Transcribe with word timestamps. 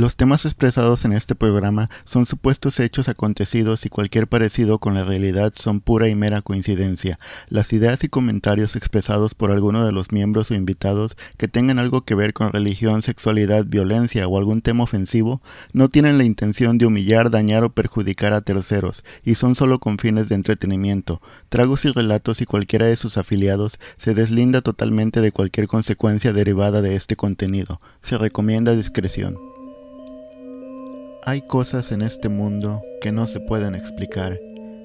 Los 0.00 0.16
temas 0.16 0.46
expresados 0.46 1.04
en 1.04 1.12
este 1.12 1.34
programa 1.34 1.90
son 2.06 2.24
supuestos 2.24 2.80
hechos 2.80 3.10
acontecidos 3.10 3.84
y 3.84 3.90
cualquier 3.90 4.28
parecido 4.28 4.78
con 4.78 4.94
la 4.94 5.04
realidad 5.04 5.52
son 5.54 5.82
pura 5.82 6.08
y 6.08 6.14
mera 6.14 6.40
coincidencia. 6.40 7.18
Las 7.50 7.74
ideas 7.74 8.02
y 8.02 8.08
comentarios 8.08 8.76
expresados 8.76 9.34
por 9.34 9.50
alguno 9.50 9.84
de 9.84 9.92
los 9.92 10.10
miembros 10.10 10.50
o 10.50 10.54
invitados 10.54 11.18
que 11.36 11.48
tengan 11.48 11.78
algo 11.78 12.06
que 12.06 12.14
ver 12.14 12.32
con 12.32 12.50
religión, 12.50 13.02
sexualidad, 13.02 13.66
violencia 13.66 14.26
o 14.26 14.38
algún 14.38 14.62
tema 14.62 14.84
ofensivo 14.84 15.42
no 15.74 15.90
tienen 15.90 16.16
la 16.16 16.24
intención 16.24 16.78
de 16.78 16.86
humillar, 16.86 17.28
dañar 17.30 17.62
o 17.62 17.74
perjudicar 17.74 18.32
a 18.32 18.40
terceros 18.40 19.04
y 19.22 19.34
son 19.34 19.54
solo 19.54 19.80
con 19.80 19.98
fines 19.98 20.30
de 20.30 20.34
entretenimiento. 20.34 21.20
Tragos 21.50 21.84
y 21.84 21.90
relatos 21.90 22.40
y 22.40 22.46
cualquiera 22.46 22.86
de 22.86 22.96
sus 22.96 23.18
afiliados 23.18 23.78
se 23.98 24.14
deslinda 24.14 24.62
totalmente 24.62 25.20
de 25.20 25.30
cualquier 25.30 25.68
consecuencia 25.68 26.32
derivada 26.32 26.80
de 26.80 26.96
este 26.96 27.16
contenido. 27.16 27.82
Se 28.00 28.16
recomienda 28.16 28.74
discreción. 28.74 29.49
Hay 31.22 31.42
cosas 31.42 31.92
en 31.92 32.00
este 32.00 32.30
mundo 32.30 32.82
que 33.02 33.12
no 33.12 33.26
se 33.26 33.40
pueden 33.40 33.74
explicar, 33.74 34.40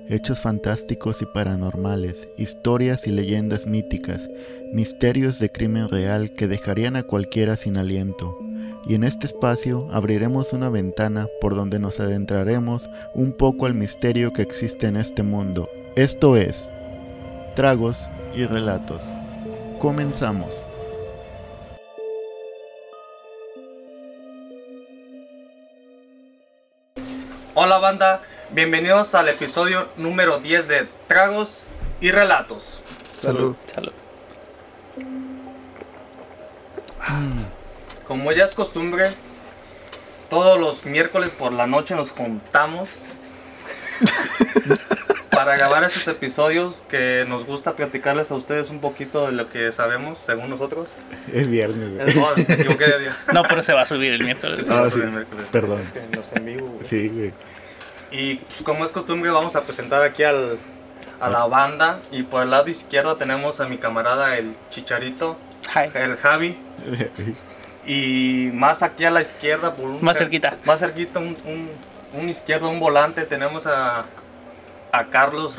hechos 0.10 0.42
fantásticos 0.42 1.22
y 1.22 1.26
paranormales, 1.26 2.28
historias 2.38 3.08
y 3.08 3.12
leyendas 3.12 3.66
míticas, 3.66 4.30
misterios 4.74 5.40
de 5.40 5.50
crimen 5.50 5.88
real 5.88 6.32
que 6.32 6.50
dejarían 6.50 6.98
a 6.98 7.04
cualquiera 7.04 7.56
sin 7.56 7.78
aliento. 7.78 8.38
Y 8.86 8.96
en 8.96 9.06
este 9.06 9.28
espacio 9.28 9.88
abriremos 9.94 10.52
una 10.52 10.68
ventana 10.70 11.28
por 11.40 11.56
donde 11.56 11.80
nos 11.80 12.02
adentraremos 12.02 12.90
un 13.14 13.32
poco 13.32 13.66
al 13.66 13.74
misterio 13.74 14.34
que 14.34 14.42
existe 14.42 14.88
en 14.88 14.98
este 14.98 15.24
mundo. 15.24 15.70
Esto 15.96 16.36
es 16.36 16.68
Tragos 17.56 18.10
y 18.36 18.46
Relatos. 18.46 19.02
Comenzamos. 19.80 20.75
Hola 27.58 27.78
banda, 27.78 28.22
bienvenidos 28.50 29.16
al 29.16 29.30
episodio 29.30 29.88
número 29.96 30.40
10 30.40 30.68
de 30.68 30.90
Tragos 31.08 31.64
y 32.02 32.12
Relatos. 32.12 32.84
Salud. 33.06 33.56
Salud. 33.74 33.94
Como 38.06 38.34
ya 38.34 38.44
es 38.44 38.54
costumbre, 38.56 39.10
todos 40.30 40.60
los 40.60 40.84
miércoles 40.84 41.32
por 41.32 41.54
la 41.54 41.66
noche 41.66 41.96
nos 41.96 42.12
juntamos 42.12 42.90
para 45.36 45.56
grabar 45.58 45.84
esos 45.84 46.08
episodios 46.08 46.82
que 46.90 47.26
nos 47.28 47.46
gusta 47.46 47.76
platicarles 47.76 48.32
a 48.32 48.36
ustedes 48.36 48.70
un 48.70 48.80
poquito 48.80 49.28
de 49.28 49.34
lo 49.34 49.50
que 49.50 49.72
sabemos, 49.72 50.18
según 50.18 50.50
nosotros. 50.50 50.90
Es 51.32 51.50
viernes, 51.50 51.94
güey. 51.96 52.08
Es- 52.10 52.18
oh, 52.18 52.32
me 52.36 52.54
equivoqué 52.56 52.86
de 52.88 53.00
día. 53.00 53.16
No, 53.34 53.44
pero 53.44 53.62
se 53.62 53.74
va 53.74 53.82
a 53.82 53.86
subir 53.86 54.14
el 54.14 54.24
miércoles. 54.24 54.58
Sí, 54.58 54.64
Ah, 54.68 54.72
pero 54.72 54.90
sí. 54.90 55.00
el 55.02 55.12
miércoles. 55.12 55.46
Perdón. 55.52 55.82
Es 55.82 55.90
que 55.92 56.16
los 56.16 56.34
en 56.34 56.46
vivo, 56.46 56.68
güey. 56.68 56.88
Sí, 56.90 57.10
güey. 57.10 57.34
Y 58.12 58.36
pues, 58.36 58.62
como 58.64 58.84
es 58.86 58.92
costumbre, 58.92 59.30
vamos 59.30 59.56
a 59.56 59.64
presentar 59.64 60.02
aquí 60.04 60.24
al, 60.24 60.58
a 61.20 61.30
la 61.30 61.46
banda. 61.46 62.00
Y 62.12 62.24
por 62.24 62.44
el 62.44 62.52
lado 62.52 62.68
izquierdo 62.70 63.18
tenemos 63.18 63.60
a 63.60 63.68
mi 63.68 63.78
camarada 63.78 64.38
el 64.38 64.54
Chicharito, 64.70 65.38
Hi. 65.76 65.90
el 65.98 66.16
Javi. 66.18 66.58
Y 67.86 68.50
más 68.54 68.82
aquí 68.84 69.06
a 69.06 69.12
la 69.12 69.22
izquierda, 69.22 69.76
por 69.76 69.86
un 69.90 70.04
Más 70.04 70.16
cer- 70.16 70.20
cerquita. 70.20 70.58
Más 70.66 70.80
cerquita, 70.80 71.20
un, 71.20 71.38
un, 71.46 71.70
un 72.14 72.30
izquierdo, 72.30 72.70
un 72.70 72.80
volante, 72.80 73.24
tenemos 73.26 73.68
a, 73.68 74.06
a 75.00 75.10
Carlos. 75.10 75.56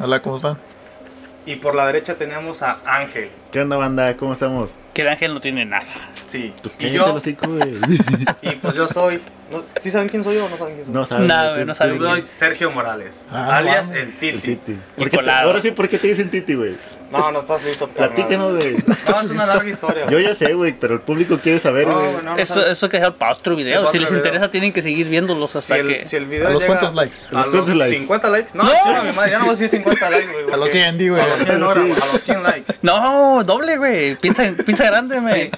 Hola, 0.00 0.20
¿cómo 0.20 0.36
están? 0.36 0.56
Y 1.46 1.56
por 1.56 1.74
la 1.74 1.86
derecha 1.86 2.14
tenemos 2.16 2.62
a 2.62 2.78
Ángel. 2.84 3.30
¿Qué 3.50 3.60
onda, 3.62 3.76
banda? 3.76 4.14
¿Cómo 4.16 4.34
estamos? 4.34 4.72
Que 4.92 5.00
el 5.02 5.08
ángel 5.08 5.32
no 5.32 5.40
tiene 5.40 5.64
nada. 5.64 5.86
Sí. 6.26 6.52
Tú 6.62 6.70
Y 6.78 6.90
yo, 6.90 7.06
el 7.06 7.78
y 8.42 8.50
pues 8.56 8.74
yo 8.74 8.86
soy. 8.86 9.18
no- 9.50 9.62
¿Sí 9.80 9.90
saben 9.90 10.10
quién 10.10 10.22
soy 10.22 10.34
yo 10.36 10.44
o 10.44 10.48
no 10.50 10.58
saben 10.58 10.74
quién 10.74 10.84
soy? 10.86 10.94
No 10.94 11.06
güey, 11.54 11.64
no 11.64 11.72
tú- 11.72 11.78
sabes. 11.78 11.98
Yo 11.98 12.06
soy 12.06 12.26
Sergio 12.26 12.70
Morales, 12.70 13.26
Ah, 13.32 13.44
no 13.46 13.52
alias 13.52 13.90
el 13.92 13.98
El 14.08 14.12
Titi. 14.12 14.38
Titi. 14.56 14.72
Y 14.72 14.76
¿Por 14.96 15.04
qué 15.04 15.10
te- 15.10 15.16
colado. 15.16 15.46
ahora 15.48 15.62
sí, 15.62 15.70
¿por 15.70 15.88
qué 15.88 15.98
te 15.98 16.08
dicen 16.08 16.28
Titi, 16.30 16.54
güey? 16.54 16.76
No, 17.10 17.32
no 17.32 17.40
estás 17.40 17.64
listo. 17.64 17.88
Platícanos, 17.88 18.54
güey. 18.56 18.76
No, 19.08 19.20
es 19.22 19.30
una 19.30 19.46
larga 19.46 19.68
historia. 19.68 20.04
Yo 20.06 20.12
güey. 20.12 20.24
ya 20.24 20.34
sé, 20.34 20.52
güey, 20.54 20.72
pero 20.78 20.94
el 20.94 21.00
público 21.00 21.38
quiere 21.42 21.58
saber, 21.58 21.86
No, 21.88 21.94
güey. 21.94 22.12
güey, 22.12 22.24
no, 22.24 22.36
no 22.36 22.38
Eso, 22.38 22.88
que 22.88 22.96
dejar 22.98 23.14
para 23.16 23.32
otro 23.32 23.56
video. 23.56 23.86
Sí, 23.86 23.92
si 23.92 23.98
les 23.98 24.08
video. 24.10 24.24
interesa, 24.24 24.50
tienen 24.50 24.72
que 24.72 24.82
seguir 24.82 25.08
viéndolos 25.08 25.50
Si 25.52 25.58
hasta 25.58 25.76
el, 25.76 25.88
que. 25.88 26.08
si 26.08 26.16
el 26.16 26.26
video 26.26 26.48
¿A 26.48 26.50
los 26.50 26.62
llega 26.62 26.78
cuántos 26.78 26.94
likes? 26.94 27.16
¿A 27.32 27.38
A 27.38 27.40
los 27.42 27.48
cuántos 27.50 27.76
likes? 27.76 27.98
50 27.98 28.30
likes. 28.30 28.50
No, 28.54 28.62
¡No! 28.64 28.70
chinga 28.82 29.02
mi 29.02 29.12
madre, 29.12 29.30
ya 29.30 29.38
no 29.38 29.44
voy 29.46 29.54
a 29.54 29.58
decir 29.58 29.68
50 29.70 30.10
likes, 30.10 30.32
güey. 30.32 30.44
A 30.44 30.48
los 30.48 30.58
porque- 30.58 30.72
100, 30.72 30.98
di, 30.98 31.08
güey. 31.08 31.20
A 31.22 31.26
los 31.26 31.38
100 31.40 31.62
ahora, 31.62 31.80
güey, 31.80 31.92
a 31.92 32.12
los 32.12 32.20
100 32.20 32.42
likes. 32.42 32.74
No, 32.82 33.42
doble, 33.44 33.76
güey. 33.78 34.16
Piensa, 34.16 34.52
piensa 34.64 34.84
grande, 34.84 35.20
me. 35.20 35.50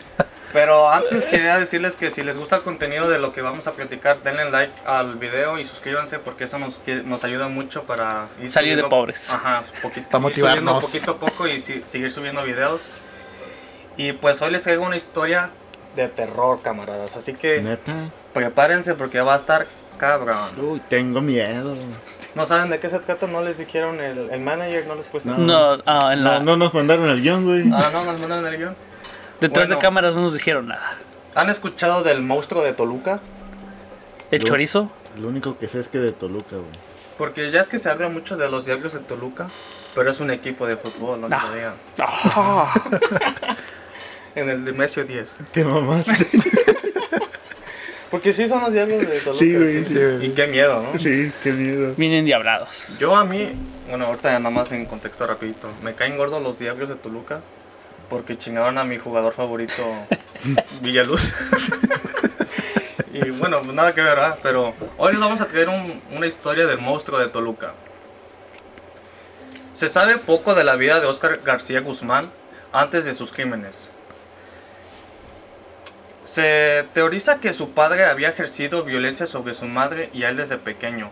Pero 0.53 0.91
antes 0.91 1.27
quería 1.27 1.57
decirles 1.59 1.95
que 1.95 2.11
si 2.11 2.23
les 2.23 2.37
gusta 2.37 2.57
el 2.57 2.63
contenido 2.63 3.09
de 3.09 3.19
lo 3.21 3.31
que 3.33 3.41
vamos 3.41 3.67
a 3.69 3.73
platicar, 3.73 4.23
denle 4.23 4.51
like 4.51 4.73
al 4.85 5.15
video 5.17 5.59
y 5.59 5.65
suscríbanse 5.65 6.19
porque 6.19 6.45
eso 6.45 6.59
nos, 6.59 6.81
nos 7.05 7.23
ayuda 7.25 7.49
mucho 7.49 7.85
para 7.85 8.27
ir 8.41 8.51
Salir 8.51 8.77
de 8.77 8.83
subiendo- 8.83 8.89
pobres. 8.89 9.31
Ajá, 9.31 9.63
poquito, 9.83 10.09
Para 10.09 10.19
motivarnos. 10.23 10.85
poquito 10.87 11.13
a 11.13 11.19
poco 11.19 11.47
y 11.47 11.61
si- 11.61 11.83
seguir 11.85 12.11
subiendo 12.11 12.43
videos. 12.43 12.91
Y 13.97 14.13
pues 14.13 14.41
hoy 14.43 14.51
les 14.51 14.63
traigo 14.63 14.85
una 14.85 14.97
historia 14.97 15.51
de 15.95 16.09
terror, 16.09 16.61
camaradas. 16.63 17.15
Así 17.17 17.35
que 17.35 17.61
Neta. 17.61 18.09
prepárense 18.33 18.95
porque 18.95 19.21
va 19.21 19.35
a 19.35 19.37
estar 19.37 19.67
cabrón. 19.99 20.39
Uy, 20.61 20.81
tengo 20.89 21.21
miedo. 21.21 21.77
No 22.35 22.47
saben 22.47 22.71
de 22.71 22.79
qué 22.79 22.89
se 22.89 22.99
trata, 23.01 23.27
no 23.27 23.41
les 23.43 23.59
dijeron 23.59 24.01
el, 24.01 24.31
el 24.31 24.41
manager, 24.41 24.87
no 24.87 24.95
les 24.95 25.07
puso. 25.07 25.29
No. 25.31 25.39
No, 25.77 25.83
ah, 25.87 26.13
en 26.13 26.23
la, 26.25 26.39
No, 26.39 26.45
no 26.45 26.57
nos 26.57 26.75
mandaron 26.75 27.09
el 27.09 27.21
guion, 27.23 27.45
güey. 27.45 27.63
Ah, 27.73 27.91
no, 27.93 28.05
nos 28.05 28.21
mandaron 28.21 28.47
el 28.47 28.57
guion. 28.57 28.77
Detrás 29.41 29.67
bueno. 29.69 29.75
de 29.77 29.81
cámaras 29.87 30.15
no 30.15 30.23
nos 30.23 30.35
dijeron 30.35 30.69
nada. 30.69 30.93
¿Han 31.35 31.49
escuchado 31.51 32.03
del 32.03 32.23
monstruo 32.23 32.63
de 32.63 32.73
Toluca? 32.73 33.21
El 34.31 34.41
Yo- 34.41 34.47
chorizo. 34.47 34.91
Lo 35.21 35.29
único 35.29 35.59
que 35.59 35.67
sé 35.69 35.81
es 35.81 35.89
que 35.89 35.99
de 35.99 36.13
Toluca, 36.13 36.57
güey. 36.57 36.91
Porque 37.19 37.51
ya 37.51 37.61
es 37.61 37.69
que 37.69 37.79
se 37.79 37.91
habla 37.91 38.09
mucho 38.09 38.37
de 38.37 38.49
los 38.51 38.65
Diablos 38.65 38.93
de 38.95 39.01
Toluca, 39.01 39.49
pero 39.95 40.11
es 40.11 40.21
un 40.21 40.31
equipo 40.31 40.67
de 40.67 40.77
fútbol, 40.77 41.21
no 41.21 41.29
se 41.29 41.35
Ah. 41.35 41.41
sabían. 41.41 41.75
Ah, 41.99 43.57
En 44.35 44.49
el 44.49 44.65
Dimesio 44.65 45.05
10. 45.05 45.39
Te 45.53 45.65
mamaste. 45.65 46.13
Porque 48.11 48.33
sí 48.33 48.49
son 48.49 48.63
los 48.63 48.73
Diablos 48.73 49.01
de 49.01 49.21
Toluca. 49.21 49.39
Sí, 49.39 49.55
güey, 49.57 49.87
sí, 49.87 49.95
güey. 49.95 50.27
Y 50.27 50.31
qué 50.31 50.47
miedo, 50.49 50.83
¿no? 50.83 50.99
Sí, 50.99 51.31
qué 51.45 51.53
miedo. 51.53 51.95
vienen 51.97 52.25
diablados. 52.25 52.89
Yo 52.99 53.15
a 53.15 53.25
mí, 53.25 53.53
bueno, 53.89 54.07
ahorita 54.07 54.37
nada 54.39 54.51
más 54.51 54.73
en 54.73 54.85
contexto 54.87 55.27
rapidito, 55.27 55.69
me 55.83 55.95
caen 55.95 56.17
gordos 56.17 56.43
los 56.43 56.59
Diablos 56.59 56.89
de 56.89 56.97
Toluca 56.97 57.41
porque 58.11 58.37
chingaron 58.37 58.77
a 58.77 58.85
mi 58.85 58.99
jugador 58.99 59.33
favorito, 59.33 59.73
Villaluz. 60.83 61.33
y 63.15 63.31
bueno, 63.39 63.61
pues 63.63 63.73
nada 63.73 63.95
que 63.95 64.03
ver. 64.03 64.19
Pero 64.43 64.75
hoy 64.99 65.13
les 65.13 65.21
vamos 65.21 65.41
a 65.41 65.47
traer 65.47 65.69
un- 65.71 66.03
una 66.11 66.27
historia 66.27 66.67
del 66.67 66.79
monstruo 66.79 67.19
de 67.19 67.29
Toluca. 67.29 67.73
Se 69.73 69.89
sabe 69.89 70.19
poco 70.19 70.55
de 70.55 70.65
la 70.65 70.75
vida 70.77 71.01
de 71.01 71.07
Oscar 71.07 71.41
García 71.45 71.81
Guzmán 71.81 72.31
antes 72.73 73.05
de 73.05 73.15
sus 73.15 73.33
crímenes. 73.33 73.91
Se 76.25 76.87
teoriza 76.93 77.41
que 77.41 77.53
su 77.53 77.71
padre 77.71 78.05
había 78.05 78.29
ejercido 78.29 78.85
violencia 78.85 79.27
sobre 79.27 79.55
su 79.55 79.65
madre 79.67 80.11
y 80.13 80.25
a 80.25 80.29
él 80.29 80.37
desde 80.37 80.59
pequeño. 80.59 81.11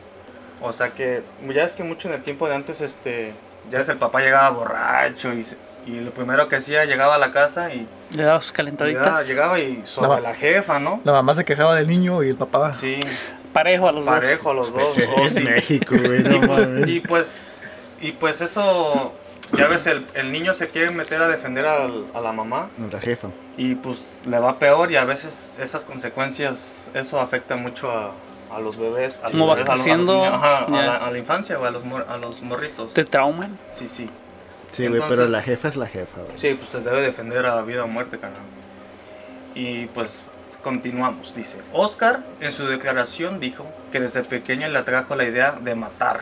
O 0.61 0.73
sea 0.73 0.91
que 0.91 1.23
ya 1.49 1.63
es 1.63 1.73
que 1.73 1.83
mucho 1.85 2.09
en 2.09 2.15
el 2.15 2.23
tiempo 2.23 2.49
de 2.49 2.55
antes, 2.57 2.81
este, 2.81 3.35
ya 3.71 3.81
es 3.81 3.89
el 3.89 3.97
papá 3.99 4.21
llegaba 4.21 4.51
borracho 4.51 5.33
y, 5.33 5.45
se- 5.45 5.57
y 5.89 6.01
lo 6.01 6.11
primero 6.11 6.49
que 6.49 6.57
hacía 6.57 6.85
llegaba 6.85 7.15
a 7.15 7.19
la 7.19 7.31
casa 7.33 7.73
y 7.73 7.87
Le 8.11 8.23
daba 8.23 8.41
sus 8.41 8.53
llegaba, 8.53 8.57
calentaditas. 8.77 9.27
llegaba 9.29 9.59
y 9.59 9.81
sobre 9.85 10.09
La- 10.11 10.21
la 10.21 10.35
jefa, 10.35 10.79
¿no? 10.79 11.01
La 11.05 11.13
mamá 11.13 11.35
se 11.35 11.45
quejaba 11.45 11.75
del 11.77 11.89
niño 11.89 12.23
y 12.23 12.29
el 12.29 12.37
papá. 12.37 12.75
Sí, 12.75 13.01
Parejo 13.53 13.89
a 13.89 13.93
los 13.93 14.05
parejo 14.05 14.51
a 14.51 14.55
los 14.55 14.73
dos. 14.75 14.97
Es 14.99 15.09
Oh, 15.17 15.27
sí. 15.29 15.43
México, 15.43 15.95
güey. 15.99 16.23
No 16.23 16.37
Y 16.37 16.41
pues, 16.47 16.87
y 16.87 17.01
pues, 17.01 17.47
y 18.01 18.13
pues 18.13 18.41
eso, 18.43 19.15
ya 19.57 19.67
ves, 19.69 19.87
el, 19.87 20.07
el 20.15 20.31
niño 20.31 20.53
se 20.53 20.69
quiere 20.69 20.91
meter 20.91 21.23
a 21.23 21.29
defender 21.29 21.65
al- 21.67 22.05
a 22.15 22.21
la 22.21 22.33
mamá 22.33 22.69
La 22.93 23.01
jefa. 23.01 23.29
y 23.57 23.75
pues 23.75 24.21
le 24.27 24.39
va 24.39 24.59
peor 24.59 24.93
y 24.93 24.97
a 24.97 25.05
veces 25.05 25.59
esas 25.63 25.85
consecuencias, 25.85 26.91
eso 26.95 27.19
afecta 27.21 27.57
mucho 27.57 27.91
a, 27.91 28.13
a 28.55 28.61
los 28.61 28.77
bebés. 28.77 29.19
A 29.25 29.31
los 29.31 29.33
bebés, 29.33 29.69
a 29.69 29.77
los- 29.77 29.87
a 29.87 29.89
los 29.89 29.99
niños, 29.99 30.33
ajá, 30.35 30.59
a, 30.65 30.67
ya. 30.69 30.83
la, 30.87 30.97
a 30.97 31.11
la 31.11 31.19
infancia 31.19 31.59
o 31.59 31.65
a 31.65 31.71
los, 31.71 31.85
mor- 31.85 32.07
a 32.09 32.17
los 32.19 32.43
morritos. 32.43 32.93
Te 32.95 33.05
trauman. 33.05 33.59
Sí, 33.71 33.89
sí. 33.89 34.11
Sí, 34.73 34.87
güey, 34.87 35.01
pero 35.09 35.27
la 35.29 35.43
jefa 35.43 35.69
es 35.69 35.77
la 35.77 35.87
jefa, 35.87 36.21
güey. 36.23 36.39
Sí, 36.39 36.55
pues 36.55 36.69
se 36.71 36.81
debe 36.81 37.03
defender 37.03 37.47
a 37.47 37.61
vida 37.63 37.85
o 37.85 37.89
muerte, 37.89 38.19
carnal. 38.19 38.43
Y 39.55 39.87
pues 39.87 40.25
continuamos, 40.63 41.35
dice. 41.35 41.59
Oscar 41.73 42.21
en 42.41 42.53
su 42.53 42.67
declaración 42.67 43.41
dijo 43.41 43.67
que 43.91 44.01
desde 44.01 44.23
pequeño 44.23 44.69
le 44.69 44.79
atrajo 44.79 45.17
la 45.17 45.25
idea 45.25 45.53
de 45.61 45.75
matar. 45.75 46.21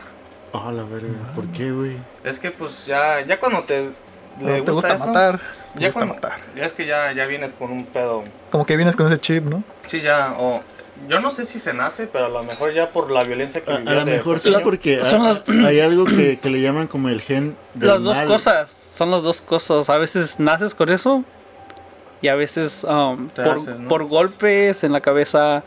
Oh, 0.53 0.71
la 0.71 0.83
verga. 0.83 1.33
¿Por 1.35 1.45
qué, 1.47 1.71
güey? 1.71 1.95
Es 2.23 2.39
que 2.39 2.51
pues 2.51 2.85
ya, 2.85 3.21
ya 3.21 3.39
cuando 3.39 3.63
te, 3.63 3.89
le 4.41 4.61
te 4.61 4.71
gusta 4.71 4.93
esto, 4.93 5.07
matar, 5.07 5.39
te 5.75 5.81
ya 5.81 5.87
gusta 5.87 5.99
cuando- 5.99 6.13
matar. 6.15 6.39
Ya 6.55 6.63
es 6.63 6.73
que 6.73 6.85
ya, 6.85 7.11
ya 7.11 7.25
vienes 7.27 7.53
con 7.53 7.71
un 7.71 7.85
pedo. 7.85 8.23
Como 8.49 8.65
que 8.65 8.75
vienes 8.77 8.95
con 8.95 9.07
ese 9.07 9.19
chip, 9.19 9.43
¿no? 9.43 9.63
Sí, 9.85 10.01
ya, 10.01 10.33
o 10.37 10.61
yo 11.07 11.19
no 11.19 11.29
sé 11.29 11.45
si 11.45 11.59
se 11.59 11.73
nace, 11.73 12.07
pero 12.07 12.25
a 12.25 12.29
lo 12.29 12.43
mejor 12.43 12.73
ya 12.73 12.89
por 12.89 13.11
la 13.11 13.21
violencia 13.23 13.61
que 13.61 13.71
A, 13.71 13.75
a 13.75 13.77
vivió 13.79 13.93
lo 13.93 13.99
de 14.05 14.11
mejor 14.11 14.39
sí, 14.39 14.53
porque 14.63 15.03
Son 15.03 15.23
las- 15.23 15.41
hay 15.47 15.79
algo 15.79 16.05
que, 16.05 16.39
que 16.39 16.49
le 16.49 16.61
llaman 16.61 16.87
como 16.87 17.09
el 17.09 17.21
gen 17.21 17.55
del 17.73 17.89
Las 17.89 18.01
dos 18.03 18.15
mal. 18.15 18.27
cosas. 18.27 18.71
Son 18.71 19.11
las 19.11 19.21
dos 19.23 19.41
cosas. 19.41 19.89
A 19.89 19.97
veces 19.97 20.39
naces 20.39 20.73
con 20.75 20.89
eso. 20.89 21.23
Y 22.21 22.29
a 22.29 22.35
veces 22.35 22.83
um, 22.83 23.27
por, 23.27 23.47
haces, 23.49 23.79
¿no? 23.79 23.87
por 23.87 24.05
golpes 24.05 24.83
en 24.83 24.91
la 24.91 25.01
cabeza 25.01 25.63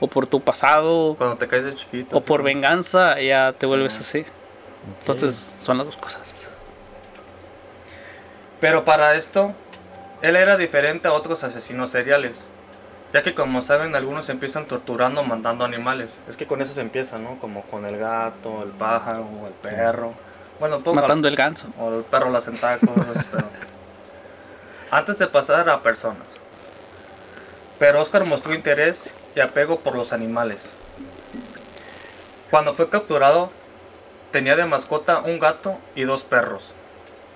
o 0.00 0.08
por 0.08 0.26
tu 0.26 0.40
pasado 0.40 1.14
Cuando 1.16 1.36
te 1.36 1.46
caes 1.46 1.64
de 1.64 1.74
chiquito. 1.74 2.16
o 2.16 2.20
por 2.20 2.42
venganza 2.42 3.20
ya 3.20 3.52
te 3.52 3.66
Sí, 3.66 3.66
vuelves 3.66 3.98
así. 3.98 4.24
Entonces 5.00 5.52
son 5.62 5.76
las 5.78 5.86
dos 5.86 5.96
cosas. 5.96 6.20
Pero 8.60 8.84
para 8.84 9.14
esto, 9.14 9.54
él 10.22 10.34
era 10.36 10.56
diferente 10.56 11.06
a 11.08 11.12
otros 11.12 11.44
asesinos 11.44 11.90
seriales. 11.90 12.48
Ya 13.12 13.22
que 13.22 13.34
como 13.34 13.62
saben, 13.62 13.94
algunos 13.96 14.28
empiezan 14.28 14.66
torturando, 14.66 15.22
matando 15.22 15.64
animales. 15.64 16.18
Es 16.28 16.36
que 16.36 16.46
con 16.46 16.60
eso 16.60 16.74
se 16.74 16.82
empieza, 16.82 17.18
¿no? 17.18 17.38
Como 17.40 17.62
con 17.62 17.86
el 17.86 17.96
gato, 17.96 18.62
el 18.62 18.70
pájaro, 18.70 19.26
el 19.46 19.52
perro. 19.52 20.12
Bueno, 20.60 20.80
poco 20.80 20.96
Matando 20.96 21.28
el 21.28 21.36
ganso. 21.36 21.68
O 21.78 21.94
el 21.94 22.04
perro 22.04 22.30
las 22.30 22.44
centacos, 22.44 22.90
pero... 23.30 23.48
Antes 24.90 25.18
de 25.18 25.26
pasar 25.26 25.68
a 25.70 25.82
personas. 25.82 26.36
Pero 27.78 28.00
Oscar 28.00 28.24
mostró 28.24 28.54
interés 28.54 29.14
y 29.34 29.40
apego 29.40 29.80
por 29.80 29.94
los 29.94 30.12
animales. 30.12 30.72
Cuando 32.50 32.72
fue 32.72 32.88
capturado, 32.88 33.50
tenía 34.32 34.56
de 34.56 34.66
mascota 34.66 35.20
un 35.20 35.38
gato 35.38 35.78
y 35.94 36.04
dos 36.04 36.24
perros. 36.24 36.74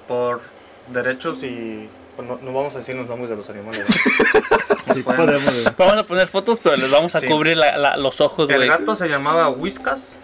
Por 0.08 0.40
derechos 0.88 1.42
y... 1.42 1.88
pues 2.16 2.28
no, 2.28 2.38
no 2.42 2.52
vamos 2.52 2.74
a 2.74 2.78
decir 2.78 2.94
los 2.96 3.06
nombres 3.06 3.30
de 3.30 3.36
los 3.36 3.48
animales. 3.50 3.84
¿no? 3.88 4.94
Sí, 4.94 5.02
pueden- 5.02 5.24
podemos. 5.24 5.52
güey. 5.62 5.74
Vamos 5.78 5.96
a 5.96 6.06
poner 6.06 6.26
fotos, 6.28 6.60
pero 6.62 6.76
les 6.76 6.90
vamos 6.90 7.14
a 7.14 7.20
Sí. 7.20 7.26
cubrir 7.26 7.56
la- 7.56 7.78
la- 7.78 7.96
los 7.96 8.20
ojos, 8.20 8.50
El 8.50 8.66
gato 8.66 8.94
se 8.96 9.08
llamaba 9.08 9.48
Whiskas 9.48 10.18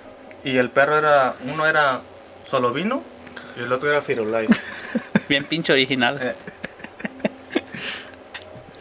y 0.44 0.58
el 0.58 0.68
perro 0.70 0.98
era... 0.98 1.34
Uno 1.46 1.64
era 1.66 2.00
Solovino 2.44 3.02
y 3.56 3.62
el 3.62 3.72
otro 3.72 3.88
era 3.88 4.02
Firulais. 4.02 4.48
Bien 5.28 5.44
pinche 5.44 5.72
original. 5.72 6.18
Eh, 6.20 6.34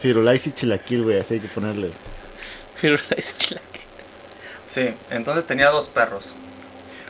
Firulais 0.01 0.45
y 0.47 0.51
chilaquil, 0.51 1.03
güey, 1.03 1.19
así 1.19 1.35
hay 1.35 1.39
que 1.39 1.47
ponerle. 1.47 1.91
Firulais 2.75 3.35
chilaquil. 3.37 3.81
Sí, 4.67 4.89
entonces 5.09 5.45
tenía 5.45 5.69
dos 5.69 5.87
perros. 5.87 6.33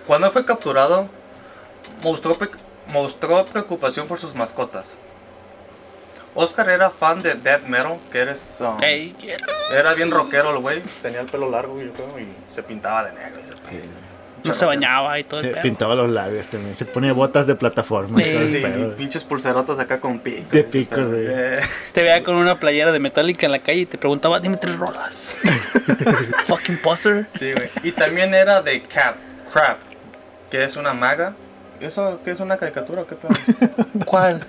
Cuando 0.06 0.30
fue 0.32 0.46
capturado, 0.46 1.10
mostró, 2.04 2.38
mostró 2.88 3.46
preocupación 3.46 4.08
por 4.08 4.20
sus 4.20 4.36
mascotas. 4.36 4.96
Oscar 6.40 6.70
era 6.70 6.90
fan 6.92 7.22
de 7.24 7.34
death 7.34 7.64
metal, 7.64 7.98
que 8.12 8.20
eres, 8.20 8.60
um, 8.62 8.82
Ey, 8.84 9.14
yeah. 9.22 9.38
era 9.76 9.94
bien 9.96 10.12
rockero 10.12 10.52
el 10.56 10.60
güey, 10.60 10.82
tenía 11.02 11.20
el 11.22 11.26
pelo 11.26 11.50
largo 11.50 11.82
yo 11.82 11.92
creo, 11.94 12.20
y 12.20 12.28
se 12.54 12.62
pintaba 12.64 13.04
de 13.06 13.12
negro. 13.14 13.42
y 13.44 13.48
se- 13.48 13.58
no 14.44 14.54
se 14.54 14.66
bañaba 14.66 15.20
y 15.20 15.24
todo 15.26 15.42
Se 15.42 15.48
el 15.48 15.54
pedo. 15.54 15.64
pintaba 15.64 15.96
los 15.96 16.10
labios 16.12 16.48
también. 16.48 16.74
Se 16.76 16.86
ponía 16.86 17.12
botas 17.12 17.48
de 17.48 17.56
plataforma. 17.56 18.22
Sí, 18.22 18.48
Sí, 18.48 18.64
pinches 18.96 19.24
pulserotas 19.26 19.78
acá 19.80 20.00
con 20.00 20.20
picos. 20.20 20.50
De 20.52 20.64
picos, 20.64 21.06
güey. 21.06 21.26
Eh, 21.28 21.60
Te 21.92 22.02
veía 22.04 22.24
con 22.24 22.36
una 22.36 22.56
playera 22.58 22.92
de 22.94 23.00
Metallica 23.00 23.46
en 23.48 23.52
la 23.52 23.60
calle 23.60 23.80
y 23.80 23.86
te 23.88 23.98
preguntaba, 23.98 24.40
dime 24.40 24.56
tres 24.56 24.78
rolas. 24.78 25.36
Fucking 26.48 26.78
poser. 26.78 27.26
sí, 27.34 27.52
güey. 27.52 27.70
Y 27.84 27.92
también 27.92 28.34
era 28.34 28.62
de 28.62 28.82
Cap, 28.84 29.16
Crap, 29.52 29.80
que 30.50 30.64
es 30.64 30.78
una 30.78 30.94
maga. 30.94 31.34
¿Eso 31.82 32.22
qué 32.24 32.32
es 32.32 32.40
una 32.40 32.56
caricatura 32.58 33.02
o 33.02 33.08
qué 33.08 33.16
pedo? 33.16 33.32
¿Cuál? 34.06 34.42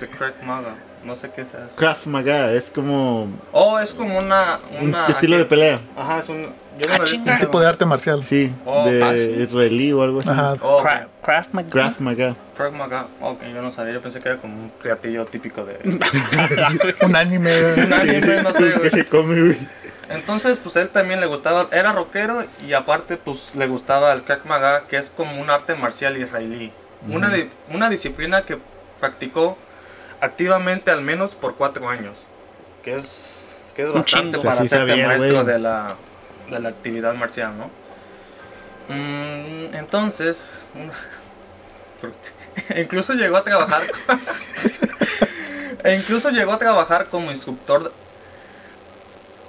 The 0.00 0.08
Crack 0.08 0.42
Maga. 0.42 0.74
No 1.04 1.14
sé 1.16 1.30
qué 1.30 1.40
es 1.42 1.48
eso. 1.54 1.74
Krav 1.76 1.98
Maga 2.06 2.52
es 2.52 2.64
como 2.72 3.28
Oh, 3.50 3.78
es 3.80 3.92
como 3.92 4.18
una. 4.18 4.58
un 4.80 4.88
una 4.90 5.06
estilo 5.08 5.36
de 5.36 5.44
pelea. 5.44 5.80
Ajá, 5.96 6.20
es 6.20 6.28
un. 6.28 6.52
Yo 6.78 6.88
no 6.88 6.94
Ah. 6.94 7.32
Un 7.34 7.38
tipo 7.38 7.60
de 7.60 7.66
arte 7.66 7.84
marcial. 7.84 8.24
Sí, 8.24 8.52
Oh, 8.64 8.84
de 8.88 9.02
ah, 9.02 9.12
sí. 9.14 9.42
israelí 9.42 9.92
o 9.92 10.02
algo 10.02 10.20
así. 10.20 10.30
Ajá. 10.30 10.54
Oh, 10.62 10.82
Craft 11.22 11.52
Maga. 11.52 11.68
Krav 11.70 12.00
Maga. 12.00 12.36
Krav 12.56 12.72
Maga. 12.72 13.06
Ok, 13.20 13.42
yo 13.52 13.60
no 13.60 13.70
sabía. 13.70 13.92
Yo 13.94 14.00
pensé 14.00 14.20
que 14.20 14.28
era 14.28 14.38
como 14.38 14.54
un 14.54 14.70
platillo 14.70 15.24
típico 15.26 15.64
de. 15.64 15.78
Un 17.02 17.16
anime. 17.16 17.74
un 17.74 17.92
anime, 17.92 18.42
no 18.42 18.52
sé, 18.52 18.72
que 18.72 18.78
güey. 18.78 18.90
se 18.90 19.04
come, 19.06 19.40
güey. 19.40 19.58
Entonces, 20.08 20.58
pues 20.58 20.76
él 20.76 20.88
también 20.88 21.20
le 21.20 21.26
gustaba. 21.26 21.68
Era 21.72 21.92
rockero 21.92 22.44
y 22.66 22.72
aparte, 22.74 23.16
pues 23.16 23.54
le 23.56 23.66
gustaba 23.66 24.12
el 24.12 24.22
Krav 24.22 24.40
Maga, 24.46 24.82
que 24.88 24.96
es 24.96 25.10
como 25.10 25.40
un 25.40 25.50
arte 25.50 25.74
marcial 25.74 26.16
israelí. 26.16 26.72
Una, 27.10 27.28
di- 27.30 27.48
una 27.72 27.90
disciplina 27.90 28.42
que 28.42 28.58
practicó 29.00 29.58
activamente 30.22 30.90
al 30.90 31.02
menos 31.02 31.34
por 31.34 31.56
cuatro 31.56 31.88
años. 31.88 32.26
Que 32.82 32.94
es, 32.94 33.54
que 33.74 33.82
es 33.82 33.92
bastante 33.92 34.38
para 34.38 34.62
Sí, 34.62 34.68
sabía, 34.68 35.06
maestro 35.06 35.44
de 35.44 35.58
la, 35.58 35.94
de 36.48 36.58
la 36.58 36.68
actividad 36.70 37.14
marcial, 37.14 37.52
¿no? 37.58 37.70
Mm, 38.88 39.74
entonces, 39.74 40.64
incluso 42.76 43.12
llegó 43.14 43.36
a 43.36 43.44
trabajar. 43.44 43.82
e 45.84 45.94
incluso 46.00 46.30
llegó 46.30 46.52
a 46.52 46.58
trabajar 46.58 47.06
como 47.06 47.30
instructor 47.30 47.92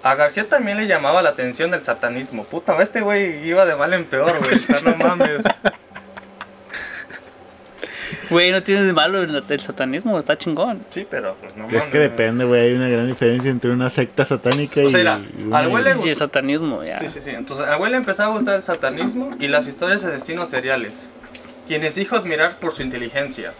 a 0.04 0.16
García 0.16 0.48
también 0.48 0.78
le 0.78 0.86
llamaba 0.86 1.22
la 1.22 1.30
atención 1.30 1.74
el 1.74 1.82
satanismo. 1.82 2.44
Puta, 2.44 2.76
este 2.82 3.00
güey 3.00 3.48
iba 3.48 3.66
de 3.66 3.78
mal 3.78 3.94
en 3.94 4.04
peor, 4.06 4.38
güey. 4.38 4.84
No 4.84 4.98
mames. 4.98 5.42
Güey, 8.34 8.52
no 8.52 8.62
tienes 8.64 8.86
de 8.86 8.94
malo 8.94 9.22
el, 9.22 9.44
el 9.48 9.60
satanismo, 9.60 10.20
está 10.20 10.38
chingón. 10.38 10.82
Sí, 10.90 11.08
pero 11.10 11.36
pues 11.40 11.56
no. 11.56 11.70
Es 11.70 11.84
que 11.86 12.00
depende, 12.00 12.44
güey. 12.46 12.62
Hay 12.62 12.74
una 12.74 12.90
gran 12.90 13.08
diferencia 13.08 13.50
entre 13.50 13.72
una 13.72 13.90
secta 13.90 14.26
satánica 14.26 14.82
y. 14.82 14.86
O 14.86 14.90
sea, 14.90 15.00
mira, 15.18 15.22
una- 15.46 15.58
al 15.60 15.70
güey 15.70 15.84
le 15.84 15.90
Y 15.92 15.94
el 15.94 15.98
gustó. 16.00 16.16
satanismo, 16.16 16.84
ya. 16.84 17.00
Sí, 17.00 17.08
sí, 17.10 17.20
sí. 17.22 17.30
Entonces, 17.30 17.66
al 17.66 17.78
güey 17.78 17.92
le 17.92 17.98
empezaba 17.98 18.30
a 18.30 18.34
gustar 18.34 18.56
el 18.56 18.64
satanismo 18.64 19.32
y 19.40 19.48
las 19.48 19.68
historias 19.68 20.02
de 20.02 20.10
asesinos 20.16 20.50
seriales, 20.50 21.10
quienes 21.68 21.96
dijo 21.96 22.16
admirar 22.16 22.60
por 22.60 22.74
su 22.74 22.82
inteligencia. 22.82 23.54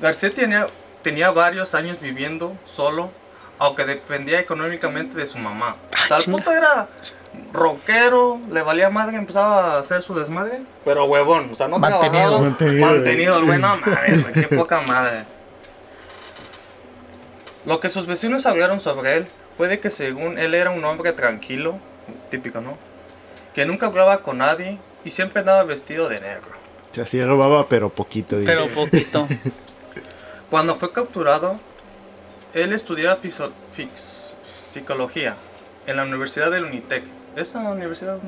García 0.00 0.30
tenía, 0.30 0.66
tenía 1.02 1.30
varios 1.30 1.74
años 1.74 2.00
viviendo 2.00 2.56
solo, 2.64 3.10
aunque 3.58 3.84
dependía 3.84 4.38
económicamente 4.40 5.16
de 5.16 5.26
su 5.26 5.38
mamá. 5.38 5.76
El 6.10 6.18
chinga. 6.22 6.36
puto 6.38 6.52
era 6.52 6.88
rockero, 7.52 8.40
le 8.50 8.62
valía 8.62 8.90
madre, 8.90 9.16
empezaba 9.16 9.74
a 9.74 9.78
hacer 9.78 10.02
su 10.02 10.14
desmadre, 10.14 10.62
pero 10.84 11.04
huevón, 11.06 11.50
o 11.52 11.54
sea, 11.54 11.68
no 11.68 11.78
Mantenido. 11.78 12.10
trabajaba. 12.10 12.38
Mantenido, 12.40 12.86
Mantenido, 12.86 13.38
el 13.38 13.44
güey, 13.44 13.58
no 13.58 13.76
mames, 13.76 14.24
qué 14.34 14.42
poca 14.56 14.80
madre. 14.82 15.24
Lo 17.66 17.80
que 17.80 17.90
sus 17.90 18.06
vecinos 18.06 18.46
hablaron 18.46 18.80
sobre 18.80 19.16
él 19.16 19.26
fue 19.56 19.68
de 19.68 19.80
que 19.80 19.90
según 19.90 20.38
él 20.38 20.54
era 20.54 20.70
un 20.70 20.84
hombre 20.84 21.12
tranquilo, 21.12 21.78
típico, 22.30 22.60
¿no? 22.60 22.76
Que 23.54 23.66
nunca 23.66 23.86
hablaba 23.86 24.22
con 24.22 24.38
nadie 24.38 24.78
y 25.04 25.10
siempre 25.10 25.40
andaba 25.40 25.64
vestido 25.64 26.08
de 26.08 26.20
negro. 26.20 26.50
O 26.90 26.94
sea, 26.94 27.04
sí 27.06 27.22
robaba, 27.22 27.68
pero 27.68 27.90
poquito. 27.90 28.38
dice. 28.38 28.50
Pero 28.50 28.68
poquito. 28.68 29.26
Cuando 30.50 30.74
fue 30.74 30.92
capturado, 30.92 31.56
él 32.54 32.72
estudiaba 32.72 33.18
psicología 34.62 35.36
en 35.86 35.96
la 35.96 36.04
Universidad 36.04 36.50
del 36.50 36.64
Unitec. 36.64 37.04
¿Esa 37.38 37.60
universidad 37.60 38.18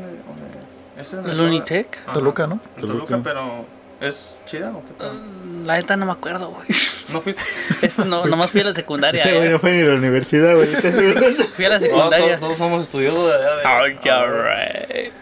esa 0.98 1.20
es 1.20 1.26
la 1.26 1.32
¿El? 1.32 1.40
Unitec? 1.40 1.98
Ajá, 2.04 2.12
Toluca, 2.12 2.46
¿no? 2.46 2.60
En 2.76 2.80
Toluca, 2.86 3.06
Toluca. 3.06 3.20
pero 3.22 3.64
¿es 4.00 4.38
chida 4.44 4.70
o 4.70 4.84
qué 4.84 4.92
tal? 4.98 5.66
La 5.66 5.76
neta 5.76 5.96
no 5.96 6.06
me 6.06 6.12
acuerdo, 6.12 6.50
güey. 6.50 6.68
¿No 7.08 7.20
fuiste? 7.20 7.42
Eso 7.86 8.04
no, 8.04 8.24
nomás 8.26 8.50
fui 8.50 8.60
a 8.60 8.64
la 8.64 8.74
secundaria. 8.74 9.20
Ese 9.20 9.34
güey 9.34 9.46
eh. 9.48 9.50
no 9.50 9.58
fue 9.58 9.72
ni 9.72 9.80
a 9.82 9.90
la 9.90 9.94
universidad, 9.94 10.54
güey. 10.54 10.68
Fui 11.56 11.64
a 11.64 11.68
la 11.70 11.78
No, 11.78 11.86
secundaria. 11.86 12.26
todos, 12.26 12.40
todos 12.40 12.58
somos 12.58 12.82
estudiosos 12.82 13.26
de 13.28 13.34
allá. 13.34 13.56
de- 13.56 13.62
Ay, 13.64 13.98
Ah, 14.10 14.20
alright. 14.20 15.12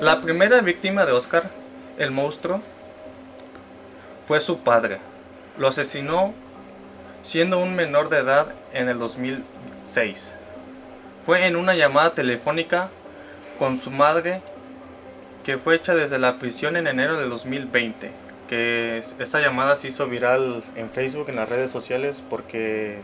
La 0.00 0.20
primera 0.20 0.60
víctima 0.60 1.04
de 1.06 1.12
Oscar, 1.12 1.50
el 1.98 2.10
monstruo, 2.10 2.60
fue 4.22 4.40
su 4.40 4.58
padre. 4.60 4.98
Lo 5.58 5.68
asesinó 5.68 6.32
siendo 7.22 7.58
un 7.58 7.74
menor 7.74 8.08
de 8.08 8.18
edad 8.18 8.48
en 8.72 8.88
el 8.88 8.98
2006. 8.98 10.32
Fue 11.22 11.46
en 11.46 11.56
una 11.56 11.74
llamada 11.74 12.14
telefónica 12.14 12.88
con 13.60 13.76
su 13.76 13.90
madre 13.90 14.40
que 15.44 15.58
fue 15.58 15.74
hecha 15.76 15.94
desde 15.94 16.18
la 16.18 16.38
prisión 16.38 16.76
en 16.76 16.86
enero 16.88 17.16
del 17.18 17.28
2020. 17.30 18.10
Que 18.48 18.98
es- 18.98 19.14
esta 19.20 19.38
llamada 19.40 19.76
se 19.76 19.88
hizo 19.88 20.06
viral 20.08 20.64
en 20.74 20.90
Facebook, 20.90 21.28
en 21.28 21.36
las 21.36 21.48
redes 21.48 21.70
sociales, 21.70 22.24
porque 22.28 22.98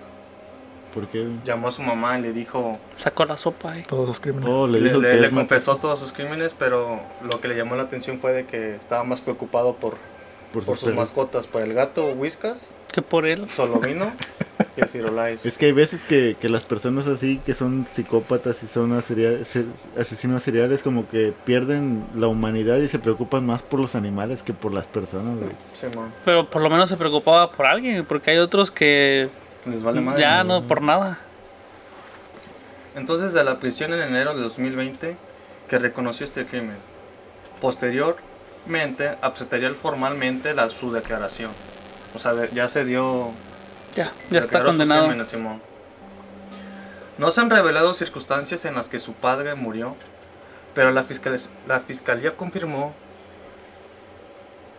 ¿Por 0.92 1.06
qué? 1.08 1.28
llamó 1.44 1.68
a 1.68 1.70
su 1.70 1.82
mamá 1.82 2.18
y 2.18 2.22
le 2.22 2.32
dijo, 2.32 2.78
Sacó 2.96 3.24
la 3.26 3.36
sopa, 3.36 3.76
eh. 3.78 3.84
Todos 3.86 4.08
los 4.08 4.18
crímenes. 4.18 4.48
Oh, 4.50 4.66
le 4.66 4.80
le, 4.80 4.88
dijo 4.88 5.00
le- 5.00 5.10
que 5.10 5.16
le 5.18 5.30
confesó 5.30 5.76
todos 5.76 5.98
sus 6.00 6.12
crímenes, 6.12 6.54
pero 6.58 7.00
lo 7.22 7.38
que 7.40 7.48
le 7.48 7.54
llamó 7.56 7.76
la 7.76 7.82
atención 7.84 8.18
fue 8.18 8.32
de 8.32 8.46
que 8.46 8.74
estaba 8.74 9.04
más 9.04 9.20
preocupado 9.20 9.74
por, 9.76 9.98
por 10.56 10.64
por 10.64 10.76
sus 10.78 10.94
mascotas, 10.94 11.46
por 11.46 11.62
el 11.62 11.74
gato 11.74 12.12
Whiskas, 12.12 12.70
Que 12.92 13.02
por 13.02 13.26
él. 13.26 13.48
Solovino 13.50 14.12
y 14.76 14.80
el. 14.80 15.44
Es 15.44 15.58
que 15.58 15.66
hay 15.66 15.72
veces 15.72 16.00
que, 16.02 16.36
que 16.40 16.48
las 16.48 16.62
personas 16.62 17.06
así, 17.06 17.38
que 17.44 17.52
son 17.52 17.86
psicópatas 17.92 18.62
y 18.62 18.66
son 18.66 18.92
asesinos 18.92 20.42
seriales, 20.42 20.82
como 20.82 21.08
que 21.08 21.34
pierden 21.44 22.06
la 22.14 22.28
humanidad 22.28 22.78
y 22.78 22.88
se 22.88 22.98
preocupan 22.98 23.44
más 23.44 23.62
por 23.62 23.80
los 23.80 23.94
animales 23.94 24.42
que 24.42 24.54
por 24.54 24.72
las 24.72 24.86
personas. 24.86 25.38
Simón. 25.74 26.12
Pero 26.24 26.48
por 26.48 26.62
lo 26.62 26.70
menos 26.70 26.88
se 26.88 26.96
preocupaba 26.96 27.52
por 27.52 27.66
alguien, 27.66 28.04
porque 28.06 28.30
hay 28.30 28.38
otros 28.38 28.70
que 28.70 29.28
Les 29.66 29.82
vale 29.82 30.00
madre. 30.00 30.22
ya 30.22 30.42
no 30.44 30.66
por 30.66 30.80
nada. 30.80 31.18
Entonces 32.94 33.34
de 33.34 33.44
la 33.44 33.60
prisión 33.60 33.92
en 33.92 34.00
enero 34.00 34.34
de 34.34 34.40
2020 34.40 35.16
que 35.68 35.78
reconoció 35.78 36.24
este 36.24 36.46
crimen. 36.46 36.78
Posteriormente 38.66 39.16
aceptaría 39.22 39.70
formalmente 39.74 40.52
la, 40.52 40.68
su 40.68 40.90
declaración. 40.92 41.50
O 42.14 42.18
sea, 42.18 42.34
de- 42.34 42.50
ya 42.52 42.68
se 42.68 42.84
dio 42.84 43.30
Ya, 43.94 44.12
ya 44.30 44.40
está 44.40 44.64
condenado. 44.64 45.24
Simón. 45.24 45.62
No 47.18 47.30
se 47.30 47.40
han 47.40 47.48
revelado 47.50 47.94
circunstancias 47.94 48.64
en 48.64 48.74
las 48.74 48.88
que 48.88 48.98
su 48.98 49.12
padre 49.12 49.54
murió, 49.54 49.94
pero 50.74 50.90
la, 50.90 51.02
fiscal- 51.04 51.38
la 51.68 51.78
fiscalía 51.78 52.36
confirmó 52.36 52.92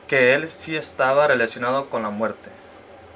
que 0.07 0.35
él 0.35 0.47
sí 0.49 0.75
estaba 0.75 1.27
relacionado 1.27 1.89
con 1.89 2.03
la 2.03 2.09
muerte. 2.09 2.49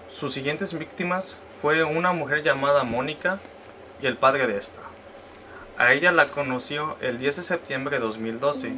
Sus 0.10 0.34
siguientes 0.34 0.74
víctimas 0.78 1.38
fue 1.62 1.84
una 1.84 2.14
mujer 2.14 2.44
llamada 2.44 2.84
Mónica 2.84 3.40
y 4.02 4.08
el 4.08 4.18
padre 4.18 4.48
de 4.48 4.58
esta. 4.58 4.82
A 5.78 5.92
ella 5.94 6.12
la 6.14 6.30
conoció 6.30 6.96
el 7.02 7.18
10 7.18 7.36
de 7.38 7.42
septiembre 7.44 7.98
de 7.98 8.04
2012 8.04 8.72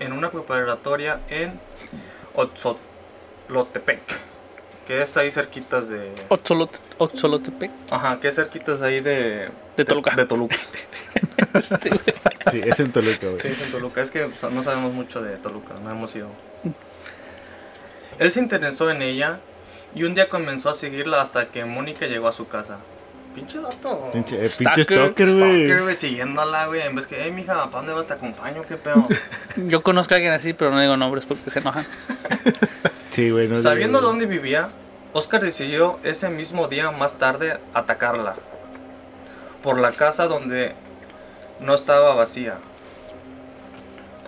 en 0.00 0.12
una 0.12 0.30
preparatoria 0.30 1.20
en 1.28 1.60
Otzolotepec, 2.34 4.00
que 4.86 5.02
es 5.02 5.16
ahí 5.16 5.30
cerquitas 5.30 5.88
de... 5.88 6.12
Oxolot- 6.28 6.80
Oxolotepec. 6.98 7.70
Ajá, 7.90 8.18
que 8.20 8.32
cerquitas 8.32 8.82
ahí 8.82 9.00
de... 9.00 9.48
De 9.76 9.84
Toluca. 9.84 10.14
De, 10.16 10.26
Toluca. 10.26 10.56
Sí, 12.50 12.60
es 12.64 12.80
en 12.80 12.90
Toluca, 12.92 13.26
güey. 13.26 13.38
Sí, 13.40 13.48
es 13.48 13.60
en 13.62 13.70
Toluca. 13.72 14.00
Es 14.00 14.10
que 14.10 14.24
pues, 14.26 14.42
no 14.50 14.62
sabemos 14.62 14.92
mucho 14.92 15.22
de 15.22 15.36
Toluca, 15.36 15.74
no 15.82 15.90
hemos 15.90 16.14
ido. 16.16 16.28
Él 18.18 18.30
se 18.30 18.40
interesó 18.40 18.90
en 18.90 19.02
ella 19.02 19.40
y 19.94 20.04
un 20.04 20.14
día 20.14 20.28
comenzó 20.28 20.70
a 20.70 20.74
seguirla 20.74 21.20
hasta 21.20 21.46
que 21.48 21.64
Mónica 21.64 22.06
llegó 22.06 22.28
a 22.28 22.32
su 22.32 22.48
casa. 22.48 22.78
Pinche 23.34 23.60
dato. 23.60 24.10
Pinche, 24.12 24.44
eh, 24.44 24.48
Stalker. 24.48 24.74
pinche 24.86 24.94
stalker, 24.94 25.28
Stalker, 25.28 25.66
güey. 25.68 25.80
güey, 25.82 25.94
siguiéndola, 25.94 26.66
güey. 26.66 26.80
En 26.82 26.96
vez 26.96 27.06
que, 27.06 27.16
hey, 27.22 27.30
mija, 27.30 27.54
¿para 27.54 27.76
dónde 27.78 27.92
vas? 27.92 28.06
Te 28.06 28.14
acompaño, 28.14 28.62
qué 28.66 28.76
pedo. 28.76 29.04
Yo 29.56 29.82
conozco 29.82 30.14
a 30.14 30.16
alguien 30.16 30.32
así, 30.32 30.52
pero 30.52 30.72
no 30.72 30.80
digo 30.80 30.96
nombres 30.96 31.24
porque 31.26 31.50
se 31.50 31.58
enojan. 31.60 31.84
Sí, 33.10 33.30
güey. 33.30 33.48
No 33.48 33.56
Sabiendo 33.56 33.98
digo- 33.98 34.08
dónde 34.10 34.26
vivía, 34.26 34.68
Oscar 35.12 35.40
decidió 35.42 35.98
ese 36.04 36.30
mismo 36.30 36.68
día 36.68 36.90
más 36.92 37.14
tarde 37.18 37.58
atacarla. 37.74 38.34
Por 39.64 39.80
la 39.80 39.90
casa 39.92 40.26
donde 40.28 40.74
no 41.60 41.74
estaba 41.74 42.14
vacía. 42.14 42.58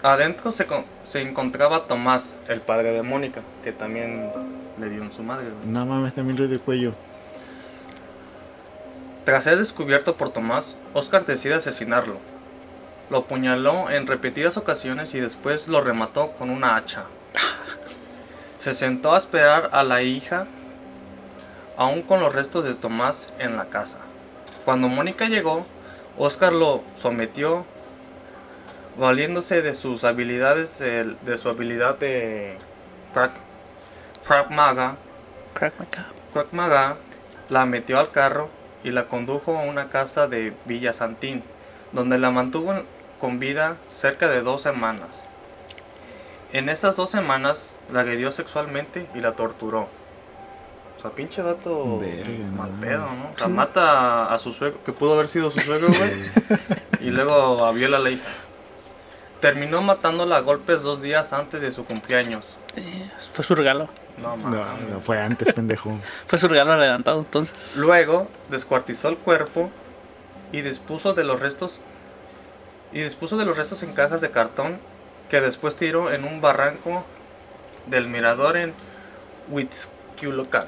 Adentro 0.03 0.51
se, 0.51 0.67
con- 0.67 0.85
se 1.05 1.21
encontraba 1.23 1.87
Tomás, 1.87 2.35
el 2.49 2.61
padre 2.61 2.91
de 2.93 3.03
Mónica, 3.03 3.43
que 3.63 3.71
también 3.73 4.31
le 4.79 4.89
dio 4.91 5.01
en 5.03 5.13
su 5.13 5.23
madre. 5.23 5.45
güey. 5.45 5.67
No 5.73 5.87
mames, 5.87 6.13
también 6.15 6.37
lo 6.41 6.49
de 6.49 6.59
cuello. 6.59 6.93
Tras 9.25 9.45
ser 9.45 9.57
descubierto 9.57 10.17
por 10.17 10.31
Tomás, 10.31 10.77
Oscar 10.95 11.25
decide 11.25 11.55
asesinarlo. 11.55 12.17
Lo 13.09 13.19
apuñaló 13.19 13.89
en 13.89 14.09
repetidas 14.09 14.57
ocasiones 14.57 15.15
y 15.15 15.21
después 15.21 15.69
lo 15.69 15.81
remató 15.81 16.33
con 16.33 16.51
una 16.51 16.75
hacha. 16.75 17.05
Se 18.59 18.75
sentó 18.75 19.15
a 19.15 19.19
esperar 19.19 19.71
a 19.73 19.85
la 19.85 20.03
hija, 20.03 20.49
aún 21.77 22.03
con 22.03 22.19
los 22.19 22.35
restos 22.35 22.65
de 22.65 22.75
Tomás 22.75 23.31
en 23.39 23.57
la 23.57 23.67
casa. 23.67 23.99
Cuando 24.65 24.89
Mónica 24.89 25.29
llegó, 25.29 25.67
Oscar 26.19 26.53
lo 26.53 26.83
sometió, 26.97 27.65
valiéndose 28.99 29.63
de 29.63 29.75
sus 29.75 30.03
habilidades, 30.03 30.81
de 30.81 31.37
su 31.37 31.49
habilidad 31.49 31.97
de 31.99 32.59
Krav 33.13 34.51
Maga, 34.51 34.97
Crack 35.55 35.75
cap. 35.91 36.07
Krav 36.33 36.47
Maga 36.51 36.97
la 37.49 37.67
metió 37.67 38.01
al 38.01 38.11
carro 38.11 38.62
y 38.85 38.91
la 38.91 39.07
condujo 39.09 39.57
a 39.57 39.63
una 39.63 39.89
casa 39.89 40.27
de 40.27 40.53
Villa 40.65 40.93
Santín, 40.93 41.43
donde 41.93 42.19
la 42.19 42.31
mantuvo 42.31 42.75
con 43.21 43.39
vida 43.39 43.77
cerca 43.91 44.29
de 44.29 44.43
dos 44.43 44.63
semanas. 44.63 45.27
En 46.53 46.69
esas 46.69 46.97
dos 46.97 47.11
semanas 47.11 47.75
la 47.91 48.01
agredió 48.01 48.31
sexualmente 48.31 49.07
y 49.15 49.21
la 49.21 49.33
torturó. 49.33 49.89
O 50.97 51.01
sea, 51.01 51.11
pinche 51.11 51.43
dato 51.43 51.99
Verga, 51.99 52.47
mal 52.57 52.73
no. 52.75 52.81
pedo, 52.81 52.99
¿no? 53.01 53.31
O 53.35 53.39
sea, 53.39 53.49
mata 53.49 54.33
a 54.33 54.39
su 54.39 54.53
suegro, 54.53 54.85
que 54.85 54.93
pudo 54.93 55.15
haber 55.15 55.29
sido 55.29 55.51
su 55.51 55.59
suegro, 55.61 55.89
güey, 55.89 56.13
y 57.01 57.11
luego 57.11 57.73
viola 57.73 57.99
la 57.99 58.11
hija. 58.11 58.29
Terminó 59.41 59.83
matándola 59.83 60.37
a 60.37 60.41
golpes 60.41 60.83
dos 60.83 61.03
días 61.03 61.33
antes 61.33 61.61
de 61.61 61.73
su 61.73 61.85
cumpleaños. 61.85 62.57
Eh, 62.77 63.11
Fue 63.33 63.45
su 63.45 63.55
regalo. 63.57 63.89
No, 64.21 64.37
No, 64.37 64.59
mames. 64.65 64.89
no, 64.91 65.01
fue 65.01 65.19
antes, 65.21 65.53
pendejo. 65.53 65.99
Fue 66.27 66.39
su 66.39 66.49
regalo 66.49 66.73
adelantado 66.73 67.19
entonces. 67.21 67.77
Luego 67.77 68.29
descuartizó 68.51 69.09
el 69.09 69.17
cuerpo 69.17 69.71
y 70.53 70.61
dispuso 70.61 71.15
de 71.15 71.25
los 71.25 71.41
restos 71.41 71.81
y 72.93 73.01
dispuso 73.01 73.37
de 73.39 73.45
los 73.47 73.57
restos 73.57 73.83
en 73.83 73.93
cajas 73.95 74.21
de 74.21 74.31
cartón 74.31 74.79
que 75.31 75.41
después 75.41 75.77
tiró 75.77 76.13
en 76.13 76.25
un 76.25 76.41
barranco 76.43 77.05
del 77.87 78.07
mirador 78.07 78.57
en 78.59 78.75
Huitzquilucan, 79.49 80.67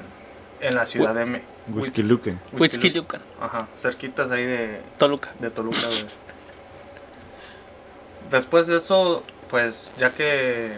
en 0.59 0.73
la 0.75 0.85
ciudad 0.87 1.13
de 1.13 1.25
Luke. 1.25 1.43
Huitzquilu- 1.71 2.41
Huitzquilucan, 2.59 3.21
Ajá, 3.39 3.67
cerquitas 3.77 4.31
ahí 4.31 4.43
de, 4.43 4.81
Toluca. 4.97 5.29
de 5.39 5.49
Toluca, 5.51 5.85
güey. 5.85 6.05
Después 8.31 8.67
de 8.67 8.77
eso, 8.77 9.23
pues 9.49 9.93
ya 9.99 10.09
que. 10.11 10.71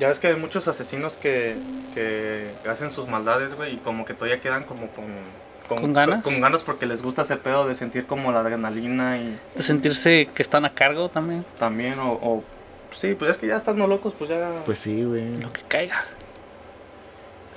Ya 0.00 0.08
ves 0.08 0.18
que 0.18 0.26
hay 0.28 0.36
muchos 0.36 0.66
asesinos 0.68 1.16
que, 1.16 1.54
que 1.94 2.48
hacen 2.68 2.90
sus 2.90 3.06
maldades, 3.08 3.54
güey, 3.54 3.74
y 3.74 3.76
como 3.78 4.04
que 4.04 4.14
todavía 4.14 4.40
quedan 4.40 4.64
como 4.64 4.88
con. 4.88 5.04
¿Con 5.68 5.92
ganas? 5.94 6.22
Con 6.22 6.40
ganas 6.40 6.62
porque 6.62 6.84
les 6.84 7.00
gusta 7.02 7.22
ese 7.22 7.36
pedo 7.36 7.66
de 7.66 7.74
sentir 7.74 8.04
como 8.06 8.30
la 8.32 8.40
adrenalina 8.40 9.16
y 9.16 9.38
De 9.54 9.62
sentirse 9.62 10.28
que 10.34 10.42
están 10.42 10.64
a 10.66 10.74
cargo 10.74 11.08
también. 11.08 11.44
también, 11.58 11.98
o. 12.00 12.12
o- 12.12 12.44
sí, 12.90 13.14
pues 13.14 13.30
es 13.32 13.38
que 13.38 13.46
ya 13.46 13.56
estando 13.56 13.86
locos, 13.86 14.14
pues 14.18 14.30
ya. 14.30 14.62
Pues 14.64 14.78
sí, 14.78 15.02
güey. 15.04 15.38
Lo 15.40 15.52
que 15.52 15.62
caiga. 15.62 16.04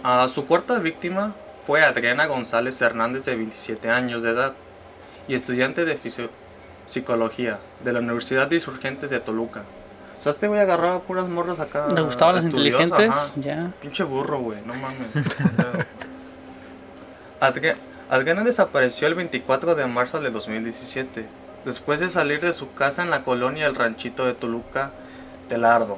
A 0.04 0.28
su 0.28 0.46
cuarta 0.46 0.80
víctima 0.80 1.36
fue 1.64 1.84
Adriana 1.84 2.28
González 2.28 2.80
Hernández, 2.82 3.26
de 3.26 3.36
27 3.36 3.90
años 3.90 4.22
de 4.22 4.30
edad, 4.30 4.54
y 5.28 5.34
estudiante 5.34 5.84
de 5.86 5.98
psicología 6.86 7.60
de 7.84 7.94
la 7.94 8.00
Universidad 8.00 8.48
de 8.48 8.56
Insurgentes 8.56 9.10
de 9.10 9.20
Toluca. 9.20 9.64
O 10.20 10.22
sea, 10.24 10.32
este 10.32 10.48
güey 10.48 10.60
agarraba 10.60 11.00
puras 11.02 11.28
morras 11.28 11.60
acá. 11.60 11.88
¿Le 11.90 12.02
gustaban 12.02 12.36
las 12.36 12.46
inteligentes? 12.46 13.10
ajá. 13.10 13.26
Ya. 13.38 13.72
Pinche 13.82 14.04
burro, 14.04 14.40
güey, 14.40 14.60
no 14.66 14.74
mames. 14.74 15.08
Adri- 17.40 17.76
Adriana 18.10 18.44
desapareció 18.44 19.08
el 19.08 19.16
24 19.16 19.76
de 19.76 19.86
marzo 19.86 20.20
de 20.22 20.30
2017, 20.30 21.26
después 21.66 22.00
de 22.00 22.08
salir 22.08 22.40
de 22.40 22.54
su 22.54 22.74
casa 22.74 23.04
en 23.04 23.10
la 23.10 23.24
colonia 23.24 23.68
El 23.68 23.76
Ranchito 23.76 24.26
de 24.26 24.34
Toluca, 24.34 24.92
Telardo. 25.50 25.98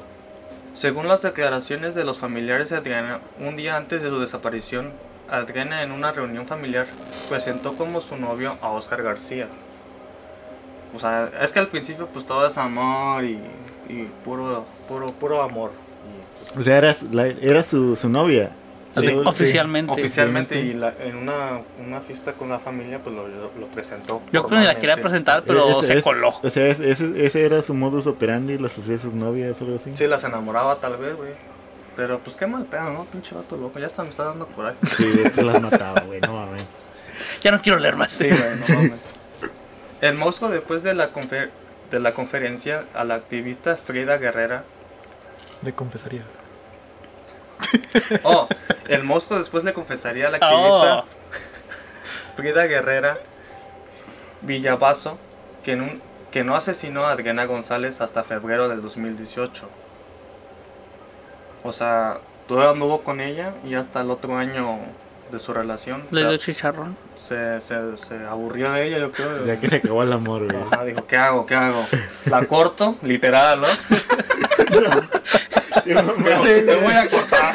Según 0.74 1.08
las 1.08 1.22
declaraciones 1.22 1.96
de 1.96 2.04
los 2.04 2.18
familiares 2.18 2.70
de 2.70 2.78
Adriana, 2.78 3.20
un 3.40 3.56
día 3.56 3.78
antes 3.78 4.02
de 4.04 4.10
su 4.10 4.20
desaparición, 4.20 4.92
Adriana 5.30 5.84
en 5.84 5.92
una 5.92 6.12
reunión 6.12 6.46
familiar 6.46 6.88
presentó 7.30 7.74
como 7.76 8.02
su 8.02 8.18
novio 8.18 8.58
a 8.62 8.70
Oscar 8.70 9.04
García. 9.04 9.48
O 10.94 11.00
sea, 11.00 11.30
es 11.42 11.52
que 11.52 11.60
al 11.60 11.68
principio 11.68 12.08
pues 12.08 12.26
todo 12.26 12.46
es 12.46 12.58
amor 12.58 13.24
y, 13.24 13.40
y 13.90 14.10
puro, 14.24 14.66
puro, 14.88 15.08
puro 15.08 15.42
amor. 15.42 15.72
Y, 16.06 16.40
pues, 16.54 16.58
O 16.58 16.64
sea, 16.64 16.78
era, 16.78 16.96
la- 17.12 17.28
era 17.28 17.64
su, 17.64 17.96
su 17.96 18.10
novia. 18.10 18.52
Sí, 18.98 19.06
Sí. 19.06 19.14
Oficialmente. 19.24 19.92
Oficialmente 19.94 20.60
y 20.60 20.74
la- 20.74 20.94
en 21.00 21.16
una, 21.16 21.62
una 21.86 22.02
fiesta 22.02 22.34
con 22.34 22.50
la 22.50 22.58
familia 22.60 23.00
pues 23.02 23.16
lo, 23.16 23.28
lo- 23.28 23.52
lo 23.58 23.68
presentó. 23.68 24.22
Yo 24.32 24.42
creo 24.44 24.50
que 24.50 24.56
ni 24.62 24.66
la 24.66 24.80
quería 24.80 24.96
presentar, 24.98 25.44
pero 25.46 25.82
se 25.84 26.02
coló. 26.02 26.34
O 26.42 26.50
sea, 26.50 26.66
ese, 26.68 26.90
ese- 26.92 27.26
ese 27.26 27.46
era 27.46 27.62
su 27.62 27.74
modus 27.76 28.08
operandi, 28.08 28.58
los 28.58 28.76
hacía 28.78 28.98
sus 28.98 29.14
novias 29.14 29.56
o 29.62 29.64
algo 29.66 29.76
así. 29.78 29.92
Sí, 29.96 30.08
las 30.08 30.24
enamoraba 30.24 30.78
tal 30.80 30.98
vez, 30.98 31.16
güey. 31.16 31.32
Pero 31.96 32.18
pues 32.20 32.36
qué 32.36 32.48
mal 32.48 32.66
pedo, 32.66 32.92
¿no? 32.92 33.06
Pinche 33.06 33.36
vato 33.36 33.58
loco. 33.58 33.78
Ya 33.78 33.86
hasta 33.86 34.04
me 34.04 34.10
está 34.10 34.24
dando 34.26 34.48
coraje. 34.48 34.78
Sí, 34.98 35.06
se 35.36 35.44
las 35.44 35.62
mataba, 35.62 36.02
güey, 36.08 36.20
no 36.22 36.34
mames. 36.34 36.64
Ya 37.42 37.52
no 37.52 37.62
quiero 37.62 37.78
leer 37.78 37.96
más. 37.96 38.12
Sí, 38.12 38.28
güey, 38.28 38.42
no 38.60 38.76
mames. 38.76 39.00
El 40.02 40.16
Mosco 40.16 40.50
después 40.50 40.84
de 40.84 40.94
la, 40.94 41.12
confer- 41.14 41.50
de 41.92 42.00
la 42.00 42.14
conferencia 42.14 42.86
a 42.94 43.04
la 43.04 43.16
activista 43.16 43.76
Frida 43.76 44.18
Guerrera. 44.18 44.64
Le 45.62 45.74
confesaría. 45.74 46.24
Oh, 48.24 48.48
el 48.88 49.04
Mosco 49.04 49.38
después 49.38 49.64
le 49.64 49.74
confesaría 49.74 50.28
a 50.28 50.30
la 50.32 50.38
activista 50.38 51.00
Oh, 51.00 51.04
Frida 52.36 52.64
Guerrera 52.66 53.18
Villavaso 54.42 55.18
que, 55.64 55.74
en 55.74 55.82
un- 55.82 56.02
que 56.32 56.44
no 56.46 56.56
asesinó 56.56 57.06
a 57.06 57.12
Adriana 57.12 57.46
González 57.46 58.00
hasta 58.02 58.24
febrero 58.24 58.70
del 58.70 58.82
2018. 58.82 59.68
O 61.64 61.74
sea, 61.74 62.20
todavía 62.48 62.72
anduvo 62.72 63.02
con 63.02 63.20
ella 63.20 63.54
y 63.66 63.76
hasta 63.76 64.00
el 64.02 64.10
otro 64.12 64.38
año 64.38 64.78
de 65.32 65.40
su 65.40 65.54
relación 65.54 66.04
le 66.12 66.22
dio 66.22 66.38
chicharrón. 66.38 66.96
se, 67.24 67.60
se- 67.62 67.98
se 67.98 68.16
aburrió 68.26 68.72
de 68.72 68.88
ella, 68.88 68.98
yo 69.00 69.12
creo. 69.12 69.46
Ya 69.46 69.60
que 69.60 69.70
se 69.70 69.76
acabó 69.78 70.04
el 70.04 70.12
amor, 70.14 70.46
güey. 70.52 70.64
Ajá, 70.72 70.84
dijo, 70.86 71.06
¿qué 71.06 71.18
hago? 71.18 71.46
¿Qué 71.46 71.56
hago? 71.56 71.86
La 72.26 72.46
corto, 72.46 72.96
literal, 73.04 73.62
¿no? 73.62 73.68
me, 75.86 76.62
me 76.64 76.76
voy 76.76 76.94
a 76.94 77.10
cortar. 77.10 77.54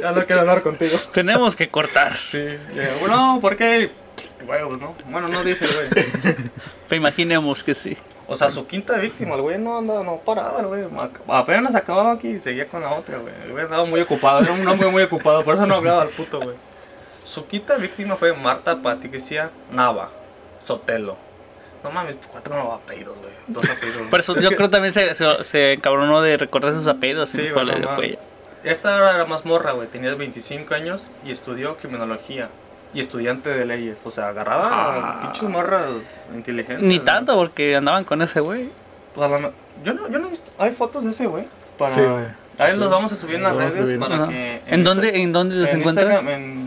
Ya 0.00 0.12
no 0.12 0.24
quiero 0.26 0.40
hablar 0.40 0.62
contigo. 0.62 0.96
Tenemos 1.12 1.54
que 1.56 1.68
cortar. 1.68 2.16
Sí, 2.26 2.44
bueno, 3.00 3.38
¿por 3.40 3.56
qué? 3.56 3.90
Huevos, 4.46 4.80
¿no? 4.80 4.94
Bueno, 5.06 5.28
no 5.28 5.44
dice 5.44 5.64
el 5.66 5.72
güey. 5.72 5.88
Pero 6.88 6.96
imaginemos 7.00 7.62
que 7.62 7.74
sí. 7.74 7.96
O 8.26 8.34
sea, 8.34 8.48
su 8.48 8.66
quinta 8.66 8.96
víctima, 8.98 9.34
el 9.34 9.42
güey 9.42 9.58
no 9.58 9.78
andaba, 9.78 10.02
no 10.02 10.16
paraba, 10.18 10.60
el 10.60 10.66
güey. 10.66 10.84
Apenas 11.28 11.74
acababa 11.74 12.12
aquí 12.12 12.28
y 12.28 12.38
seguía 12.38 12.66
con 12.66 12.80
la 12.82 12.90
otra, 12.92 13.18
güey. 13.18 13.32
El 13.44 13.52
güey 13.52 13.64
andaba 13.64 13.84
muy 13.84 14.00
ocupado, 14.00 14.40
era 14.40 14.52
un 14.52 14.66
hombre 14.66 14.88
muy 14.88 15.02
ocupado, 15.02 15.42
por 15.44 15.54
eso 15.54 15.66
no 15.66 15.74
hablaba 15.76 16.02
al 16.02 16.08
puto, 16.08 16.40
güey. 16.40 16.56
Su 17.24 17.46
quinta 17.46 17.76
víctima 17.76 18.16
fue 18.16 18.32
Marta 18.34 18.80
Patricia 18.82 19.50
Nava 19.70 20.10
Sotelo. 20.64 21.16
No 21.84 21.90
mames, 21.90 22.16
cuatro 22.30 22.72
apellidos, 22.72 23.18
güey. 23.18 23.32
Dos 23.48 23.68
apellidos. 23.68 24.06
Por 24.08 24.20
eso 24.20 24.36
Es 24.36 24.42
yo 24.44 24.50
que 24.50 24.56
creo 24.56 24.70
también 24.70 24.92
se, 24.94 25.14
se, 25.14 25.44
se 25.44 25.72
encabronó 25.72 26.22
de 26.22 26.36
recordar 26.36 26.72
sus 26.74 26.86
apellidos. 26.86 27.28
Sí, 27.28 27.50
güey, 27.50 27.66
no 27.80 28.00
ella. 28.02 28.18
Esta 28.62 28.96
era 29.14 29.24
más 29.26 29.44
morra, 29.44 29.72
güey. 29.72 29.88
Tenía 29.88 30.14
25 30.14 30.74
años 30.74 31.10
y 31.24 31.32
estudió 31.32 31.76
criminología. 31.76 32.48
Y 32.94 33.00
estudiante 33.00 33.50
de 33.50 33.64
leyes. 33.64 34.02
O 34.04 34.10
sea, 34.10 34.28
agarraba 34.28 34.68
Ah. 34.70 35.18
a 35.18 35.20
pinches 35.22 35.48
morras 35.48 36.20
inteligentes. 36.34 36.82
Ni 36.86 36.98
¿no? 36.98 37.04
tanto 37.04 37.34
porque 37.36 37.74
andaban 37.74 38.04
con 38.04 38.22
ese 38.22 38.38
güey. 38.40 38.68
Pues 39.14 39.28
la 39.30 39.50
yo, 39.82 39.94
no, 39.94 40.08
yo 40.08 40.18
no 40.18 40.28
he 40.28 40.30
visto. 40.30 40.52
Hay 40.58 40.70
fotos 40.72 41.02
de 41.04 41.10
ese, 41.10 41.26
güey. 41.26 41.46
Para... 41.78 41.90
Sí, 41.92 42.00
güey. 42.02 42.26
Ahí 42.58 42.76
los 42.76 42.90
vamos 42.90 43.10
a 43.10 43.14
subir 43.14 43.36
en 43.36 43.42
las 43.44 43.56
redes 43.56 43.88
subir. 43.88 43.98
para 43.98 44.16
Ajá. 44.16 44.28
que. 44.28 44.60
¿En 44.66 44.84
dónde, 44.84 45.22
¿En 45.22 45.32
dónde 45.32 45.56
los 45.56 45.70
en 45.70 45.80
encuentran? 45.80 46.06
Instagram, 46.12 46.28
en, 46.28 46.42
en 46.42 46.61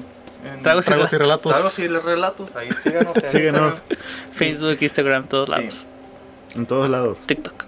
Tragos 0.66 0.86
y 0.86 0.88
Tragos 0.90 1.14
y 1.14 1.18
relatos. 1.18 1.52
Tragos 1.54 1.80
y 1.80 1.88
relatos. 1.88 2.56
Ahí 2.56 2.72
síganos. 2.72 3.16
en. 3.18 3.24
Instagram. 3.24 3.74
Facebook, 4.34 4.78
Instagram, 4.82 5.28
todos 5.28 5.46
Sí. 5.48 5.52
lados. 5.52 5.86
En 6.56 6.66
todos 6.66 6.90
lados. 6.90 7.18
TikTok. 7.26 7.66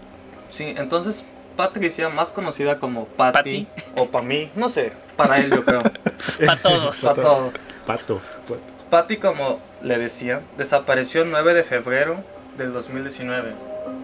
Sí, 0.52 0.74
entonces 0.78 1.24
Patricia, 1.56 2.10
más 2.10 2.32
conocida 2.32 2.80
como 2.80 3.06
Patty, 3.06 3.66
Patty. 3.66 3.68
o 3.96 4.08
para 4.10 4.24
mí, 4.26 4.50
no 4.56 4.70
sé, 4.70 4.94
para 5.16 5.38
él 5.40 5.50
yo 5.52 5.66
creo, 5.66 5.82
Para 6.46 6.62
todos. 6.62 7.00
para 7.02 7.16
todos. 7.22 7.54
Pato. 7.86 8.22
Pato. 8.48 8.62
Patty, 8.90 9.18
como 9.18 9.60
le 9.82 9.98
decía, 9.98 10.42
desapareció 10.58 11.24
el 11.24 11.32
9 11.32 11.54
de 11.56 11.64
febrero 11.64 12.24
del 12.58 12.74
2019 12.74 13.54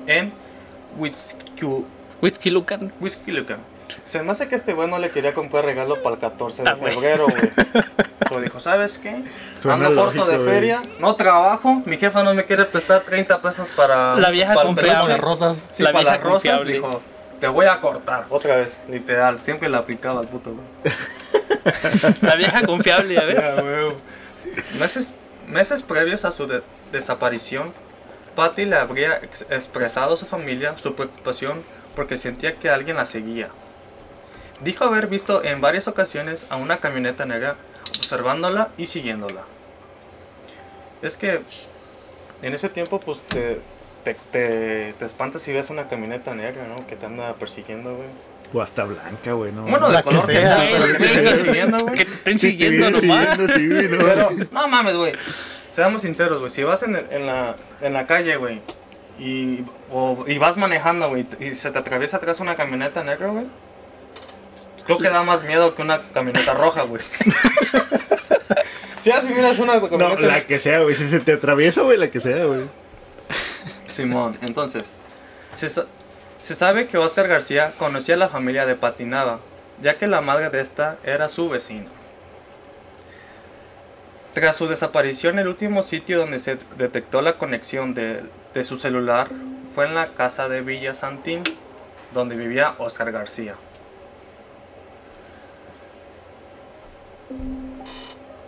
en 0.07 0.33
Whisky- 0.99 1.85
Whisky 2.21 2.49
Lucan. 2.49 2.91
Whiskeylucan. 2.99 3.59
Se 4.05 4.21
me 4.23 4.31
hace 4.31 4.47
que 4.47 4.55
este 4.55 4.73
güey 4.73 4.89
no 4.89 4.97
le 4.99 5.09
quería 5.11 5.33
comprar 5.33 5.65
regalo 5.65 6.01
para 6.01 6.15
el 6.15 6.21
14 6.21 6.63
de 6.63 6.69
Ah, 6.69 6.75
febrero, 6.75 7.25
güey. 7.27 8.43
Dijo, 8.43 8.59
¿sabes 8.59 8.97
qué? 8.97 9.23
Suena 9.59 9.87
Ando 9.87 10.01
corto 10.05 10.25
lógico, 10.25 10.25
de 10.25 10.39
feria, 10.51 10.81
no 10.99 11.15
trabajo, 11.15 11.83
mi 11.85 11.97
jefa 11.97 12.23
no 12.23 12.33
me 12.33 12.45
quiere 12.45 12.65
prestar 12.65 13.01
30 13.01 13.41
pesos 13.43 13.69
para... 13.69 14.15
La 14.15 14.31
vieja 14.31 14.55
para 14.55 14.65
confiable. 14.65 14.93
Peluche". 14.93 15.11
las 15.11 15.19
rosas. 15.21 15.63
Sí, 15.71 15.83
La 15.83 15.91
para 15.91 16.01
vieja 16.03 16.15
las 16.15 16.23
rosas 16.23 16.51
confiable. 16.57 16.73
dijo, 16.73 17.01
te 17.39 17.47
voy 17.47 17.67
a 17.67 17.79
cortar. 17.79 18.25
Otra 18.29 18.55
vez, 18.55 18.75
literal. 18.89 19.39
Siempre 19.39 19.69
la 19.69 19.79
aplicaba 19.79 20.19
al 20.21 20.27
puto, 20.27 20.51
güey. 20.51 20.95
La 22.21 22.35
vieja 22.35 22.65
confiable, 22.65 23.13
ya 23.13 23.21
ves. 23.21 23.93
Meses, 24.79 25.13
meses 25.47 25.83
previos 25.83 26.25
a 26.25 26.31
su 26.31 26.47
de- 26.47 26.63
desaparición, 26.91 27.71
Patty 28.35 28.65
le 28.65 28.77
habría 28.77 29.17
ex- 29.21 29.45
expresado 29.49 30.15
a 30.15 30.17
su 30.17 30.25
familia 30.25 30.75
su 30.77 30.95
preocupación 30.95 31.61
porque 31.95 32.17
sentía 32.17 32.55
que 32.57 32.69
alguien 32.69 32.97
la 32.97 33.05
seguía. 33.05 33.49
Dijo 34.63 34.83
haber 34.85 35.07
visto 35.07 35.43
en 35.43 35.61
varias 35.61 35.87
ocasiones 35.87 36.45
a 36.49 36.55
una 36.55 36.77
camioneta 36.77 37.25
negra 37.25 37.55
observándola 37.97 38.69
y 38.77 38.85
siguiéndola. 38.85 39.41
Es 41.01 41.17
que 41.17 41.41
en 42.41 42.53
ese 42.53 42.69
tiempo 42.69 42.99
pues 42.99 43.19
te, 43.27 43.59
te, 44.03 44.15
te, 44.31 44.93
te 44.97 45.05
espantas 45.05 45.41
si 45.41 45.51
ves 45.51 45.69
una 45.69 45.87
camioneta 45.87 46.33
negra, 46.33 46.65
¿no? 46.67 46.75
Que 46.87 46.95
te 46.95 47.05
anda 47.05 47.33
persiguiendo, 47.35 47.95
güey. 47.95 48.07
O 48.53 48.61
hasta 48.61 48.83
blanca, 48.83 49.33
güey. 49.33 49.51
No, 49.51 49.63
Bueno, 49.63 49.87
de 49.87 49.93
La 49.95 50.03
color 50.03 50.25
que 50.27 50.33
sea, 50.39 50.57
sea, 50.59 50.69
pero 50.71 50.85
que 50.85 50.93
que 50.93 51.07
te 51.09 51.17
anda 51.19 51.37
siguiendo, 51.37 51.77
güey. 51.79 51.95
Que 51.97 52.05
te 52.05 52.11
estén 52.11 52.39
siguiendo 52.39 52.91
nomás. 52.91 53.35
siguiendo, 53.37 53.53
sí, 53.53 53.87
no. 53.89 53.97
Pero, 54.05 54.29
no 54.51 54.67
mames, 54.67 54.95
güey. 54.95 55.13
Seamos 55.67 56.03
sinceros, 56.03 56.39
güey. 56.39 56.51
Si 56.51 56.63
vas 56.63 56.83
en, 56.83 56.95
el- 56.95 57.07
en, 57.09 57.25
la, 57.25 57.55
en 57.81 57.93
la 57.93 58.05
calle, 58.05 58.35
güey, 58.37 58.61
y, 59.19 59.63
o- 59.91 60.23
y 60.27 60.37
vas 60.37 60.55
manejando, 60.55 61.09
güey, 61.09 61.25
y 61.39 61.55
se 61.55 61.71
te 61.71 61.79
atraviesa 61.79 62.17
atrás 62.17 62.39
una 62.41 62.55
camioneta 62.55 63.03
negra, 63.03 63.27
güey, 63.29 63.45
creo 64.85 64.97
que 64.97 65.09
da 65.09 65.23
más 65.23 65.43
miedo 65.43 65.75
que 65.75 65.81
una 65.81 66.01
camioneta 66.11 66.53
roja, 66.53 66.83
güey. 66.83 67.01
Si 68.99 69.11
así 69.11 69.33
miras 69.33 69.59
una 69.59 69.75
No, 69.79 69.89
camioneta. 69.89 70.21
la 70.21 70.45
que 70.47 70.59
sea, 70.59 70.79
güey. 70.81 70.95
Si 70.95 71.09
se 71.09 71.19
te 71.19 71.33
atraviesa, 71.33 71.81
güey, 71.81 71.97
la 71.97 72.09
que 72.09 72.21
sea, 72.21 72.45
güey. 72.45 72.61
Simón, 73.91 74.37
entonces, 74.41 74.93
se, 75.53 75.69
sa- 75.69 75.85
se 76.39 76.55
sabe 76.55 76.87
que 76.87 76.97
Oscar 76.97 77.27
García 77.27 77.73
conocía 77.77 78.15
a 78.15 78.17
la 78.17 78.29
familia 78.29 78.65
de 78.65 78.75
Patinaba, 78.75 79.39
ya 79.81 79.97
que 79.97 80.07
la 80.07 80.21
madre 80.21 80.49
de 80.49 80.61
esta 80.61 80.97
era 81.03 81.29
su 81.29 81.49
vecina. 81.49 81.87
Tras 84.33 84.55
su 84.55 84.67
desaparición, 84.67 85.37
el 85.37 85.47
último 85.47 85.83
sitio 85.83 86.17
donde 86.19 86.39
se 86.39 86.57
detectó 86.77 87.21
la 87.21 87.37
conexión 87.37 87.93
de, 87.93 88.23
de 88.53 88.63
su 88.63 88.77
celular 88.77 89.27
fue 89.67 89.85
en 89.85 89.93
la 89.93 90.07
casa 90.07 90.49
de 90.49 90.61
Villa 90.61 90.95
Santín, 90.95 91.43
donde 92.13 92.35
vivía 92.35 92.73
Oscar 92.79 93.11
García. 93.11 93.55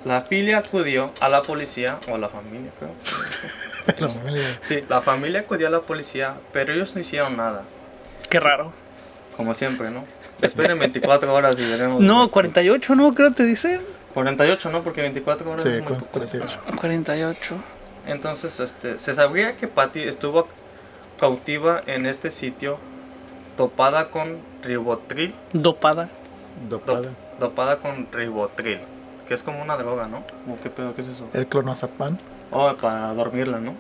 La 0.06 0.22
filia 0.22 0.60
acudió 0.60 1.12
a 1.20 1.28
la 1.30 1.42
policía, 1.42 1.98
o 2.10 2.18
la 2.18 2.30
familia, 2.30 2.72
creo. 2.80 2.94
La 4.00 4.10
familia. 4.10 4.58
Sí, 4.62 4.80
la 4.90 5.02
familia 5.02 5.42
acudió 5.42 5.68
a 5.68 5.70
la 5.70 5.80
policía, 5.80 6.36
pero 6.54 6.74
ellos 6.74 6.96
no 6.96 7.02
hicieron 7.02 7.38
nada. 7.38 7.64
Qué 8.30 8.40
raro. 8.40 8.72
Como 9.38 9.54
siempre, 9.54 9.92
¿no? 9.92 10.06
Esperen 10.42 10.80
24 10.80 11.32
horas 11.34 11.56
y 11.60 11.70
veremos. 11.70 12.02
No, 12.02 12.30
48, 12.32 12.96
¿no? 12.96 13.14
Creo 13.14 13.32
te 13.32 13.44
dicen. 13.46 13.82
48, 14.16 14.70
¿no? 14.72 14.82
Porque 14.84 15.02
24 15.02 15.52
horas 15.52 15.62
Sí, 15.64 15.70
es 15.70 15.80
muy 15.82 15.90
cu- 15.94 16.00
poco. 16.00 16.12
48. 16.14 16.60
48. 16.78 17.56
Entonces, 18.08 18.60
este, 18.60 18.98
se 19.00 19.14
sabía 19.14 19.56
que 19.56 19.68
Patty 19.68 20.02
estuvo 20.04 20.48
cautiva 21.20 21.82
en 21.86 22.06
este 22.08 22.32
sitio, 22.32 22.78
topada 23.58 24.10
con 24.10 24.38
ribotril, 24.64 25.34
Dopada. 25.54 26.10
Dopada. 26.70 27.10
dopada 27.40 27.78
con 27.78 28.08
ribotril, 28.12 28.80
que 29.28 29.34
es 29.34 29.44
como 29.44 29.62
una 29.62 29.76
droga, 29.78 30.08
¿no? 30.08 30.18
¿O 30.52 30.58
qué 30.62 30.70
pedo? 30.70 30.94
¿Qué 30.96 31.02
es 31.02 31.08
eso? 31.08 31.28
El 31.34 31.48
clonazepam. 31.48 32.18
Oh, 32.52 32.74
para 32.76 33.14
dormirla, 33.14 33.60
¿no? 33.60 33.74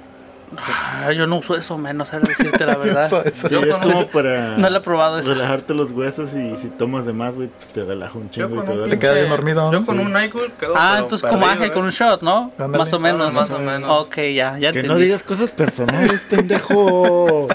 Ah, 0.57 1.11
yo 1.11 1.25
no 1.25 1.37
uso 1.37 1.55
eso, 1.57 1.75
menos, 1.77 2.13
a 2.13 2.19
decirte 2.19 2.65
la 2.65 2.77
verdad. 2.77 3.05
Eso, 3.05 3.23
eso. 3.25 3.49
Yo 3.49 3.61
es 3.61 3.75
con 3.75 3.91
como 3.91 4.07
para 4.07 4.57
No 4.57 4.69
lo 4.69 4.77
he 4.77 4.81
probado 4.81 5.17
eso. 5.19 5.29
relajarte 5.33 5.73
los 5.73 5.91
huesos 5.91 6.33
y 6.35 6.55
si 6.57 6.67
tomas 6.67 7.05
de 7.05 7.13
más, 7.13 7.33
güey, 7.33 7.47
pues 7.47 7.69
te 7.69 7.83
relaja 7.83 8.15
un 8.17 8.29
Yo 8.29 8.47
chingo 8.47 8.63
y 8.63 8.83
te. 8.83 8.89
Te 8.91 8.99
quedas 8.99 9.15
bien 9.15 9.29
dormido, 9.29 9.71
Yo 9.71 9.83
con 9.85 9.97
Sí. 9.97 10.03
un 10.03 10.13
NyQuil 10.13 10.51
quedo 10.53 10.73
Ah, 10.77 10.97
entonces 10.99 11.27
como 11.29 11.45
ángel 11.47 11.69
¿eh? 11.69 11.71
con 11.71 11.83
un 11.83 11.89
shot, 11.89 12.21
¿no? 12.21 12.51
Más 12.57 12.93
o 12.93 12.99
menos. 12.99 13.27
Ah, 13.29 13.31
más 13.31 13.51
o 13.51 13.59
menos. 13.59 14.05
Ok, 14.05 14.15
ya, 14.17 14.57
ya 14.57 14.71
Que 14.71 14.79
entendí. 14.79 14.87
no 14.87 14.95
digas 14.97 15.23
cosas 15.23 15.51
personales, 15.51 16.21
pendejo. 16.29 17.47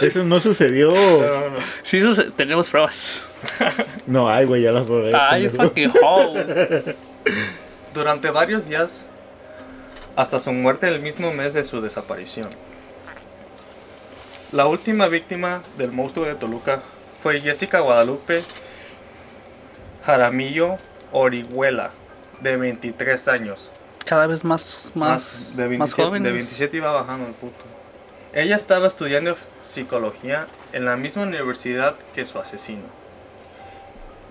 Eso 0.00 0.24
no 0.24 0.40
sucedió. 0.40 0.90
No, 0.92 0.96
no, 1.20 1.50
no. 1.50 1.58
Sí, 1.82 2.14
se- 2.14 2.30
tenemos 2.32 2.68
pruebas. 2.68 3.22
No, 4.06 4.28
ay, 4.28 4.46
güey, 4.46 4.62
ya 4.62 4.72
las 4.72 4.86
borré. 4.86 5.12
Ay, 5.14 5.48
fucking 5.48 5.92
hoe. 6.02 6.96
Durante 7.94 8.30
varios 8.30 8.68
días, 8.68 9.06
hasta 10.16 10.38
su 10.38 10.52
muerte 10.52 10.88
el 10.88 11.00
mismo 11.00 11.32
mes 11.32 11.52
de 11.52 11.64
su 11.64 11.80
desaparición. 11.80 12.48
La 14.50 14.66
última 14.66 15.08
víctima 15.08 15.62
del 15.78 15.92
monstruo 15.92 16.26
de 16.26 16.34
Toluca 16.34 16.80
fue 17.12 17.40
Jessica 17.40 17.80
Guadalupe 17.80 18.42
Jaramillo 20.04 20.78
Orihuela, 21.12 21.90
de 22.40 22.56
23 22.56 23.28
años. 23.28 23.70
Cada 24.04 24.26
vez 24.26 24.42
más, 24.42 24.90
más, 24.94 25.56
de, 25.56 25.62
más 25.62 25.70
27, 25.70 26.02
jóvenes. 26.02 26.24
de 26.24 26.32
27 26.32 26.76
iba 26.76 26.92
bajando 26.92 27.28
el 27.28 27.34
puto. 27.34 27.64
Ella 28.32 28.56
estaba 28.56 28.86
estudiando 28.86 29.36
psicología 29.60 30.46
en 30.72 30.86
la 30.86 30.96
misma 30.96 31.22
universidad 31.22 31.94
que 32.14 32.24
su 32.24 32.38
asesino. 32.38 33.01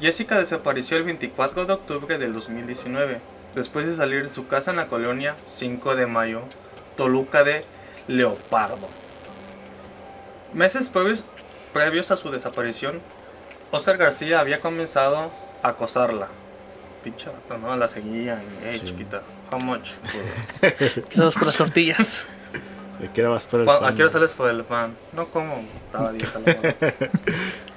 Jessica 0.02 0.38
desapareció 0.38 0.98
el 0.98 1.04
24 1.04 1.66
de 1.66 1.74
octubre 1.74 2.18
del 2.18 2.34
2019, 2.34 3.22
después 3.54 3.86
de 3.86 3.94
salir 3.96 4.24
de 4.26 4.32
su 4.34 4.48
casa 4.48 4.72
en 4.72 4.78
la 4.78 4.88
colonia 4.88 5.36
5 5.46 5.96
de 5.96 6.08
Mayo, 6.08 6.42
Toluca 6.98 7.44
de 7.44 7.64
Leopardo. 8.08 8.88
Meses 10.54 10.90
previos, 10.90 11.24
previos 11.72 12.10
a 12.12 12.16
su 12.16 12.32
desaparición, 12.32 13.00
Oscar 13.70 13.98
García 13.98 14.40
había 14.40 14.60
comenzado 14.60 15.32
a 15.64 15.68
acosarla. 15.70 16.28
Pinche 17.04 17.30
vato, 17.30 17.58
¿no? 17.58 17.76
La 17.78 17.88
seguía 17.88 18.42
y, 18.44 18.48
hey, 18.66 18.82
chiquita, 18.84 19.22
how 19.52 19.60
much? 19.60 19.92
Quedamos 21.10 21.36
por 21.36 21.46
las 21.46 21.56
tortillas. 21.56 22.24
¿De 23.00 23.10
qué 23.12 23.22
era 23.22 23.30
más 23.30 23.46
para 23.46 23.62
el 23.62 23.66
¿Cuándo- 23.66 23.86
pan? 23.86 23.94
¿A 23.94 23.96
qué 23.96 24.02
hora 24.04 24.12
sales 24.12 24.34
por 24.34 24.50
el 24.50 24.64
pan? 24.64 24.96
No 25.14 25.26
como, 25.28 25.66
estaba 25.86 26.12
la 26.12 26.40
morra. 26.40 26.76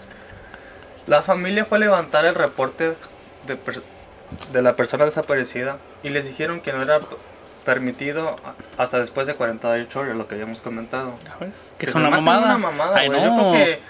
La 1.07 1.23
familia 1.23 1.65
fue 1.65 1.79
a 1.79 1.81
levantar 1.81 2.25
el 2.25 2.35
reporte 2.35 2.95
de, 3.47 3.57
per- 3.57 3.83
de 4.53 4.63
la 4.63 4.75
persona 4.77 5.05
desaparecida 5.05 5.79
y 6.03 6.09
les 6.09 6.27
dijeron 6.27 6.61
que 6.61 6.73
no 6.73 6.83
era 6.83 6.99
permitido 7.65 8.37
hasta 8.77 8.99
después 8.99 9.27
de 9.27 9.35
48 9.35 10.01
horas, 10.01 10.17
lo 10.17 10.29
que 10.29 10.35
habíamos 10.35 10.61
comentado. 10.61 11.15
¿Sabes? 11.27 11.53
Que 11.79 11.87
es 11.87 11.95
una 11.95 12.11
mamada. 12.11 12.45
una 12.47 12.59
mamada, 12.59 12.97
Ay, 12.99 13.09
güey. 13.09 13.21
no. 13.21 13.27
Yo 13.27 13.53
creo 13.53 13.65
que 13.65 13.81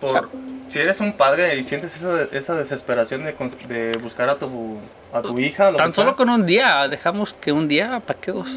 por, 0.00 0.30
si 0.68 0.78
eres 0.80 1.00
un 1.00 1.12
padre 1.12 1.56
y 1.56 1.62
sientes 1.64 1.94
esa, 1.96 2.22
esa 2.32 2.54
desesperación 2.54 3.24
de, 3.24 3.32
de 3.68 3.98
buscar 3.98 4.28
a 4.30 4.36
tu, 4.36 4.78
a 5.12 5.22
tu 5.22 5.38
hija, 5.40 5.70
lo 5.72 5.76
Tan 5.76 5.88
que 5.88 5.94
solo 5.94 6.10
sea, 6.10 6.16
con 6.16 6.30
un 6.30 6.46
día. 6.46 6.86
Dejamos 6.88 7.32
que 7.34 7.52
un 7.52 7.66
día, 7.68 8.00
¿para 8.06 8.20
qué 8.20 8.30
dos? 8.32 8.48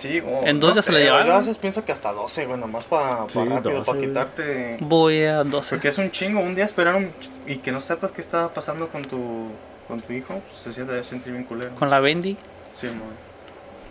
Sí, 0.00 0.20
o, 0.20 0.46
¿En 0.46 0.60
dos 0.60 0.70
no 0.70 0.76
ya 0.76 0.82
se 0.82 0.92
la 0.92 0.98
sé, 0.98 1.04
llevaron? 1.04 1.26
Yo 1.26 1.34
a 1.34 1.38
veces 1.38 1.58
pienso 1.58 1.84
que 1.84 1.92
hasta 1.92 2.10
12, 2.12 2.46
güey, 2.46 2.58
nomás 2.58 2.84
para 2.84 3.28
Sí, 3.28 3.38
rápido, 3.44 3.74
12, 3.78 3.84
para 3.90 4.00
quitarte. 4.00 4.76
Voy 4.80 5.24
a 5.24 5.44
12. 5.44 5.76
Porque 5.76 5.88
es 5.88 5.98
un 5.98 6.10
chingo, 6.10 6.40
un 6.40 6.54
día 6.54 6.64
esperar 6.64 6.94
un 6.96 7.08
ch- 7.14 7.28
y 7.46 7.56
que 7.58 7.70
no 7.70 7.80
sepas 7.82 8.10
qué 8.12 8.20
estaba 8.22 8.52
pasando 8.54 8.88
con 8.88 9.02
tu 9.02 9.48
con 9.88 10.00
tu 10.00 10.12
hijo, 10.12 10.40
pues, 10.46 10.56
se 10.56 10.72
siente 10.72 10.92
de 10.92 11.02
sentir 11.04 11.32
bien 11.32 11.44
culero. 11.44 11.74
Con 11.74 11.90
la 11.90 11.98
Bendy. 12.00 12.36
Sí, 12.72 12.86
mo. 12.86 13.02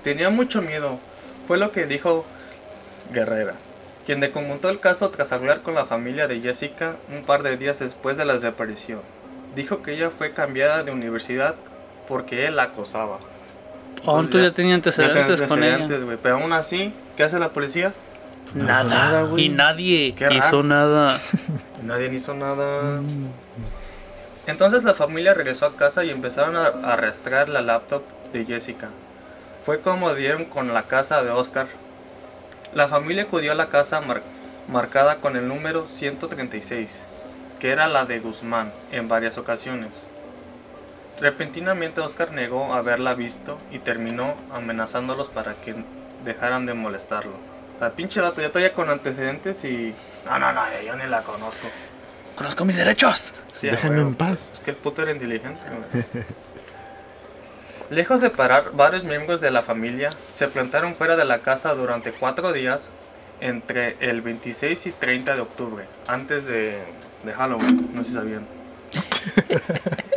Tenía 0.03 0.29
mucho 0.29 0.61
miedo. 0.61 0.97
Fue 1.45 1.57
lo 1.57 1.71
que 1.71 1.85
dijo 1.85 2.25
Guerrera, 3.11 3.53
quien 4.05 4.19
documentó 4.21 4.69
el 4.69 4.79
caso 4.79 5.09
tras 5.09 5.31
hablar 5.31 5.61
con 5.61 5.75
la 5.75 5.85
familia 5.85 6.27
de 6.27 6.39
Jessica 6.41 6.95
un 7.13 7.23
par 7.23 7.43
de 7.43 7.57
días 7.57 7.79
después 7.79 8.17
de 8.17 8.25
la 8.25 8.33
desaparición. 8.35 9.01
Dijo 9.55 9.81
que 9.81 9.93
ella 9.93 10.09
fue 10.09 10.31
cambiada 10.31 10.83
de 10.83 10.91
universidad 10.91 11.55
porque 12.07 12.45
él 12.45 12.55
la 12.55 12.63
acosaba. 12.63 13.19
Entonces 13.99 14.31
tú 14.31 14.37
ya, 14.37 14.43
ya- 14.45 14.53
tenías 14.53 14.75
antecedentes 14.75 15.39
Ya 15.39 15.47
con 15.47 15.63
antecedentes, 15.63 16.01
ella. 16.07 16.17
Pero 16.21 16.35
aún 16.37 16.53
así, 16.53 16.93
¿qué 17.17 17.23
hace 17.23 17.39
la 17.39 17.51
policía? 17.53 17.93
Nada. 18.53 18.81
hizo 18.83 18.89
nada, 18.89 19.23
güey. 19.23 19.43
y 19.45 19.49
nadie 19.49 20.15
Qué 20.15 20.27
hizo 20.33 20.39
raro. 20.47 20.63
nada. 20.63 21.19
Nadie 21.83 22.11
hizo 22.13 22.33
nada. 22.33 22.99
Entonces 24.47 24.83
la 24.83 24.93
familia 24.93 25.33
regresó 25.33 25.65
a 25.67 25.75
casa 25.77 26.03
y 26.03 26.09
empezaron 26.09 26.55
a 26.55 26.67
a 26.67 26.93
arrastrar 26.93 27.49
la 27.49 27.61
laptop 27.61 28.03
de 28.33 28.45
Jessica. 28.45 28.89
Fue 29.61 29.79
como 29.81 30.13
dieron 30.15 30.45
con 30.45 30.73
la 30.73 30.83
casa 30.87 31.23
de 31.23 31.29
Oscar. 31.29 31.67
La 32.73 32.87
familia 32.87 33.23
acudió 33.23 33.51
a 33.51 33.55
la 33.55 33.69
casa 33.69 34.01
mar- 34.01 34.23
marcada 34.67 35.17
con 35.17 35.35
el 35.35 35.47
número 35.47 35.85
136, 35.87 37.05
que 37.59 37.69
era 37.71 37.87
la 37.87 38.05
de 38.05 38.19
Guzmán, 38.19 38.71
en 38.91 39.07
varias 39.07 39.37
ocasiones. 39.37 39.89
Repentinamente 41.21 42.01
Oscar 42.01 42.31
negó 42.31 42.73
haberla 42.73 43.13
visto 43.13 43.57
y 43.71 43.79
terminó 43.79 44.35
amenazándolos 44.53 45.27
para 45.27 45.55
que 45.55 45.75
dejaran 46.23 46.65
de 46.65 46.73
molestarlo. 46.73 47.33
O 47.75 47.79
sea, 47.79 47.91
pinche 47.91 48.21
vato, 48.21 48.41
ya 48.41 48.49
todavía 48.49 48.73
con 48.73 48.89
antecedentes 48.89 49.63
y... 49.63 49.93
No, 50.25 50.39
no, 50.39 50.51
no, 50.51 50.61
yo 50.85 50.95
ni 50.95 51.07
la 51.07 51.23
conozco. 51.23 51.67
Conozco 52.35 52.63
mis 52.63 52.77
derechos. 52.77 53.41
Sí, 53.51 53.67
Déjame 53.67 54.01
en 54.01 54.15
paz. 54.15 54.49
Es 54.53 54.59
que 54.61 54.71
el 54.71 54.77
puto 54.77 55.01
era 55.01 55.11
inteligente, 55.11 55.61
güey. 55.91 56.05
Lejos 57.89 58.21
de 58.21 58.29
parar, 58.29 58.71
varios 58.73 59.03
miembros 59.03 59.41
de 59.41 59.51
la 59.51 59.61
familia 59.61 60.11
se 60.31 60.47
plantaron 60.47 60.95
fuera 60.95 61.15
de 61.15 61.25
la 61.25 61.41
casa 61.41 61.73
durante 61.73 62.11
cuatro 62.11 62.53
días 62.53 62.89
entre 63.41 63.97
el 63.99 64.21
26 64.21 64.85
y 64.85 64.91
30 64.91 65.35
de 65.35 65.41
octubre, 65.41 65.85
antes 66.07 66.45
de, 66.45 66.83
de 67.23 67.33
Halloween. 67.33 67.89
No 67.93 68.03
sé 68.03 68.09
si 68.09 68.15
sabían. 68.15 68.45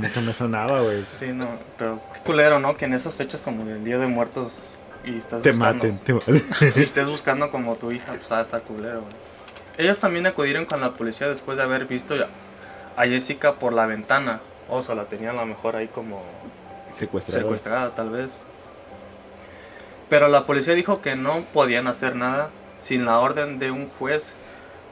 Como 0.00 0.12
que 0.12 0.20
me 0.20 0.34
sonaba, 0.34 0.80
güey. 0.80 1.04
Sí, 1.12 1.28
no, 1.32 1.48
pero 1.78 2.00
qué 2.14 2.20
culero, 2.20 2.58
¿no? 2.60 2.76
Que 2.76 2.84
en 2.86 2.94
esas 2.94 3.14
fechas 3.14 3.40
como 3.42 3.64
del 3.64 3.84
Día 3.84 3.98
de 3.98 4.06
Muertos 4.06 4.76
y 5.04 5.16
estás 5.16 5.42
Te 5.42 5.50
buscando- 5.52 5.84
maten, 5.84 5.98
te 5.98 6.14
maten. 6.14 6.42
y 6.76 6.80
estés 6.82 7.08
buscando 7.08 7.50
como 7.50 7.74
tu 7.76 7.90
hija, 7.92 8.12
pues 8.14 8.30
va 8.30 8.38
a 8.38 8.42
estar 8.42 8.62
culero, 8.62 9.00
güey. 9.02 9.12
Ellos 9.78 9.98
también 9.98 10.26
acudieron 10.26 10.64
con 10.64 10.80
la 10.80 10.92
policía 10.94 11.28
después 11.28 11.58
de 11.58 11.62
haber 11.64 11.86
visto 11.86 12.14
a 12.96 13.04
Jessica 13.06 13.54
por 13.54 13.72
la 13.74 13.86
ventana. 13.86 14.40
O 14.68 14.80
sea, 14.82 14.94
la 14.94 15.04
tenían 15.04 15.36
a 15.36 15.40
lo 15.42 15.46
mejor 15.46 15.76
ahí 15.76 15.86
como 15.88 16.22
Secuestrado. 16.98 17.40
secuestrada, 17.42 17.94
tal 17.94 18.10
vez. 18.10 18.32
Pero 20.08 20.28
la 20.28 20.46
policía 20.46 20.74
dijo 20.74 21.00
que 21.00 21.16
no 21.16 21.42
podían 21.52 21.86
hacer 21.88 22.16
nada 22.16 22.50
sin 22.80 23.04
la 23.04 23.18
orden 23.18 23.58
de 23.58 23.70
un 23.70 23.88
juez, 23.88 24.34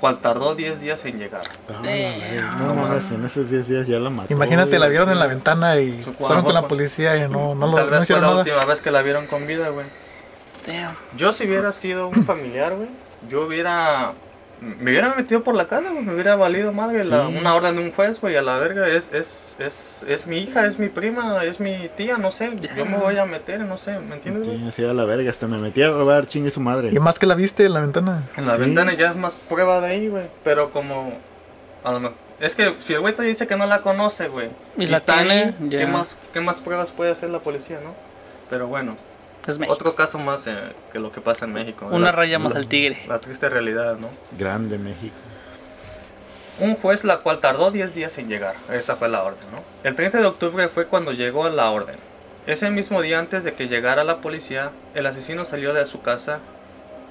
cual 0.05 0.21
tardó 0.21 0.55
10 0.55 0.83
días 0.83 1.03
en 1.07 1.19
llegar. 1.19 1.40
Ah, 1.67 1.81
no 2.59 2.75
mames, 2.75 3.11
en 3.11 3.25
esos 3.25 3.49
10 3.49 3.67
días 3.67 3.87
ya 3.87 3.99
la 3.99 4.11
mató. 4.11 4.31
Imagínate, 4.35 4.79
la 4.79 4.88
vieron 4.88 5.09
en 5.09 5.19
la 5.19 5.27
ventana 5.27 5.81
y 5.81 5.93
fueron 6.03 6.45
con 6.45 6.53
la 6.53 6.69
policía 6.69 7.17
y 7.17 7.27
no, 7.27 7.55
no 7.55 7.69
lo 7.69 7.75
tal 7.75 7.87
no 7.87 7.93
vez 7.93 8.07
fue 8.07 8.17
la 8.17 8.21
nada. 8.27 8.38
última 8.40 8.67
vez 8.67 8.83
que 8.83 8.90
la 8.90 9.01
vieron 9.01 9.27
con 9.27 9.47
vida, 9.47 9.71
güey. 9.71 9.87
Damn. 10.67 10.95
Yo 11.17 11.33
si 11.33 11.47
hubiera 11.47 11.73
sido 11.73 12.09
un 12.09 12.23
familiar, 12.23 12.75
güey, 12.75 12.90
yo 13.31 13.47
hubiera... 13.47 14.12
Me 14.61 14.90
hubiera 14.90 15.14
metido 15.14 15.43
por 15.43 15.55
la 15.55 15.69
casa, 15.69 15.90
güey, 15.90 16.03
me 16.03 16.14
hubiera 16.14 16.37
valido 16.37 16.73
madre 16.73 17.05
la- 17.05 17.29
una 17.29 17.55
orden 17.55 17.77
de 17.77 17.83
un 17.83 17.93
juez, 17.93 18.21
güey, 18.21 18.37
a 18.37 18.43
la 18.43 18.57
verga, 18.57 18.88
es, 18.88 19.09
es, 19.12 19.57
es, 19.59 20.07
es 20.09 20.27
mi 20.27 20.38
hija, 20.38 20.64
es 20.67 20.79
mi 20.79 20.88
prima, 20.88 21.45
es 21.45 21.61
mi 21.61 21.90
tía, 21.97 22.17
no 22.17 22.31
sé, 22.31 22.53
yo 22.77 22.87
me 22.87 22.97
voy 22.97 23.19
a 23.19 23.27
meter, 23.27 23.61
no 23.61 23.77
sé, 23.77 23.99
¿me 23.99 24.14
entiendes? 24.14 24.47
Sí, 24.47 24.64
así 24.67 24.85
a 24.85 24.95
la 24.95 25.05
verga, 25.05 25.29
hasta 25.29 25.47
me 25.47 25.59
metí 25.59 25.83
a 25.83 25.90
robar, 25.90 26.27
chingue 26.27 26.51
su 26.51 26.61
madre. 26.61 26.88
Y 26.93 26.99
más 26.99 27.19
que 27.19 27.27
la 27.27 27.35
viste 27.35 27.67
en 27.67 27.75
la 27.75 27.81
ventana. 27.83 28.25
En 28.37 28.47
la 28.47 28.55
Sí. 28.55 28.61
ventana 28.61 28.95
ya 28.95 29.11
es 29.11 29.17
más 29.17 29.35
prueba 29.35 29.81
de 29.83 29.88
ahí, 29.88 30.09
güey, 30.09 30.25
pero 30.43 30.71
como... 30.71 31.12
A 31.83 31.93
lo 31.93 32.01
mejor... 32.01 32.17
Es 32.40 32.57
que 32.57 32.75
si 32.79 32.95
el 32.95 33.01
güey 33.01 33.14
te 33.14 33.23
dice 33.23 33.47
que 33.47 33.57
no 33.57 33.67
la 33.67 33.81
conoce, 33.83 34.29
güey, 34.29 34.49
Y 34.79 34.85
y, 34.85 34.87
la 34.87 34.97
está 34.97 35.19
tiene, 35.19 35.55
ahí. 35.61 35.69
¿qué 35.71 35.87
más, 35.87 36.17
¿qué 36.33 36.40
más 36.40 36.61
pruebas 36.61 36.90
puede 36.90 37.11
hacer 37.11 37.29
la 37.31 37.40
policía, 37.40 37.79
no? 37.85 37.95
Pero 38.51 38.67
bueno, 38.67 38.97
Es 39.46 39.59
México. 39.59 39.74
otro 39.74 39.94
caso 39.94 40.18
más 40.18 40.46
eh, 40.46 40.54
que 40.92 40.98
lo 40.98 41.12
que 41.12 41.20
pasa 41.20 41.44
en 41.44 41.52
México. 41.52 41.87
Una 41.90 42.07
la- 42.07 42.12
raya 42.12 42.38
más 42.38 42.54
la- 42.54 42.61
al 42.61 42.66
tigre. 42.66 42.98
La 43.09 43.20
triste 43.20 43.48
realidad, 43.48 43.96
¿no? 43.98 44.09
Grande 44.38 44.78
México. 44.78 45.14
Un 46.61 46.76
juez 46.76 47.02
la 47.04 47.18
cual 47.18 47.40
tardó 47.40 47.70
10 47.70 47.94
días 47.94 48.16
en 48.18 48.28
llegar. 48.28 48.54
Esa 48.72 48.94
fue 48.96 49.09
la 49.09 49.22
orden, 49.22 49.42
¿no? 49.52 49.62
El 49.83 49.94
30 49.96 50.18
de 50.20 50.26
octubre 50.26 50.68
fue 50.68 50.87
cuando 50.87 51.12
llegó 51.12 51.48
la 51.48 51.70
orden. 51.70 51.96
Ese 52.46 52.70
mismo 52.70 53.02
día 53.02 53.18
antes 53.18 53.42
de 53.42 53.54
que 53.54 53.68
llegara 53.68 54.04
la 54.04 54.20
policía, 54.20 54.70
el 54.94 55.07
asesino 55.07 55.44
salió 55.44 55.74
de 55.74 55.85
su 55.87 56.00
casa 56.02 56.38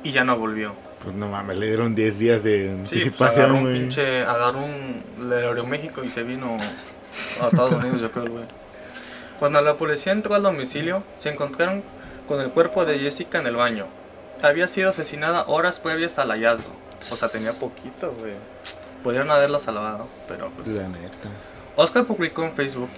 y 0.03 0.11
ya 0.11 0.23
no 0.23 0.37
volvió. 0.37 0.73
Pues 1.03 1.13
no 1.15 1.27
mames, 1.27 1.57
le 1.57 1.65
dieron 1.67 1.93
10 1.95 2.17
días 2.17 2.43
de 2.43 2.77
Sí, 2.85 3.09
pues 3.09 3.21
agarró 3.21 3.57
anticipación, 3.57 3.67
un 3.67 3.73
pinche, 3.73 4.21
agarró 4.23 4.59
un 4.59 5.03
le 5.29 5.45
abrió 5.45 5.65
México 5.65 6.01
y 6.03 6.09
se 6.09 6.23
vino 6.23 6.55
a 7.41 7.47
Estados 7.47 7.73
Unidos, 7.73 7.99
yo 7.99 8.11
creo, 8.11 8.27
güey. 8.29 8.45
Cuando 9.39 9.59
la 9.61 9.73
policía 9.73 10.13
entró 10.13 10.35
al 10.35 10.43
domicilio, 10.43 11.03
se 11.17 11.29
encontraron 11.29 11.83
con 12.27 12.39
el 12.39 12.49
cuerpo 12.49 12.85
de 12.85 12.99
Jessica 12.99 13.39
en 13.39 13.47
el 13.47 13.55
baño. 13.55 13.85
Había 14.41 14.67
sido 14.67 14.89
asesinada 14.89 15.43
horas 15.47 15.79
previas 15.79 16.19
al 16.19 16.29
hallazgo. 16.29 16.69
O 17.11 17.15
sea, 17.15 17.29
tenía 17.29 17.53
poquito, 17.53 18.13
güey. 18.19 18.33
Podrían 19.03 19.29
haberla 19.31 19.59
salvado, 19.59 20.07
pero 20.27 20.49
pues... 20.51 20.69
La 20.69 20.87
neta. 20.87 21.29
Oscar 21.75 22.05
publicó 22.05 22.43
en 22.43 22.51
Facebook 22.53 22.89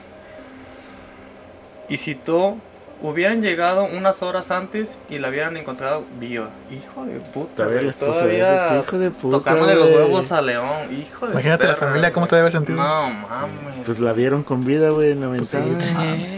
y 1.88 1.97
citó, 1.97 2.57
hubieran 3.01 3.41
llegado 3.41 3.85
unas 3.85 4.21
horas 4.21 4.51
antes 4.51 4.97
y 5.09 5.17
la 5.19 5.29
hubieran 5.29 5.55
encontrado 5.57 6.03
viva. 6.19 6.49
Hijo 6.71 7.05
de 7.05 7.19
puta, 7.19 7.65
Todavía 7.65 8.67
güey, 8.67 8.79
hijo 8.81 8.97
de 8.97 9.11
puta, 9.11 9.38
tocándole 9.38 9.75
los 9.75 9.89
huevos 9.89 10.31
a 10.31 10.41
León, 10.41 10.95
hijo 10.99 11.25
de 11.27 11.33
Imagínate 11.33 11.67
la 11.67 11.75
familia, 11.75 12.11
¿cómo 12.11 12.25
se 12.27 12.35
debe 12.35 12.41
haber 12.41 12.51
sentido? 12.51 12.77
No 12.77 13.09
mames. 13.09 13.85
Pues 13.85 13.99
la 13.99 14.13
vieron 14.13 14.43
con 14.43 14.65
vida, 14.65 14.89
güey, 14.89 15.11
en 15.11 15.21
la 15.21 15.27
Pues 15.29 15.49
sí, 15.49 15.57
ventana. 15.57 16.15
sí. 16.15 16.34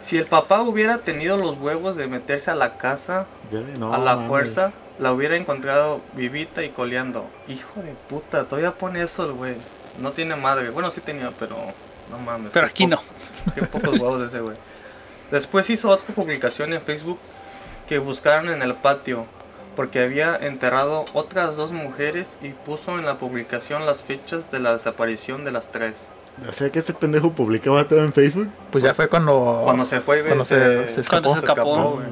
Si 0.00 0.18
el 0.18 0.26
papá 0.26 0.62
hubiera 0.62 0.98
tenido 0.98 1.36
los 1.36 1.56
huevos 1.58 1.96
de 1.96 2.06
meterse 2.06 2.50
a 2.50 2.54
la 2.54 2.76
casa 2.76 3.26
no, 3.78 3.94
a 3.94 3.98
la 3.98 4.14
mames. 4.14 4.28
fuerza, 4.28 4.72
la 4.98 5.12
hubiera 5.12 5.36
encontrado 5.36 6.00
vivita 6.14 6.62
y 6.62 6.70
coleando. 6.70 7.26
Hijo 7.48 7.82
de 7.82 7.94
puta, 8.08 8.44
todavía 8.44 8.72
pone 8.72 9.02
eso 9.02 9.24
el 9.24 9.32
güey. 9.32 9.56
No 10.00 10.12
tiene 10.12 10.36
madre. 10.36 10.70
Bueno, 10.70 10.90
sí 10.90 11.00
tenía, 11.00 11.30
pero 11.38 11.56
no 12.10 12.18
mames. 12.18 12.52
Pero 12.52 12.66
aquí 12.66 12.86
no. 12.86 13.00
Qué 13.54 13.62
pocos 13.62 14.00
huevos 14.00 14.22
ese 14.22 14.40
güey. 14.40 14.56
Después 15.30 15.68
hizo 15.70 15.88
otra 15.88 16.14
publicación 16.14 16.72
en 16.72 16.80
Facebook 16.80 17.18
que 17.88 17.98
buscaron 17.98 18.50
en 18.50 18.62
el 18.62 18.74
patio 18.74 19.26
porque 19.76 20.00
había 20.00 20.34
enterrado 20.34 21.04
otras 21.12 21.56
dos 21.56 21.70
mujeres 21.72 22.36
y 22.42 22.48
puso 22.50 22.98
en 22.98 23.04
la 23.04 23.16
publicación 23.16 23.86
las 23.86 24.02
fechas 24.02 24.50
de 24.50 24.58
la 24.58 24.72
desaparición 24.72 25.44
de 25.44 25.52
las 25.52 25.70
tres. 25.70 26.08
O 26.48 26.52
sea 26.52 26.70
que 26.70 26.78
este 26.80 26.92
pendejo 26.92 27.32
publicaba 27.32 27.86
todo 27.88 28.00
en 28.00 28.12
Facebook. 28.12 28.48
Pues 28.70 28.84
ya 28.84 28.90
Pues, 28.90 28.96
fue 28.96 29.08
cuando. 29.08 29.60
Cuando 29.64 29.84
se 29.84 30.00
fue, 30.00 30.16
güey, 30.18 30.26
cuando 30.28 30.44
se, 30.44 30.88
se 30.88 31.02
Cuando 31.08 31.30
escapó. 31.34 31.34
se 31.34 31.38
escapó. 31.46 32.02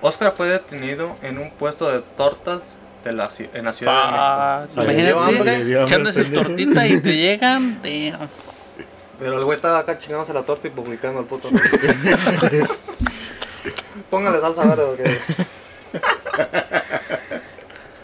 Oscar 0.00 0.32
fue 0.32 0.48
detenido 0.48 1.16
en 1.22 1.38
un 1.38 1.50
puesto 1.50 1.90
de 1.90 2.00
tortas 2.16 2.78
de 3.04 3.12
la, 3.12 3.28
en 3.54 3.64
la 3.64 3.72
Ciudad 3.72 4.68
Fuck. 4.68 4.84
de 4.84 4.86
México. 4.86 5.18
Imagínate 5.18 5.44
le 5.58 5.64
dio 5.64 5.78
hambre 5.80 5.84
echándose 5.84 6.18
al 6.20 6.24
pendejo. 6.26 6.44
tortita 6.46 6.86
y 6.86 7.00
te 7.00 7.16
llegan. 7.16 7.80
Damn. 7.82 8.28
Pero 9.18 9.38
el 9.38 9.44
güey 9.44 9.56
estaba 9.56 9.78
acá 9.80 9.98
chingándose 9.98 10.32
la 10.32 10.42
torta 10.42 10.68
y 10.68 10.70
publicando 10.70 11.18
el 11.20 11.26
puto. 11.26 11.48
Póngale 14.10 14.40
salsa 14.40 14.64
verde 14.66 14.84
porque. 14.86 15.18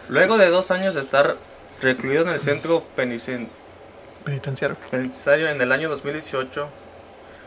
Luego 0.09 0.39
de 0.39 0.51
dos 0.51 0.71
años 0.71 0.95
de 0.95 1.01
estar 1.01 1.37
recluido 1.81 2.23
en 2.23 2.29
el 2.31 2.41
centro 2.41 2.83
penicen- 2.97 3.49
Penitenciario. 4.25 4.77
penitenciario 4.91 5.49
en 5.51 5.61
el 5.61 5.71
año 5.73 5.89
2018, 5.91 6.69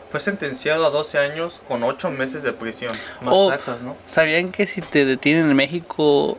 fue 0.08 0.20
sentenciado 0.20 0.86
a 0.86 0.90
12 0.90 1.18
años 1.18 1.60
con 1.66 1.82
8 1.82 2.10
meses 2.10 2.42
de 2.42 2.52
prisión. 2.52 2.92
Más 3.20 3.34
Oh. 3.36 3.48
taxas, 3.50 3.82
¿no? 3.82 3.96
¿Sabían 4.06 4.52
que 4.52 4.66
si 4.66 4.80
te 4.80 5.04
detienen 5.04 5.50
en 5.50 5.56
México 5.56 6.38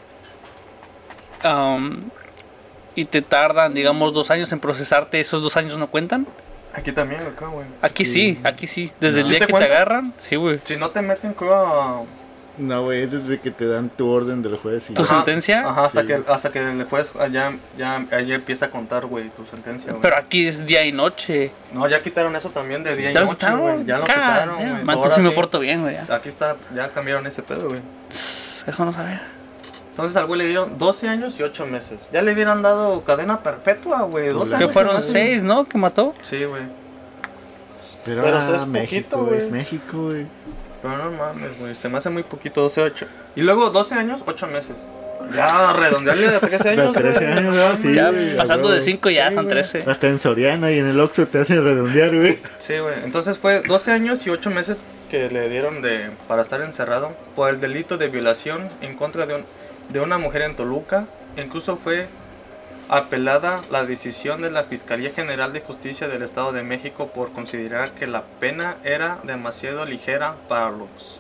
y 2.95 3.06
te 3.06 3.21
tardan, 3.21 3.73
digamos, 3.73 4.13
dos 4.13 4.32
años 4.32 4.52
en 4.52 4.60
procesarte, 4.60 5.19
esos 5.19 5.41
dos 5.41 5.56
años 5.58 5.78
no 5.78 5.88
cuentan? 5.89 6.28
Aquí 6.73 6.91
también, 6.91 7.21
acá, 7.21 7.47
güey. 7.47 7.65
Aquí 7.82 8.06
sí, 8.06 8.39
aquí 8.43 8.67
sí. 8.67 8.91
Desde 8.99 9.21
el 9.21 9.25
¿Sí 9.25 9.32
día 9.32 9.39
te 9.39 9.45
que 9.47 9.52
cuenta? 9.52 9.67
te 9.69 9.75
agarran, 9.75 10.13
sí, 10.19 10.36
güey. 10.36 10.60
Si 10.63 10.75
no 10.78 10.89
te 10.91 11.02
meten, 11.02 11.34
creo, 11.34 11.56
a... 11.56 12.04
No, 12.60 12.84
güey, 12.84 13.04
es 13.04 13.12
desde 13.13 13.39
que 13.39 13.52
te 13.52 13.65
dan 13.65 13.89
tu 13.89 14.10
orden 14.10 14.41
del 14.41 14.58
juez 14.58 14.89
y 14.89 14.93
¿Tu 14.93 15.02
Ajá, 15.04 15.15
sentencia? 15.15 15.65
Ajá, 15.65 15.86
hasta, 15.86 16.02
Sí. 16.02 16.08
que, 16.08 16.19
hasta 16.28 16.52
que 16.52 16.60
el 16.60 16.84
juez 16.84 17.13
allá, 17.15 17.54
ya, 17.78 18.06
allá 18.12 18.36
empieza 18.36 18.65
a 18.65 18.69
contar, 18.69 19.06
güey, 19.06 19.30
tu 19.30 19.45
sentencia, 19.45 19.91
güey. 19.91 20.02
Pero 20.02 20.17
aquí 20.17 20.45
es 20.48 20.65
día 20.65 20.84
y 20.86 20.91
noche. 20.91 21.52
No, 21.72 21.88
ya 21.88 22.02
quitaron 22.02 22.36
eso 22.36 22.50
también 22.50 22.84
de 22.84 22.95
día 22.98 23.12
y 23.12 23.13
¿Ya 23.13 23.22
lo 23.22 23.28
noche, 23.28 23.38
quitaron? 23.38 23.62
güey. 23.62 23.86
Ya 23.86 23.98
lo 23.98 24.04
quitaron, 24.04 24.56
güey. 24.58 24.69
Entonces 24.82 25.13
sí 25.15 25.22
me 25.22 25.32
porto 25.32 25.60
bien, 25.60 25.82
güey. 25.84 25.95
ya. 25.95 26.13
Aquí 26.13 26.28
está, 26.28 26.58
ya 26.76 26.89
cambiaron 26.91 27.26
ese 27.28 27.41
pedo, 27.43 27.69
güey. 27.69 27.80
Eso 28.67 28.84
no 28.86 28.91
sabía. 28.91 29.22
Entonces 29.91 30.17
al 30.17 30.28
güey 30.28 30.39
le 30.39 30.48
dieron 30.48 30.78
12 30.78 31.08
años 31.08 31.39
y 31.39 31.43
8 31.43 31.65
meses. 31.65 32.10
Ya 32.12 32.22
le 32.22 32.34
hubieran 32.34 32.62
dado 32.62 33.04
cadena 33.04 33.41
perpetua, 33.41 34.02
güey. 34.04 34.30
12 34.30 34.56
Que 34.58 34.67
fueron 34.67 34.98
y- 34.98 35.02
seis, 35.02 35.43
¿no? 35.43 35.63
Que 35.65 35.78
mató. 35.78 36.13
Sí, 36.22 36.43
güey. 36.45 36.63
Pero, 38.06 38.22
Pero 38.24 38.38
ah, 38.38 38.39
eso 38.41 38.56
es 38.56 38.65
México, 38.65 39.30
es 39.34 39.50
México, 39.52 40.06
güey. 40.08 40.26
Pero 40.82 40.98
no 40.98 41.12
mames, 41.12 41.58
güey. 41.60 41.76
Se 41.76 41.89
me 41.89 41.98
hace 41.98 42.10
muy 42.10 42.24
poquito, 42.24 42.62
12, 42.62 42.82
8. 42.82 43.06
Y 43.36 43.42
luego 43.42 43.70
12 43.70 43.96
años, 43.96 44.24
8 44.26 44.48
meses. 44.48 44.88
Ya, 45.36 45.74
redondearle 45.74 46.30
de 46.30 46.39
13 46.39 46.63
De 46.76 46.82
años. 46.82 46.96
13 46.96 47.20
güey. 47.20 47.32
años, 47.38 47.56
¿no? 47.56 47.78
Sí, 47.82 47.94
Ya 47.94 48.10
güey, 48.10 48.36
pasando 48.38 48.70
a 48.70 48.72
de 48.72 48.78
huevo. 48.78 48.86
5 48.86 49.10
ya 49.10 49.30
Sí, 49.30 49.36
son 49.36 49.44
güey. 49.46 49.56
13. 49.56 49.80
Hasta 49.92 50.08
en 50.08 50.20
Soriana 50.20 50.72
y 50.72 50.80
en 50.80 50.88
el 50.88 51.00
Oxxo 51.00 51.28
te 51.28 51.39
hacen 51.39 51.63
redondear, 51.63 52.15
güey. 52.15 52.39
Sí, 52.58 52.78
güey. 52.80 52.96
Entonces 53.04 53.38
fue 53.38 53.62
12 53.62 53.92
años 53.92 54.26
y 54.26 54.30
8 54.30 54.50
meses 54.50 54.82
que 55.12 55.30
le 55.30 55.50
dieron 55.50 55.82
de 55.82 56.10
para 56.28 56.42
estar 56.42 56.62
encerrado 56.62 57.12
por 57.36 57.50
el 57.50 57.60
delito 57.60 57.98
de 57.98 58.08
violación 58.08 58.70
en 58.82 58.96
contra 58.96 59.26
de, 59.26 59.36
un- 59.36 59.46
de 59.89 60.00
una 60.00 60.18
mujer 60.18 60.44
en 60.44 60.56
Toluca. 60.56 61.06
Incluso 61.36 61.76
fue 61.78 62.08
apelada 62.89 63.62
la 63.69 63.86
decisión 63.86 64.41
de 64.41 64.52
la 64.52 64.63
Fiscalía 64.63 65.12
General 65.12 65.54
de 65.54 65.62
Justicia 65.62 66.08
del 66.08 66.23
Estado 66.23 66.52
de 66.52 66.63
México 66.63 67.08
por 67.08 67.32
considerar 67.32 67.91
que 67.91 68.08
la 68.08 68.23
pena 68.39 68.78
era 68.84 69.19
demasiado 69.23 69.86
ligera 69.86 70.36
para 70.47 70.71
los 70.71 71.19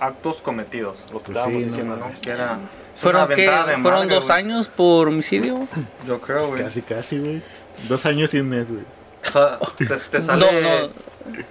actos 0.00 0.40
cometidos. 0.40 1.04
Lo 1.12 1.18
que 1.18 1.26
Pues 1.26 1.28
estábamos 1.28 1.62
sí, 1.62 1.68
diciendo, 1.68 1.96
¿no? 1.96 2.10
Que 2.20 2.30
era 2.30 2.58
¿Fueron, 2.94 3.28
¿Fueron 3.28 3.82
madre, 3.82 4.14
dos 4.14 4.30
años 4.30 4.68
por 4.68 5.08
homicidio? 5.08 5.68
Yo 6.06 6.20
creo, 6.20 6.48
güey. 6.48 6.64
Casi, 6.64 6.82
casi, 6.82 7.18
güey. 7.18 7.42
Dos 7.88 8.04
años 8.06 8.32
y 8.34 8.40
un 8.40 8.48
mes, 8.48 8.70
güey. 8.70 8.84
O 9.28 9.30
sea, 9.30 9.58
te, 9.76 9.86
te 9.86 10.20
sale... 10.20 10.62
No, 10.62 10.86
no. 10.86 10.92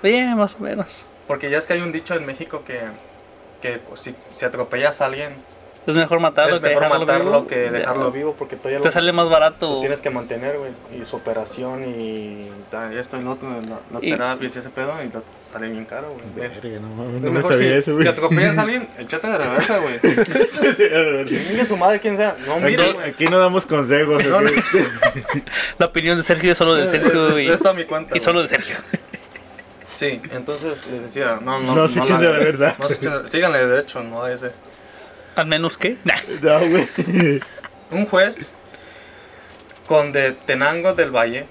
Bien, 0.04 0.36
más 0.36 0.56
o 0.56 0.60
menos. 0.60 1.06
Porque 1.28 1.50
ya 1.50 1.58
es 1.58 1.66
que 1.68 1.74
hay 1.74 1.82
un 1.82 1.92
dicho 1.92 2.16
en 2.16 2.26
México 2.26 2.64
que, 2.66 2.82
que 3.62 3.78
pues, 3.80 4.00
si, 4.00 4.16
si 4.32 4.46
atropellas 4.46 5.02
a 5.02 5.06
alguien, 5.06 5.36
Es 5.90 5.96
mejor 5.96 6.20
matarlo 6.20 6.56
es 6.56 6.62
que 6.62 6.68
mejor 6.70 6.84
dejarlo 6.84 7.00
matarlo 7.06 7.32
vivo. 7.32 7.48
que 7.48 7.64
Ya. 7.66 7.72
dejarlo 7.72 8.12
vivo 8.12 8.36
porque 8.38 8.56
todavía 8.56 8.80
Te 8.80 8.86
lo, 8.88 8.92
sale 8.92 9.12
más 9.12 9.26
lo 9.26 9.32
barato. 9.32 9.80
tienes 9.80 10.00
que 10.02 10.10
mantener, 10.10 10.58
güey. 10.58 10.72
Y 11.00 11.06
su 11.06 11.16
operación 11.16 11.84
y, 11.84 12.48
esto 12.98 13.18
y 13.18 13.24
lo 13.24 13.32
otro, 13.32 13.50
la- 13.50 13.80
las 13.92 14.04
Y- 14.04 14.10
terapias 14.12 14.56
y 14.56 14.60
ese 14.60 14.70
pedo, 14.70 14.94
y 15.04 15.12
lo- 15.12 15.24
sale 15.44 15.70
bien 15.70 15.86
caro, 15.86 16.14
güey. 16.14 16.50
No 16.80 16.96
no 16.96 17.20
me 17.20 17.30
mejor 17.32 17.54
si, 17.54 17.58
sabía 17.60 17.78
eso, 17.78 17.92
güey. 17.94 18.04
si 18.04 18.10
atropellas 18.10 18.58
a 18.58 18.62
alguien, 18.62 18.88
échate 18.98 19.28
de 19.28 19.38
reversa, 19.38 19.78
güey. 19.80 20.00
Dile 21.26 21.66
su 21.66 21.78
madre 21.78 22.00
quién 22.00 22.18
sea. 22.18 22.36
No, 22.48 22.58
mire, 22.60 22.96
Aquí, 23.06 23.26
no 23.26 23.38
damos 23.38 23.66
consejos. 23.66 24.24
No, 24.26 24.42
no. 24.42 24.50
La 25.78 25.86
opinión 25.88 26.18
de 26.18 26.24
Sergio 26.24 26.52
es 26.52 26.58
solo 26.58 26.76
de 26.76 26.90
Sergio 26.90 27.40
y, 27.40 27.50
es 27.50 27.60
toda 27.60 27.74
mi 27.74 27.86
cuenta. 27.86 28.16
y 28.16 28.20
solo 28.20 28.42
de 28.42 28.48
Sergio. 28.50 28.76
Sí, 29.96 30.22
entonces 30.32 30.88
les 30.88 31.04
decía, 31.04 31.40
no, 31.42 31.60
no, 31.60 31.76
No 31.76 31.88
se 31.88 32.00
echen 32.00 32.20
de 32.20 32.26
la 32.32 32.40
verdad. 32.40 32.76
No 32.80 32.88
se 32.88 32.96
echen 32.96 33.24
de- 33.24 33.28
síganle 33.30 33.58
de 33.60 33.68
derecho, 33.68 34.02
no 34.04 34.24
a 34.24 34.32
ese. 34.32 34.52
Al 35.40 35.48
menos 35.48 35.78
que. 35.78 35.98
Nah. 36.04 36.16
No, 36.42 36.60
güey. 36.60 37.42
Un 37.92 38.06
juez 38.06 38.52
con 39.88 40.12
de 40.12 40.34
Tenango 40.34 40.94
del 40.94 41.16
Valle 41.16 41.48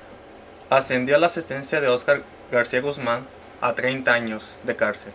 ascendió 0.68 1.16
a 1.16 1.18
la 1.18 1.26
asistencia 1.26 1.80
de 1.80 1.88
Oscar 1.88 2.22
García 2.52 2.82
Guzmán 2.82 3.26
a 3.62 3.74
30 3.74 4.12
años 4.12 4.58
de 4.64 4.76
cárcel, 4.76 5.12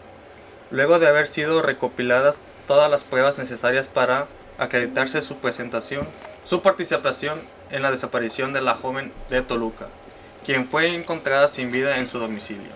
luego 0.72 0.98
de 0.98 1.08
haber 1.08 1.28
sido 1.28 1.62
recopiladas 1.62 2.42
todas 2.68 2.90
las 2.90 3.04
pruebas 3.04 3.38
necesarias 3.38 3.88
para 3.88 4.28
acreditarse 4.58 5.22
su 5.22 5.38
presentación, 5.38 6.08
su 6.44 6.64
participación 6.64 7.42
en 7.70 7.84
la 7.84 7.92
desaparición 7.92 8.54
de 8.54 8.62
la 8.62 8.74
joven 8.74 9.12
de 9.30 9.44
Toluca, 9.44 9.88
quien 10.46 10.68
fue 10.68 10.96
encontrada 10.96 11.48
sin 11.48 11.72
vida 11.72 11.98
en 11.98 12.08
su 12.08 12.18
domicilio. 12.18 12.72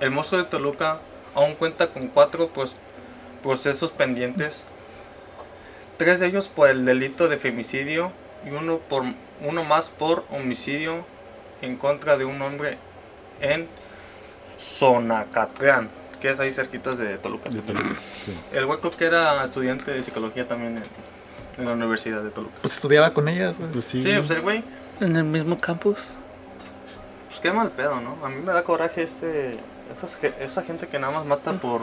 El 0.00 0.10
monstruo 0.10 0.42
de 0.42 0.48
Toluca 0.48 1.00
aún 1.34 1.54
cuenta 1.56 1.88
con 1.88 2.08
cuatro 2.08 2.48
pues, 2.48 2.72
procesos 3.42 3.92
pendientes 3.92 4.64
tres 5.98 6.20
de 6.20 6.26
ellos 6.28 6.48
por 6.48 6.70
el 6.70 6.84
delito 6.86 7.28
de 7.28 7.36
femicidio 7.36 8.10
y 8.46 8.50
uno, 8.50 8.78
por, 8.78 9.02
uno 9.46 9.64
más 9.64 9.90
por 9.90 10.24
homicidio 10.30 11.04
en 11.60 11.76
contra 11.76 12.16
de 12.16 12.24
un 12.24 12.40
hombre 12.40 12.78
en 13.40 13.68
Zonacatlán, 14.58 15.88
que 16.20 16.30
es 16.30 16.40
ahí 16.40 16.52
cerquitas 16.52 16.98
de 16.98 17.16
Toluca. 17.18 17.48
De 17.50 17.60
Toluca, 17.60 17.94
sí. 18.24 18.32
El 18.52 18.64
hueco 18.64 18.90
que 18.90 19.04
era 19.06 19.42
estudiante 19.44 19.90
de 19.92 20.02
psicología 20.02 20.46
también 20.48 20.78
en, 20.78 20.82
en 21.58 21.64
la 21.66 21.72
Universidad 21.72 22.22
de 22.22 22.30
Toluca. 22.30 22.54
Pues 22.60 22.74
estudiaba 22.74 23.12
con 23.14 23.28
ellas, 23.28 23.58
güey. 23.58 23.70
Pues 23.70 23.84
sí. 23.84 24.00
Sí, 24.00 24.12
pues 24.16 24.30
el 24.30 24.40
güey, 24.40 24.64
En 25.00 25.16
el 25.16 25.24
mismo 25.24 25.58
campus. 25.60 26.10
pues 27.28 27.40
qué 27.40 27.52
mal 27.52 27.70
pedo, 27.70 28.00
¿no? 28.00 28.18
A 28.24 28.28
mí 28.28 28.36
me 28.44 28.52
da 28.52 28.62
coraje 28.64 29.02
este, 29.02 29.52
esas 29.92 30.16
ge- 30.16 30.34
esa 30.40 30.62
gente 30.62 30.86
que 30.88 30.98
nada 30.98 31.12
más 31.12 31.24
mata 31.26 31.52
por, 31.52 31.80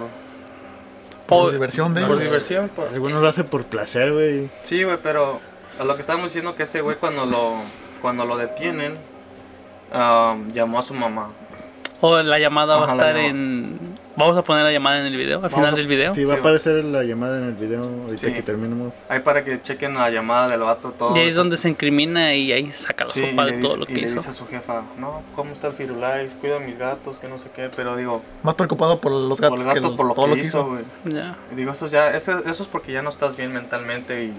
Por 1.27 1.37
Oh, 1.41 1.45
su 1.45 1.51
diversión 1.51 1.93
de 1.93 2.05
por 2.05 2.19
diversión, 2.19 2.69
por, 2.69 2.87
Algunos 2.87 3.21
lo 3.21 3.27
hace 3.27 3.43
por 3.43 3.63
placer, 3.63 4.13
güey. 4.13 4.49
Sí, 4.61 4.83
güey, 4.83 4.97
pero 5.01 5.39
a 5.79 5.83
lo 5.83 5.95
que 5.95 6.01
estábamos 6.01 6.29
diciendo 6.29 6.55
que 6.55 6.63
ese 6.63 6.81
güey 6.81 6.97
cuando 6.97 7.25
lo 7.25 7.55
cuando 8.01 8.25
lo 8.25 8.37
detienen 8.37 8.97
ah, 9.91 10.37
llamó 10.53 10.79
a 10.79 10.81
su 10.81 10.93
mamá. 10.93 11.29
O 12.01 12.21
la 12.21 12.37
llamada 12.37 12.77
va 12.77 12.87
a 12.87 12.91
estar 12.91 13.17
en. 13.17 13.94
Vamos 14.17 14.37
a 14.37 14.43
poner 14.43 14.63
la 14.63 14.71
llamada 14.71 14.99
en 15.01 15.07
el 15.07 15.17
video, 15.17 15.35
al 15.37 15.41
Vamos 15.49 15.55
final 15.55 15.73
a- 15.73 15.77
del 15.77 15.87
video. 15.87 16.15
Sí, 16.15 16.23
va 16.23 16.29
Sí, 16.31 16.35
a 16.37 16.39
aparecer 16.39 16.85
la 16.85 17.03
llamada 17.03 17.37
en 17.37 17.43
el 17.45 17.53
video 17.53 17.81
ahorita 17.83 18.27
Sí. 18.27 18.33
que 18.33 18.41
terminemos. 18.41 18.93
Ahí 19.09 19.19
para 19.19 19.43
que 19.43 19.61
chequen 19.61 19.93
la 19.93 20.09
llamada 20.09 20.47
del 20.47 20.61
vato 20.61 20.91
todo. 20.91 21.15
Y 21.17 21.19
ahí 21.19 21.27
es 21.27 21.35
donde 21.35 21.57
se 21.57 21.67
incrimina 21.67 22.33
y 22.33 22.53
ahí 22.53 22.71
saca 22.71 23.03
la 23.03 23.09
Sí, 23.11 23.19
sopa 23.29 23.43
y 23.43 23.45
de 23.47 23.51
le 23.51 23.57
todo 23.57 23.73
dice- 23.73 23.77
lo 23.77 23.83
y 23.83 23.87
que 23.87 23.93
le 24.01 24.07
hizo. 24.07 24.15
dice 24.15 24.29
a 24.29 24.31
su 24.31 24.47
jefa, 24.47 24.83
no, 24.97 25.21
¿cómo 25.35 25.51
está 25.51 25.67
el 25.67 25.73
Firulais? 25.73 26.33
Cuida 26.35 26.55
a 26.55 26.59
mis 26.59 26.77
gatos, 26.77 27.19
que 27.19 27.27
no 27.27 27.37
sé 27.37 27.49
qué, 27.53 27.69
pero 27.75 27.97
digo, 27.97 28.21
Más 28.43 28.55
preocupado 28.55 29.01
por 29.01 29.11
los 29.11 29.41
gatos 29.41 29.59
por 29.61 29.67
el 29.67 29.73
que 29.73 29.79
gato, 29.81 29.91
el- 29.91 29.97
por 29.97 30.05
lo 30.05 30.13
todo 30.13 30.25
que 30.25 30.29
lo 30.29 30.35
que 30.37 30.41
hizo, 30.41 30.59
hizo. 30.61 30.67
güey. 30.69 30.83
Ya. 31.13 31.35
Y 31.51 31.55
digo, 31.55 31.73
eso 31.73 31.87
ya, 31.87 32.11
eso, 32.11 32.39
eso 32.45 32.63
es 32.63 32.69
porque 32.69 32.93
ya 32.93 33.01
no 33.01 33.09
estás 33.09 33.35
bien 33.35 33.53
mentalmente 33.53 34.23
y... 34.23 34.33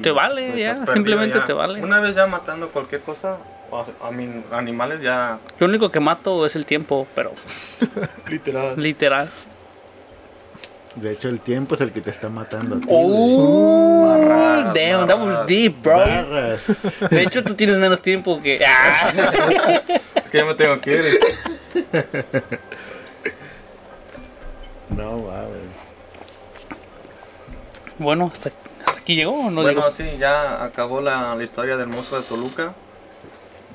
Te 0.00 0.10
vale, 0.12 0.56
ya, 0.58 0.74
simplemente 0.74 1.38
ya. 1.38 1.44
te 1.44 1.52
vale. 1.52 1.82
Una 1.82 2.00
vez 2.00 2.14
ya 2.14 2.26
matando 2.26 2.68
cualquier 2.68 3.00
cosa, 3.00 3.38
sea, 3.84 3.94
a 4.06 4.10
mí, 4.12 4.28
animales 4.52 5.00
ya... 5.02 5.38
Lo 5.58 5.66
único 5.66 5.90
que 5.90 5.98
mato 5.98 6.46
es 6.46 6.54
el 6.54 6.66
tiempo, 6.66 7.06
pero 7.14 7.32
Literal. 8.28 8.74
literal. 8.80 9.30
De 10.94 11.10
hecho, 11.10 11.28
el 11.30 11.40
tiempo 11.40 11.74
es 11.74 11.80
el 11.80 11.90
que 11.90 12.00
te 12.02 12.10
está 12.10 12.28
matando 12.28 12.76
a 12.76 12.80
ti. 12.80 12.86
Oh, 12.90 14.06
Barras, 14.06 14.74
damn, 14.74 15.06
that 15.08 15.18
was 15.18 15.46
deep, 15.46 15.82
bro. 15.82 15.98
Barras. 15.98 16.60
De 17.10 17.22
hecho, 17.22 17.42
tú 17.42 17.54
tienes 17.54 17.78
menos 17.78 18.02
tiempo 18.02 18.40
que. 18.42 18.60
Ah. 18.62 19.10
Es 19.88 20.22
que 20.30 20.38
ya 20.38 20.44
me 20.44 20.54
tengo 20.54 20.78
que 20.80 20.92
ir. 20.92 21.20
No, 24.90 25.24
va, 25.24 25.40
güey. 25.44 25.60
Bueno, 27.98 28.30
hasta, 28.32 28.50
hasta 28.50 28.61
aquí 29.02 29.14
llegó 29.16 29.32
o 29.32 29.50
no 29.50 29.62
bueno, 29.62 29.80
llegó? 29.80 29.90
sí, 29.90 30.04
ya 30.18 30.64
acabó 30.64 31.00
la, 31.00 31.34
la 31.34 31.42
historia 31.42 31.76
del 31.76 31.88
monstruo 31.88 32.20
de 32.20 32.26
Toluca. 32.26 32.72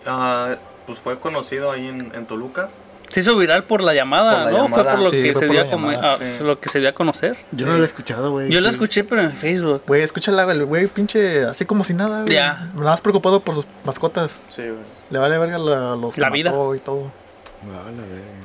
Ah, 0.05 0.55
pues 0.85 0.99
fue 0.99 1.19
conocido 1.19 1.71
ahí 1.71 1.87
en, 1.87 2.11
en 2.15 2.25
Toluca. 2.25 2.69
Se 3.09 3.21
hizo 3.21 3.37
viral 3.37 3.63
por 3.63 3.81
la 3.81 3.93
llamada, 3.93 4.43
Por 4.43 4.51
la 4.51 4.59
¿no? 4.59 4.67
Fue 4.67 4.83
por 4.83 4.99
lo 4.99 5.07
Sí, 5.07 5.23
que 5.23 5.31
fue 5.33 5.41
se 5.41 5.47
por 5.47 5.55
dio 5.55 5.63
la 5.63 5.69
a 5.69 5.71
come- 5.71 5.91
llamada, 5.93 6.13
a- 6.13 6.17
sí. 6.17 6.25
lo 6.41 6.59
que 6.59 6.67
se 6.69 6.79
dio 6.79 6.89
a 6.89 6.91
conocer. 6.91 7.37
Yo 7.51 7.65
Sí. 7.65 7.71
no 7.71 7.77
lo 7.77 7.83
he 7.83 7.85
escuchado, 7.85 8.31
güey. 8.31 8.49
Yo 8.51 8.59
lo 8.59 8.67
escuché, 8.67 9.03
pero 9.05 9.21
en 9.21 9.31
Facebook. 9.31 9.83
Güey, 9.87 10.01
escúchala, 10.01 10.43
güey, 10.43 10.57
el 10.57 10.65
güey 10.65 10.87
pinche 10.87 11.45
así 11.45 11.65
como 11.65 11.83
si 11.85 11.93
nada, 11.93 12.23
güey. 12.23 12.33
Ya. 12.33 12.69
Nada 12.75 12.91
más 12.91 13.01
preocupado 13.01 13.39
por 13.39 13.55
sus 13.55 13.65
mascotas. 13.85 14.41
Sí, 14.49 14.63
güey. 14.63 14.75
Le 15.09 15.19
vale 15.19 15.37
verga 15.37 15.57
la, 15.57 15.95
los 15.95 16.13
que 16.15 16.19
La 16.21 16.29
vida. 16.29 16.51
mató 16.51 16.75
y 16.75 16.79
todo. 16.79 17.11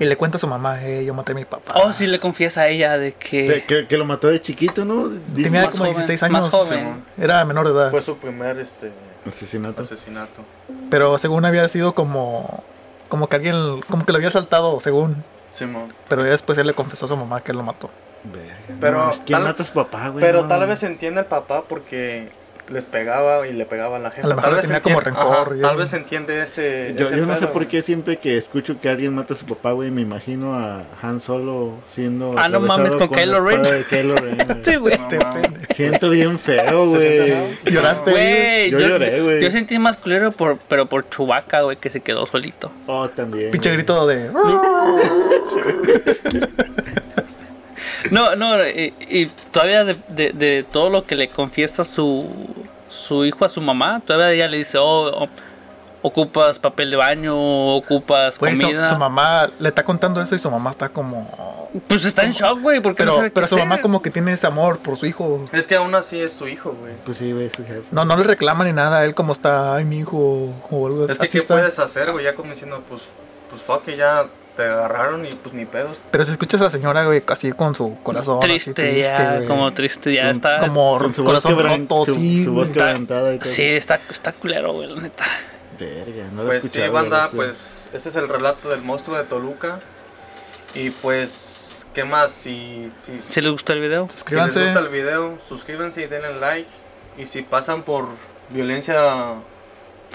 Y 0.00 0.04
le 0.04 0.16
cuenta 0.16 0.36
a 0.36 0.38
su 0.40 0.46
mamá, 0.46 0.82
eh, 0.84 1.04
yo 1.04 1.14
maté 1.14 1.32
a 1.32 1.34
mi 1.34 1.44
papá. 1.44 1.74
Oh, 1.76 1.92
sí 1.92 2.06
le 2.06 2.18
confiesa 2.18 2.62
a 2.62 2.68
ella 2.68 2.98
de 2.98 3.12
que. 3.12 3.46
Que, 3.46 3.64
que- 3.64 3.86
que 3.86 3.96
lo 3.98 4.04
mató 4.04 4.28
de 4.28 4.40
chiquito, 4.40 4.84
¿no? 4.84 5.08
Dice- 5.08 5.44
Tenía 5.44 5.62
como 5.68 5.84
joven, 5.84 5.94
16 5.94 6.30
más 6.32 6.42
años. 6.44 6.50
joven. 6.54 7.04
Era 7.18 7.44
menor 7.44 7.66
de 7.68 7.74
edad. 7.74 7.90
Fue 7.90 8.02
su 8.02 8.16
primer 8.16 8.58
este, 8.58 8.90
Asesinato. 9.26 9.82
asesinato. 9.82 10.42
Pero 10.90 11.16
según 11.18 11.44
había 11.44 11.68
sido 11.68 11.94
como. 11.94 12.62
Como 13.08 13.28
que 13.28 13.36
alguien. 13.36 13.80
Como 13.88 14.04
que 14.06 14.12
lo 14.12 14.16
había 14.18 14.30
saltado, 14.30 14.80
según. 14.80 15.22
Simón. 15.52 15.92
Pero 16.08 16.24
ya 16.24 16.30
después 16.30 16.56
él 16.58 16.66
le 16.66 16.74
confesó 16.74 17.04
a 17.04 17.08
su 17.08 17.16
mamá 17.16 17.40
que 17.40 17.52
él 17.52 17.58
lo 17.58 17.62
mató. 17.64 17.90
Verga. 18.24 18.56
Pero 18.80 19.04
No, 19.06 19.10
¿Quién 19.10 19.38
tal- 19.38 19.42
mata 19.44 19.62
a 19.62 19.66
su 19.66 19.72
papá, 19.74 20.08
güey? 20.08 20.24
Pero 20.24 20.42
No, 20.42 20.48
tal 20.48 20.66
vez 20.66 20.82
entiende 20.82 21.20
el 21.20 21.26
papá 21.26 21.62
porque 21.68 22.30
les 22.72 22.86
pegaba 22.86 23.46
y 23.46 23.52
le 23.52 23.64
pegaba 23.66 23.96
a 23.96 24.00
la 24.00 24.10
gente. 24.10 24.26
A 24.26 24.30
lo 24.30 24.36
mejor 24.36 24.50
tal 24.50 24.56
vez 24.56 24.66
tenía 24.66 24.80
como 24.82 24.98
entiende- 25.00 25.20
rencor 25.20 25.56
y 25.56 25.60
tal 25.60 25.76
vez 25.76 25.92
entiende 25.92 26.42
ese. 26.42 26.94
Yo, 26.96 27.06
ese 27.06 27.16
yo 27.18 27.26
no 27.26 27.36
sé 27.36 27.46
por 27.48 27.66
qué 27.66 27.82
siempre 27.82 28.16
que 28.16 28.36
escucho 28.36 28.80
que 28.80 28.88
alguien 28.88 29.14
mata 29.14 29.34
a 29.34 29.36
su 29.36 29.46
papá, 29.46 29.72
güey, 29.72 29.90
me 29.90 30.00
imagino 30.02 30.54
a 30.54 30.84
Han 31.02 31.20
Solo 31.20 31.74
siendo. 31.88 32.34
Ah, 32.36 32.48
no 32.48 32.60
mames, 32.60 32.96
con 32.96 33.10
la 33.10 33.16
Kylo 33.16 33.40
Ren. 33.44 33.62
de 33.62 33.84
Kylo 33.88 34.16
Ren, 34.16 34.36
güey. 34.46 34.64
Sí, 34.64 34.76
güey. 34.76 34.98
No 34.98 35.06
ofende. 35.30 35.60
Siento 35.76 36.10
bien 36.10 36.38
feo, 36.40 36.86
güey. 36.88 37.34
Lloraste. 37.66 38.10
Güey, 38.10 38.70
Yo 38.70 38.78
lloré, 38.80 39.20
güey. 39.22 39.42
Yo 39.42 39.50
sentí 39.50 39.78
más 39.78 39.96
culero, 39.96 40.32
por, 40.32 40.58
pero 40.68 40.86
por 40.86 41.08
Chubaca, 41.08 41.62
güey, 41.62 41.76
que 41.76 41.90
se 41.90 42.00
quedó 42.00 42.26
solito. 42.26 42.72
Oh, 42.86 43.08
también. 43.10 43.50
Pinche 43.50 43.70
grito 43.72 44.06
de. 44.06 44.30
No, 48.10 48.34
no, 48.36 48.56
y, 48.68 48.92
y 49.08 49.26
todavía 49.52 49.84
de, 49.84 49.96
de- 50.08 50.32
de 50.32 50.64
todo 50.70 50.90
lo 50.90 51.04
que 51.04 51.14
le 51.14 51.28
confiesa 51.28 51.84
su, 51.84 52.28
su 52.92 53.24
hijo 53.24 53.44
a 53.44 53.48
su 53.48 53.60
mamá, 53.60 54.00
todavía 54.04 54.30
ella 54.32 54.48
le 54.48 54.58
dice, 54.58 54.78
oh, 54.78 55.24
oh, 55.24 55.28
ocupas 56.02 56.58
papel 56.58 56.90
de 56.90 56.96
baño, 56.96 57.34
ocupas 57.76 58.38
comida. 58.38 58.88
su 58.88 58.96
mamá 58.96 59.48
le 59.58 59.68
está 59.68 59.84
contando 59.84 60.20
eso 60.20 60.34
y 60.34 60.38
su 60.38 60.50
mamá 60.50 60.70
está 60.70 60.88
como. 60.88 61.70
Pues 61.88 62.04
está 62.04 62.24
en 62.24 62.32
shock, 62.32 62.60
güey, 62.60 62.80
porque 62.80 63.04
no 63.04 63.12
Pero, 63.12 63.16
sabe 63.16 63.30
pero 63.30 63.46
qué 63.46 63.48
su 63.48 63.58
mamá 63.58 63.80
como 63.80 64.02
que 64.02 64.10
tiene 64.10 64.32
ese 64.32 64.46
amor 64.46 64.78
por 64.78 64.98
su 64.98 65.06
hijo. 65.06 65.44
Es 65.52 65.66
que 65.66 65.76
aún 65.76 65.94
así 65.94 66.20
es 66.20 66.34
tu 66.34 66.46
hijo, 66.46 66.72
güey. 66.78 66.94
Pues 67.04 67.18
sí, 67.18 67.32
güey, 67.32 67.48
su 67.48 67.64
jefe. 67.64 67.82
No, 67.92 68.04
no 68.04 68.16
le 68.16 68.24
reclama 68.24 68.64
ni 68.64 68.72
nada. 68.72 69.04
Él 69.04 69.14
como 69.14 69.32
está, 69.32 69.74
ay, 69.74 69.84
mi 69.84 70.00
hijo, 70.00 70.52
o 70.70 70.86
algo 70.86 71.06
Es 71.06 71.16
que, 71.18 71.24
así 71.24 71.32
¿qué 71.32 71.38
está. 71.38 71.54
puedes 71.54 71.78
hacer, 71.78 72.12
güey? 72.12 72.24
Ya 72.24 72.34
como 72.34 72.50
diciendo, 72.50 72.82
pues, 72.86 73.08
pues 73.48 73.62
fuck, 73.62 73.84
que 73.84 73.96
ya 73.96 74.26
te 74.56 74.64
agarraron 74.64 75.24
y 75.26 75.30
pues 75.32 75.54
ni 75.54 75.64
pedos. 75.64 76.00
Pero 76.10 76.24
si 76.24 76.32
escuchas 76.32 76.60
a 76.60 76.64
la 76.64 76.70
señora, 76.70 77.04
güey, 77.06 77.22
así 77.26 77.52
con 77.52 77.74
su 77.74 77.94
corazón. 78.02 78.38
así 78.38 78.46
Triste, 78.48 79.00
ya, 79.00 79.36
güey. 79.36 79.48
como 79.48 79.72
triste, 79.72 80.12
ya 80.12 80.30
está. 80.30 80.58
Como 80.60 80.98
Con 80.98 81.14
su 81.14 81.24
corazón 81.24 81.58
roto, 81.58 82.04
su, 82.04 82.14
sí. 82.14 82.44
su 82.44 82.52
voz 82.52 82.68
quebrantada 82.70 83.34
y 83.34 83.38
todo. 83.38 83.48
Sí, 83.48 83.62
está, 83.64 84.00
está 84.10 84.32
culero, 84.32 84.72
güey, 84.72 84.88
la 84.88 85.00
neta. 85.00 85.24
Verga, 85.78 86.28
no 86.32 86.42
lo 86.42 86.48
Pues 86.48 86.70
sí, 86.70 86.80
banda, 86.88 87.30
pues 87.34 87.88
ese 87.92 88.10
es 88.10 88.16
el 88.16 88.28
relato 88.28 88.68
del 88.68 88.82
monstruo 88.82 89.16
de 89.16 89.24
Toluca. 89.24 89.80
Y 90.74 90.90
pues, 90.90 91.86
¿qué 91.94 92.04
más? 92.04 92.30
Si, 92.30 92.90
si, 93.00 93.18
Si 93.18 93.40
les 93.40 93.50
gustó 93.52 93.72
el 93.72 93.80
video, 93.80 94.02
si 94.02 94.12
les 94.12 94.20
Suscríbanse. 94.20 94.64
gusta 94.64 94.80
el 94.80 94.88
video, 94.88 95.38
suscríbanse 95.48 96.02
y 96.02 96.06
denle 96.06 96.38
like. 96.40 96.68
Y 97.18 97.26
si 97.26 97.42
pasan 97.42 97.82
por 97.82 98.06
violencia, 98.50 99.34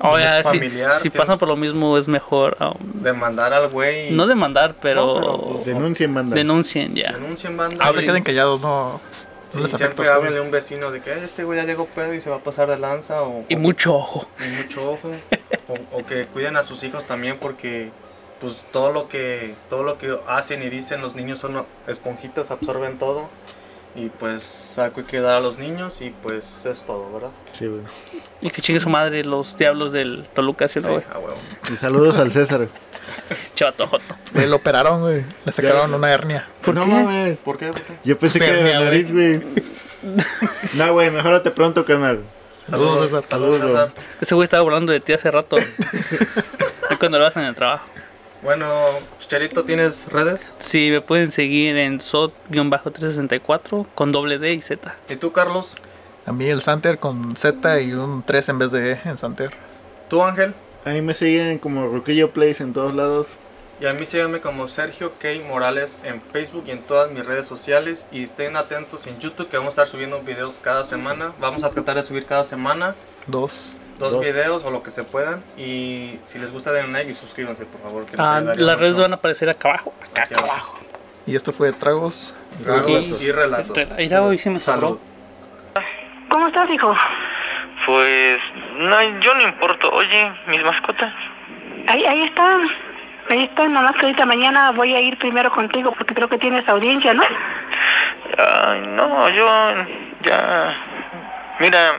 oh, 0.01 0.17
ya, 0.19 0.38
si, 0.38 0.43
familiar, 0.43 0.99
si 0.99 1.10
pasan 1.10 1.38
por 1.38 1.47
lo 1.47 1.55
mismo 1.55 1.97
es 1.97 2.07
mejor 2.07 2.57
um, 2.60 3.01
demandar 3.01 3.53
al 3.53 3.69
güey. 3.69 4.12
no 4.12 4.27
demandar, 4.27 4.75
pero, 4.81 5.05
No, 5.05 5.13
pero- 5.15 5.62
Denuncien, 5.65 6.13
banda. 6.13 6.36
denuncien 6.36 6.93
ya. 6.95 7.12
Denuncien 7.13 7.55
banda. 7.57 7.83
Ah, 7.88 7.93
se 7.93 8.03
queden 8.05 8.23
callados, 8.23 8.62
no. 8.62 8.67
no 8.93 9.01
Sí, 9.49 9.62
les 9.62 9.73
afecta 9.73 9.77
siempre 10.03 10.10
háblenle 10.10 10.39
a 10.39 10.41
un 10.41 10.51
vecino 10.51 10.91
de 10.91 11.01
que 11.01 11.12
"Eh, 11.13 11.19
este 11.23 11.45
güey 11.45 11.57
ya 11.57 11.65
llegó 11.65 11.86
pedo 11.86 12.13
y 12.13 12.19
se 12.19 12.29
va 12.29 12.36
a 12.36 12.39
pasar 12.39 12.67
de 12.69 12.77
lanza 12.77 13.21
o, 13.23 13.45
Y 13.47 13.55
o- 13.55 13.60
mucho 13.60 13.95
ojo. 13.95 14.27
y 14.45 14.49
mucho 14.62 14.91
ojo 14.91 15.10
o, 15.69 15.99
o 15.99 16.05
que 16.05 16.25
cuiden 16.25 16.57
a 16.57 16.63
sus 16.63 16.83
hijos 16.83 17.05
también 17.05 17.38
porque 17.39 17.91
pues 18.41 18.67
todo 18.73 18.91
lo 18.91 19.07
que 19.07 19.55
todo 19.69 19.83
lo 19.83 19.97
que 19.97 20.15
hacen 20.27 20.62
y 20.63 20.69
dicen 20.69 21.01
los 21.01 21.15
niños 21.15 21.39
son 21.39 21.65
esponjitas 21.88 22.51
absorben 22.51 22.99
todo 22.99 23.29
y 23.97 24.10
pues 24.10 24.77
hay 24.77 24.91
que 24.91 25.19
dar 25.19 25.38
a 25.38 25.39
los 25.39 25.57
niños 25.57 26.01
y 26.01 26.12
pues 26.12 26.67
es 26.67 26.83
todo 26.83 27.12
verdad 27.12 27.31
Sí, 27.57 27.65
güey. 27.65 27.81
Y 28.41 28.51
que 28.51 28.62
chingue 28.62 28.79
su 28.79 28.89
madre 28.89 29.23
los 29.23 29.57
diablos 29.57 29.91
del 29.91 30.27
Toluca, 30.33 30.67
¿sí 30.67 30.77
o 30.77 30.81
no, 30.83 30.91
güey? 30.93 31.05
a 31.12 31.17
huevo. 31.17 31.36
Y 31.73 31.75
saludos 31.77 32.17
al 32.19 32.31
César. 32.31 32.67
Chavato 33.55 33.88
joto. 33.88 34.15
Güey, 34.33 34.47
lo 34.47 34.57
operaron, 34.57 35.01
güey. 35.01 35.25
Le 35.45 35.51
sacaron 35.51 35.91
una 35.95 36.13
hernia. 36.13 36.47
¿Por 36.63 36.75
no 36.75 36.86
qué? 36.86 36.91
mames. 36.91 37.38
¿por 37.39 37.57
qué? 37.57 37.67
¿Por 37.67 37.81
qué? 37.81 37.93
Yo 38.03 38.19
pensé 38.19 38.38
Pues 38.38 38.49
que 38.51 38.55
hernia, 38.55 38.75
era 38.75 38.86
nariz, 38.86 39.12
güey. 39.12 39.39
No, 40.73 40.93
güey, 40.93 41.10
mejorate 41.10 41.49
pronto, 41.49 41.83
canal. 41.83 42.21
Saludos, 42.51 43.10
César. 43.10 43.23
saludos 43.23 43.60
Saludos, 43.60 43.89
César 43.89 44.03
Ese 44.21 44.36
güey 44.36 44.43
estaba 44.43 44.62
hablando 44.62 44.91
de 44.91 44.99
ti 44.99 45.13
hace 45.13 45.31
rato. 45.31 45.57
es 46.89 46.97
cuando 46.99 47.17
lo 47.17 47.25
hacen 47.25 47.41
en 47.41 47.49
el 47.49 47.55
trabajo. 47.55 47.88
Bueno 48.47 48.65
Chicharito 49.19 49.65
tienes 49.65 50.07
redes 50.10 50.53
Sí, 50.57 50.89
me 50.89 51.01
pueden 51.01 51.29
seguir 51.33 51.75
en 51.75 51.99
SOT-364 51.99 53.88
con 53.93 54.13
doble 54.13 54.38
D 54.39 54.53
y 54.53 54.62
Z. 54.62 54.95
y 55.10 55.17
tú 55.17 55.33
Carlos 55.33 55.75
A 56.25 56.31
mí 56.31 56.45
el 56.45 56.62
Santer 56.62 56.97
con 56.97 57.36
Z 57.36 57.81
y 57.81 57.91
un 57.91 58.23
3 58.23 58.47
en 58.47 58.60
vez 58.60 58.71
de 58.71 58.93
E 58.93 59.01
en 59.03 59.17
Santer. 59.17 59.51
tú 60.10 60.23
Ángel 60.23 60.53
Ahí 60.86 61.01
me 61.01 61.13
siguen 61.13 61.60
como 61.60 61.88
Ruquillo 61.88 62.31
Place 62.31 62.63
en 62.63 62.71
todos 62.71 62.95
lados. 62.95 63.27
Y 63.81 63.88
a 63.88 63.93
mí 63.93 64.05
síganme 64.05 64.39
como 64.39 64.69
Sergio 64.69 65.12
K. 65.19 65.27
Morales 65.45 65.97
en 66.05 66.21
Facebook 66.31 66.63
y 66.67 66.71
en 66.71 66.81
todas 66.81 67.12
mis 67.12 67.25
redes 67.25 67.45
sociales. 67.45 68.05
Y 68.10 68.23
estén 68.23 68.55
atentos 68.55 69.05
en 69.05 69.19
YouTube 69.19 69.49
que 69.49 69.57
vamos 69.57 69.77
a 69.77 69.81
estar 69.81 69.88
subiendo 69.88 70.21
videos 70.21 70.60
cada 70.63 70.86
semana. 70.86 71.33
Vamos 71.41 71.65
a 71.65 71.71
tratar 71.71 71.97
de 71.97 72.03
subir 72.03 72.25
cada 72.25 72.45
semana 72.45 72.95
Dos. 73.25 73.75
Dos, 73.99 74.13
Dos. 74.13 74.23
videos 74.23 74.63
o 74.63 74.71
lo 74.71 74.83
que 74.83 74.91
se 74.91 75.03
puedan. 75.03 75.43
Y 75.57 76.19
si 76.25 76.39
les 76.39 76.51
gusta 76.51 76.71
denle 76.71 76.91
like 76.93 77.10
y 77.10 77.13
suscríbanse 77.13 77.65
por 77.65 77.81
favor. 77.81 78.05
Que 78.05 78.15
Ah, 78.19 78.41
las 78.41 78.77
redes 78.79 78.91
mucho. 78.93 79.01
van 79.03 79.12
a 79.13 79.15
aparecer 79.15 79.49
acá 79.49 79.69
abajo. 79.69 79.93
Acá, 80.12 80.23
acá 80.23 80.36
abajo. 80.36 80.51
abajo. 80.53 80.79
Y 81.25 81.36
esto 81.36 81.51
fue 81.51 81.73
Tragos. 81.73 82.38
y 82.60 82.63
Tragos 82.63 82.86
Relatos. 82.86 83.21
y 83.23 83.31
relatos. 83.31 83.77
Mira, 83.97 84.21
hoy 84.21 84.38
sí 84.38 84.49
me. 84.49 84.60
¿Cómo 86.29 86.47
estás, 86.47 86.69
hijo? 86.69 86.95
Pues, 87.86 88.39
no, 88.77 89.19
yo 89.21 89.33
no 89.36 89.41
importo. 89.43 89.89
Oye, 89.91 90.31
mis 90.47 90.63
mascotas. 90.63 91.13
Ahí, 91.88 92.05
ahí 92.05 92.23
están. 92.23 92.67
Ahí 93.29 93.43
están, 93.43 93.73
nomás 93.73 93.93
que 93.95 94.05
ahorita 94.05 94.25
mañana 94.25 94.71
voy 94.71 94.93
a 94.95 95.01
ir 95.01 95.17
primero 95.17 95.51
contigo 95.51 95.91
porque 95.97 96.13
creo 96.13 96.29
que 96.29 96.38
tienes 96.38 96.67
audiencia, 96.69 97.13
¿no? 97.13 97.23
Ay, 98.38 98.81
no, 98.88 99.29
yo 99.29 99.47
ya... 100.23 100.75
Mira, 101.60 101.97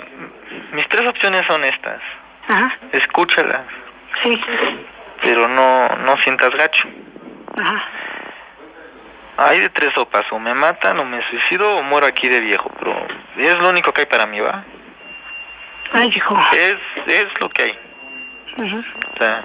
mis 0.72 0.88
tres 0.88 1.06
opciones 1.06 1.46
son 1.46 1.64
estas. 1.64 2.00
Ajá, 2.48 2.76
Escúchalas, 2.92 3.62
sí. 4.22 4.40
pero 5.22 5.48
no, 5.48 5.88
no 5.88 6.16
sientas 6.18 6.50
gacho. 6.54 6.88
Ajá. 7.56 7.84
Hay 9.36 9.60
de 9.60 9.68
tres 9.70 9.92
sopas, 9.94 10.24
o 10.32 10.38
me 10.38 10.52
matan, 10.54 10.98
o 10.98 11.04
me 11.04 11.22
suicido, 11.30 11.76
o 11.76 11.82
muero 11.82 12.06
aquí 12.06 12.28
de 12.28 12.40
viejo, 12.40 12.70
pero 12.78 13.06
es 13.36 13.58
lo 13.60 13.68
único 13.68 13.92
que 13.92 14.00
hay 14.00 14.06
para 14.06 14.26
mí, 14.26 14.40
¿va? 14.40 14.64
Ay, 15.92 16.08
hijo. 16.08 16.36
Es, 16.52 16.76
es 17.06 17.26
lo 17.40 17.48
que 17.50 17.62
hay. 17.62 17.78
Ujú. 18.56 18.78
O 19.14 19.18
sea, 19.18 19.44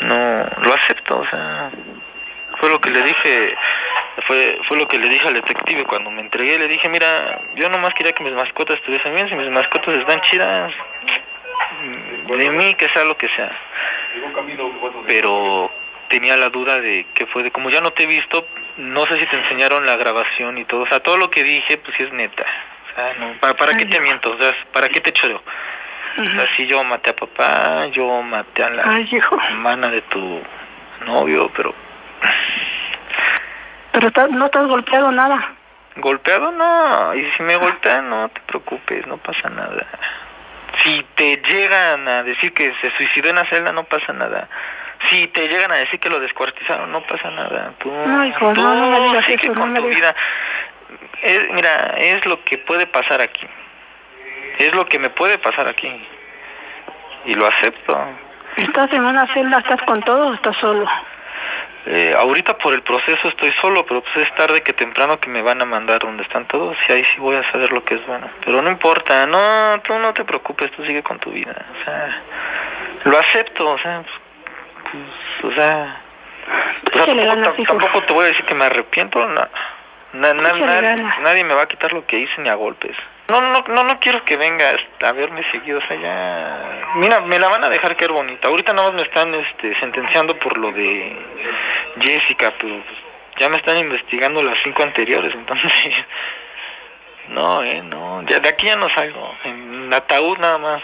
no, 0.00 0.46
lo 0.62 0.74
acepto, 0.74 1.18
o 1.18 1.26
sea, 1.28 1.70
fue 2.58 2.70
lo 2.70 2.80
que 2.80 2.90
le 2.90 3.02
dije, 3.02 3.54
fue, 4.26 4.58
fue 4.68 4.76
lo 4.78 4.86
que 4.88 4.98
le 4.98 5.08
dije 5.08 5.26
al 5.26 5.34
detective 5.34 5.84
cuando 5.84 6.10
me 6.10 6.20
entregué, 6.20 6.58
le 6.58 6.68
dije, 6.68 6.88
mira, 6.88 7.40
yo 7.56 7.68
nomás 7.68 7.94
quería 7.94 8.12
que 8.12 8.22
mis 8.24 8.32
mascotas 8.32 8.76
estuviesen 8.78 9.14
bien, 9.14 9.28
si 9.28 9.34
mis 9.34 9.50
mascotas 9.50 9.96
están 9.96 10.20
chidas, 10.22 10.72
mm, 11.82 12.32
de 12.32 12.50
mí 12.50 12.74
que 12.76 12.88
sea 12.90 13.04
lo 13.04 13.16
que 13.16 13.28
sea. 13.30 13.50
Pero 15.06 15.70
tenía 16.08 16.36
la 16.36 16.50
duda 16.50 16.80
de 16.80 17.06
que 17.14 17.26
fue 17.26 17.42
de, 17.42 17.50
como 17.50 17.70
ya 17.70 17.80
no 17.80 17.92
te 17.92 18.04
he 18.04 18.06
visto, 18.06 18.46
no 18.76 19.06
sé 19.06 19.18
si 19.18 19.26
te 19.26 19.36
enseñaron 19.36 19.86
la 19.86 19.96
grabación 19.96 20.58
y 20.58 20.64
todo, 20.64 20.82
o 20.82 20.86
sea, 20.86 21.00
todo 21.00 21.16
lo 21.16 21.30
que 21.30 21.42
dije, 21.42 21.76
pues 21.78 21.96
sí 21.96 22.04
es 22.04 22.12
neta. 22.12 22.44
O 22.92 22.94
sea, 22.94 23.14
no, 23.18 23.32
¿para, 23.40 23.54
para 23.54 23.72
qué 23.76 23.86
te 23.86 23.98
miento? 24.00 24.30
O 24.30 24.38
sea, 24.38 24.54
¿para 24.72 24.88
qué 24.88 25.00
te 25.00 25.12
choreo? 25.12 25.42
O 26.16 26.24
sea, 26.24 26.46
sí, 26.56 26.66
yo 26.68 26.84
maté 26.84 27.10
a 27.10 27.16
papá, 27.16 27.86
yo 27.88 28.22
maté 28.22 28.62
a 28.62 28.70
la 28.70 28.82
Ay, 28.86 29.08
hijo. 29.10 29.36
hermana 29.48 29.90
de 29.90 30.00
tu 30.02 30.40
novio, 31.04 31.50
pero 31.56 31.74
Pero 33.94 34.08
estás- 34.08 34.30
no 34.30 34.46
estás 34.46 34.66
golpeado 34.66 35.10
nada. 35.12 35.52
golpeado 35.96 36.50
no, 36.50 37.14
y 37.14 37.24
si 37.36 37.42
me 37.44 37.54
golpean 37.56 38.10
no 38.10 38.28
te 38.28 38.40
preocupes, 38.40 39.06
no 39.06 39.16
pasa 39.18 39.48
nada. 39.48 39.86
Si 40.82 41.06
te 41.14 41.36
llegan 41.36 42.08
a 42.08 42.24
decir 42.24 42.52
que 42.52 42.74
se 42.80 42.90
suicidó 42.96 43.30
en 43.30 43.36
la 43.36 43.44
celda, 43.46 43.70
no 43.72 43.84
pasa 43.84 44.12
nada. 44.12 44.48
Si 45.08 45.28
te 45.28 45.46
llegan 45.46 45.70
a 45.70 45.76
decir 45.76 46.00
que 46.00 46.10
lo 46.10 46.18
descuartizaron, 46.18 46.90
no 46.90 47.00
pasa 47.02 47.30
nada. 47.30 47.72
Tú, 47.78 47.90
No, 47.92 48.24
hijo, 48.24 48.52
tú 48.54 48.60
no, 48.62 48.74
no 48.74 48.90
me 48.90 49.08
digas 49.08 49.24
sigue 49.26 49.36
eso, 49.44 49.52
no 49.54 49.60
con 49.60 49.72
me 49.72 49.80
tu 49.80 49.86
digas. 49.88 50.00
vida. 50.00 50.16
Es- 51.22 51.50
mira, 51.52 51.94
es 51.96 52.26
lo 52.26 52.42
que 52.44 52.58
puede 52.58 52.86
pasar 52.88 53.20
aquí. 53.20 53.46
Es 54.58 54.74
lo 54.74 54.86
que 54.86 54.98
me 54.98 55.10
puede 55.10 55.38
pasar 55.38 55.68
aquí. 55.68 55.88
Y 57.26 57.34
lo 57.34 57.46
acepto. 57.46 57.96
¿Estás 58.56 58.92
en 58.92 59.04
una 59.04 59.32
celda, 59.32 59.58
estás 59.58 59.80
con 59.82 60.00
todo 60.02 60.28
o 60.28 60.34
estás 60.34 60.56
solo? 60.56 60.86
Eh, 61.86 62.14
ahorita 62.18 62.56
por 62.56 62.72
el 62.72 62.82
proceso 62.82 63.28
estoy 63.28 63.52
solo, 63.60 63.84
pero 63.84 64.00
pues 64.02 64.26
es 64.26 64.34
tarde 64.36 64.62
que 64.62 64.72
temprano 64.72 65.20
que 65.20 65.28
me 65.28 65.42
van 65.42 65.60
a 65.60 65.66
mandar 65.66 65.98
donde 66.00 66.22
están 66.22 66.46
todos 66.48 66.76
y 66.88 66.92
ahí 66.92 67.04
sí 67.14 67.20
voy 67.20 67.36
a 67.36 67.50
saber 67.52 67.72
lo 67.72 67.84
que 67.84 67.96
es 67.96 68.06
bueno. 68.06 68.28
Pero 68.44 68.62
no 68.62 68.70
importa, 68.70 69.26
no, 69.26 69.80
tú 69.82 69.98
no 69.98 70.14
te 70.14 70.24
preocupes, 70.24 70.70
tú 70.72 70.84
sigue 70.86 71.02
con 71.02 71.18
tu 71.18 71.30
vida. 71.30 71.54
O 71.80 71.84
sea, 71.84 72.22
lo 73.04 73.18
acepto, 73.18 73.68
o 73.68 73.78
sea, 73.78 74.02
pues, 74.02 74.94
pues, 75.42 75.52
o 75.52 75.54
sea, 75.56 76.00
o 76.86 76.90
sea, 76.94 77.02
Échale 77.04 77.64
tampoco, 77.66 78.02
te 78.04 78.12
voy 78.14 78.24
a 78.24 78.28
decir 78.28 78.44
que 78.46 78.54
me 78.54 78.64
arrepiento, 78.64 79.26
no. 79.26 79.46
Na- 80.14 80.32
na- 80.32 80.48
Échale 80.50 80.66
na- 80.66 80.80
ganas. 80.80 81.18
nadie 81.20 81.44
me 81.44 81.54
va 81.54 81.62
a 81.62 81.68
quitar 81.68 81.92
lo 81.92 82.06
que 82.06 82.18
hice 82.18 82.40
ni 82.40 82.48
a 82.48 82.54
golpes. 82.54 82.96
No, 83.28 83.40
no, 83.40 83.64
no, 83.68 83.84
no 83.84 83.98
quiero 84.00 84.22
que 84.24 84.36
vengas 84.36 84.80
a 85.02 85.12
verme 85.12 85.42
seguido, 85.50 85.78
o 85.78 85.86
sea, 85.86 85.96
ya... 85.96 86.82
Mira, 86.96 87.20
me 87.22 87.38
la 87.38 87.48
van 87.48 87.64
a 87.64 87.70
dejar 87.70 87.96
caer 87.96 88.12
bonita. 88.12 88.48
Ahorita 88.48 88.72
nada 88.74 88.88
más 88.88 88.96
me 88.96 89.02
están 89.02 89.34
este, 89.34 89.74
sentenciando 89.80 90.36
por 90.38 90.58
lo 90.58 90.70
de 90.72 91.16
Jessica, 92.00 92.52
pero 92.60 92.74
pues, 92.84 92.98
ya 93.38 93.48
me 93.48 93.56
están 93.56 93.78
investigando 93.78 94.42
las 94.42 94.58
cinco 94.62 94.82
anteriores, 94.82 95.34
entonces... 95.34 95.72
No, 97.28 97.62
eh, 97.62 97.80
no, 97.80 98.22
ya 98.28 98.38
de 98.38 98.50
aquí 98.50 98.66
ya 98.66 98.76
no 98.76 98.90
salgo, 98.90 99.34
en 99.44 99.90
ataúd 99.94 100.36
nada 100.36 100.58
más. 100.58 100.82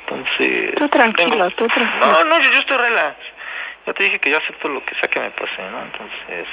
Entonces... 0.00 0.74
Tú 0.74 0.86
tranquilo, 0.90 1.30
tengo- 1.30 1.50
tú 1.52 1.66
tranquilo. 1.68 2.06
No, 2.06 2.24
no, 2.24 2.40
yo, 2.40 2.50
yo 2.50 2.58
estoy 2.58 2.76
relax. 2.76 3.16
Ya 3.86 3.94
te 3.94 4.04
dije 4.04 4.18
que 4.18 4.30
yo 4.30 4.38
acepto 4.38 4.68
lo 4.68 4.84
que 4.84 4.94
sea 4.96 5.08
que 5.08 5.20
me 5.20 5.30
pase, 5.30 5.62
¿no? 5.70 5.82
Entonces... 5.82 6.46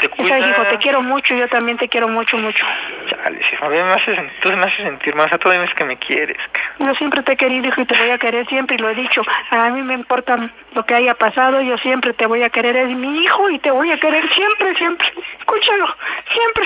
Te 0.00 0.06
Esa, 0.06 0.16
cuidas. 0.16 0.50
hijo, 0.50 0.62
te 0.64 0.78
quiero 0.78 1.02
mucho, 1.02 1.34
yo 1.34 1.48
también 1.48 1.78
te 1.78 1.88
quiero 1.88 2.08
mucho, 2.08 2.36
mucho. 2.36 2.66
Chale, 3.06 3.40
sí, 3.48 3.56
a 3.60 3.68
ver, 3.68 3.84
me 3.84 3.92
hace, 3.92 4.10
me 4.10 4.64
haces 4.64 4.84
sentir 4.84 5.14
más, 5.14 5.32
a 5.32 5.38
todavía 5.38 5.64
es 5.64 5.74
que 5.74 5.84
me 5.84 5.96
quieres. 5.96 6.36
Yo 6.80 6.92
siempre 6.96 7.22
te 7.22 7.32
he 7.32 7.36
querido, 7.36 7.68
hijo, 7.68 7.80
y 7.80 7.84
te 7.86 7.96
voy 7.96 8.10
a 8.10 8.18
querer 8.18 8.46
siempre, 8.48 8.74
y 8.76 8.78
lo 8.80 8.90
he 8.90 8.94
dicho. 8.94 9.22
A 9.50 9.70
mí 9.70 9.82
me 9.82 9.94
importa 9.94 10.36
lo 10.74 10.84
que 10.84 10.94
haya 10.94 11.14
pasado, 11.14 11.62
yo 11.62 11.78
siempre 11.78 12.12
te 12.12 12.26
voy 12.26 12.42
a 12.42 12.50
querer, 12.50 12.76
es 12.76 12.88
mi 12.88 13.22
hijo, 13.24 13.48
y 13.50 13.58
te 13.60 13.70
voy 13.70 13.92
a 13.92 13.98
querer 13.98 14.28
siempre, 14.32 14.74
siempre. 14.76 15.06
Escúchalo, 15.38 15.86
siempre. 16.30 16.64